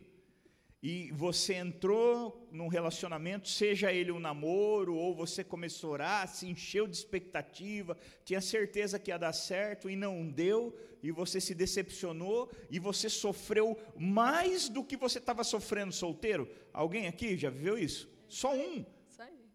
e 0.81 1.11
você 1.11 1.53
entrou 1.53 2.47
num 2.51 2.67
relacionamento, 2.67 3.47
seja 3.47 3.93
ele 3.93 4.11
um 4.11 4.19
namoro, 4.19 4.95
ou 4.95 5.13
você 5.13 5.43
começou 5.43 5.91
a 5.91 5.93
orar, 5.93 6.27
se 6.27 6.47
encheu 6.47 6.87
de 6.87 6.95
expectativa, 6.95 7.95
tinha 8.25 8.41
certeza 8.41 8.97
que 8.97 9.11
ia 9.11 9.17
dar 9.17 9.33
certo 9.33 9.89
e 9.89 9.95
não 9.95 10.27
deu, 10.27 10.75
e 11.03 11.11
você 11.11 11.39
se 11.39 11.53
decepcionou, 11.53 12.51
e 12.69 12.79
você 12.79 13.09
sofreu 13.09 13.77
mais 13.95 14.69
do 14.69 14.83
que 14.83 14.97
você 14.97 15.19
estava 15.19 15.43
sofrendo 15.43 15.91
solteiro? 15.91 16.49
Alguém 16.73 17.07
aqui 17.07 17.37
já 17.37 17.49
viveu 17.49 17.77
isso? 17.77 18.09
Só 18.27 18.55
um. 18.55 18.83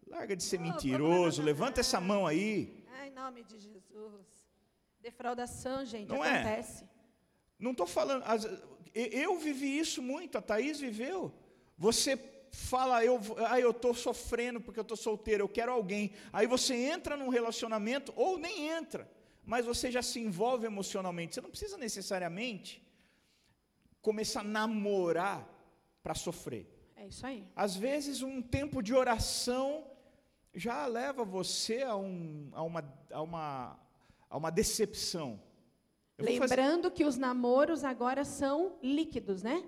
Larga 0.07 0.37
de 0.37 0.43
ser 0.43 0.59
mentiroso, 0.59 1.41
levanta 1.41 1.81
essa 1.81 1.99
mão 1.99 2.25
aí. 2.25 2.85
Ai, 2.93 3.09
em 3.09 3.11
nome 3.11 3.43
de 3.43 3.59
Jesus. 3.59 4.25
Defraudação, 5.01 5.85
gente, 5.85 6.07
não 6.07 6.23
é? 6.23 6.39
acontece. 6.39 6.85
É? 6.85 6.96
Não 7.59 7.71
estou 7.71 7.87
falando. 7.87 8.23
Eu 8.93 9.37
vivi 9.37 9.77
isso 9.77 10.01
muito, 10.01 10.37
a 10.37 10.41
Thaís 10.41 10.79
viveu. 10.79 11.33
Você 11.77 12.17
fala, 12.51 13.03
eu 13.03 13.19
ah, 13.47 13.59
estou 13.59 13.93
sofrendo 13.93 14.59
porque 14.59 14.79
eu 14.79 14.83
estou 14.83 14.97
solteiro, 14.97 15.43
eu 15.43 15.49
quero 15.49 15.71
alguém. 15.71 16.11
Aí 16.33 16.47
você 16.47 16.75
entra 16.75 17.15
num 17.15 17.29
relacionamento, 17.29 18.13
ou 18.15 18.37
nem 18.37 18.69
entra, 18.69 19.09
mas 19.45 19.65
você 19.65 19.91
já 19.91 20.01
se 20.01 20.19
envolve 20.19 20.65
emocionalmente. 20.65 21.35
Você 21.35 21.41
não 21.41 21.49
precisa 21.49 21.77
necessariamente 21.77 22.83
começar 24.01 24.41
a 24.41 24.43
namorar 24.43 25.47
para 26.01 26.15
sofrer. 26.15 26.65
É 26.95 27.07
isso 27.07 27.25
aí. 27.25 27.47
Às 27.55 27.75
vezes, 27.75 28.21
um 28.21 28.41
tempo 28.41 28.81
de 28.81 28.93
oração 28.93 29.85
já 30.53 30.85
leva 30.87 31.23
você 31.23 31.83
a, 31.83 31.95
um, 31.95 32.49
a, 32.53 32.63
uma, 32.63 32.93
a, 33.11 33.21
uma, 33.21 33.79
a 34.29 34.37
uma 34.37 34.49
decepção. 34.49 35.39
Lembrando 36.19 36.83
fazer... 36.83 36.95
que 36.95 37.05
os 37.05 37.17
namoros 37.17 37.83
agora 37.83 38.25
são 38.25 38.77
líquidos, 38.81 39.43
né? 39.43 39.63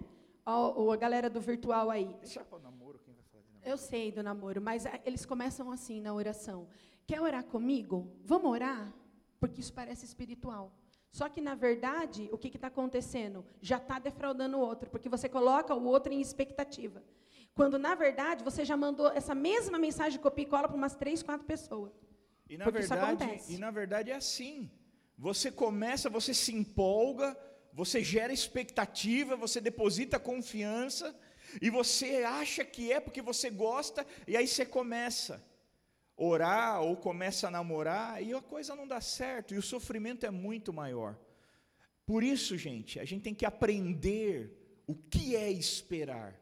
Ó, 0.45 0.91
a 0.91 0.97
galera 0.97 1.29
do 1.29 1.39
virtual 1.39 1.91
aí. 1.91 2.15
Deixa 2.21 2.43
para 2.43 2.57
o 2.57 2.61
namoro, 2.61 2.99
quem 2.99 3.13
vai 3.13 3.23
falar 3.23 3.43
de 3.43 3.51
namoro? 3.51 3.71
Eu 3.71 3.77
sei 3.77 4.11
do 4.11 4.23
namoro, 4.23 4.61
mas 4.61 4.85
eles 5.05 5.25
começam 5.25 5.71
assim 5.71 6.01
na 6.01 6.13
oração. 6.13 6.67
Quer 7.05 7.21
orar 7.21 7.43
comigo? 7.43 8.11
Vamos 8.23 8.49
orar? 8.49 8.91
Porque 9.39 9.61
isso 9.61 9.73
parece 9.73 10.05
espiritual. 10.05 10.73
Só 11.11 11.27
que, 11.27 11.41
na 11.41 11.55
verdade, 11.55 12.29
o 12.31 12.37
que 12.37 12.47
está 12.47 12.67
acontecendo? 12.67 13.45
Já 13.61 13.77
está 13.77 13.99
defraudando 13.99 14.57
o 14.57 14.59
outro, 14.59 14.89
porque 14.89 15.09
você 15.09 15.27
coloca 15.27 15.73
o 15.73 15.85
outro 15.85 16.13
em 16.13 16.21
expectativa. 16.21 17.03
Quando, 17.53 17.77
na 17.77 17.95
verdade, 17.95 18.43
você 18.43 18.63
já 18.63 18.77
mandou 18.77 19.07
essa 19.07 19.35
mesma 19.35 19.77
mensagem 19.77 20.19
copia 20.19 20.45
e 20.45 20.47
cola 20.47 20.67
para 20.67 20.77
umas 20.77 20.95
três, 20.95 21.21
quatro 21.21 21.45
pessoas. 21.45 21.91
E 22.47 22.57
na, 22.57 22.65
verdade, 22.69 23.53
e 23.53 23.57
na 23.57 23.69
verdade 23.69 24.11
é 24.11 24.15
assim. 24.15 24.71
Você 25.19 25.51
começa, 25.51 26.09
você 26.09 26.33
se 26.33 26.51
empolga, 26.51 27.37
você 27.71 28.03
gera 28.03 28.33
expectativa, 28.33 29.35
você 29.35 29.61
deposita 29.61 30.19
confiança, 30.19 31.15
e 31.61 31.69
você 31.69 32.23
acha 32.23 32.65
que 32.65 32.91
é 32.91 32.99
porque 32.99 33.21
você 33.21 33.49
gosta, 33.49 34.07
e 34.27 34.35
aí 34.35 34.47
você 34.47 34.65
começa 34.65 35.43
orar 36.19 36.81
ou 36.81 36.97
começa 36.97 37.47
a 37.47 37.51
namorar 37.51 38.21
e 38.21 38.33
a 38.33 38.41
coisa 38.41 38.75
não 38.75 38.85
dá 38.85 38.99
certo 38.99 39.53
e 39.53 39.57
o 39.57 39.61
sofrimento 39.61 40.25
é 40.25 40.29
muito 40.29 40.73
maior. 40.73 41.17
Por 42.05 42.23
isso, 42.23 42.57
gente, 42.57 42.99
a 42.99 43.05
gente 43.05 43.23
tem 43.23 43.33
que 43.33 43.45
aprender 43.45 44.83
o 44.85 44.93
que 44.95 45.35
é 45.35 45.49
esperar. 45.49 46.35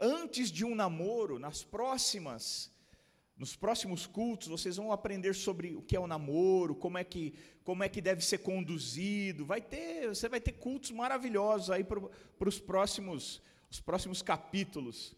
Antes 0.00 0.50
de 0.50 0.64
um 0.64 0.74
namoro, 0.74 1.38
nas 1.38 1.62
próximas 1.62 2.72
nos 3.40 3.56
próximos 3.56 4.06
cultos 4.06 4.48
vocês 4.48 4.76
vão 4.76 4.92
aprender 4.92 5.34
sobre 5.34 5.74
o 5.74 5.80
que 5.80 5.96
é 5.96 5.98
o 5.98 6.06
namoro, 6.06 6.74
como 6.74 6.98
é 6.98 7.04
que 7.04 7.32
como 7.64 7.82
é 7.82 7.88
que 7.88 8.02
deve 8.02 8.22
ser 8.22 8.38
conduzido. 8.38 9.46
Vai 9.46 9.62
ter, 9.62 10.08
você 10.08 10.28
vai 10.28 10.42
ter 10.42 10.52
cultos 10.52 10.90
maravilhosos 10.90 11.70
aí 11.70 11.82
para 11.82 12.48
os 12.48 12.60
próximos 12.60 13.40
os 13.70 13.80
próximos 13.80 14.20
capítulos. 14.20 15.16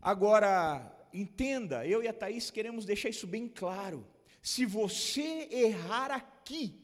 Agora, 0.00 0.90
entenda, 1.12 1.86
eu 1.86 2.02
e 2.02 2.08
a 2.08 2.14
Thaís 2.14 2.50
queremos 2.50 2.86
deixar 2.86 3.10
isso 3.10 3.26
bem 3.26 3.46
claro. 3.46 4.06
Se 4.40 4.64
você 4.64 5.46
errar 5.50 6.10
aqui, 6.10 6.80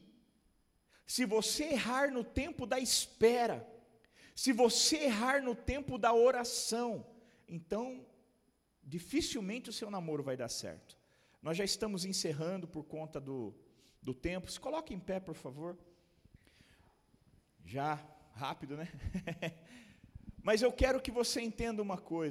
se 1.07 1.25
você 1.25 1.63
errar 1.69 2.11
no 2.11 2.23
tempo 2.23 2.67
da 2.67 2.79
espera, 2.79 3.67
se 4.35 4.51
você 4.51 5.05
errar 5.05 5.41
no 5.41 5.55
tempo 5.55 5.97
da 5.97 6.13
oração, 6.13 7.03
então 7.47 8.05
dificilmente 8.87 9.69
o 9.69 9.73
seu 9.73 9.91
namoro 9.91 10.23
vai 10.23 10.37
dar 10.37 10.47
certo. 10.47 10.97
Nós 11.41 11.57
já 11.57 11.65
estamos 11.65 12.05
encerrando 12.05 12.67
por 12.67 12.85
conta 12.85 13.19
do, 13.19 13.53
do 14.01 14.13
tempo. 14.13 14.49
Se 14.49 14.59
coloque 14.59 14.93
em 14.93 14.99
pé, 14.99 15.19
por 15.19 15.35
favor. 15.35 15.77
Já, 17.65 18.01
rápido, 18.33 18.77
né? 18.77 18.87
Mas 20.41 20.61
eu 20.61 20.71
quero 20.71 21.01
que 21.01 21.11
você 21.11 21.41
entenda 21.41 21.81
uma 21.81 21.97
coisa. 21.97 22.25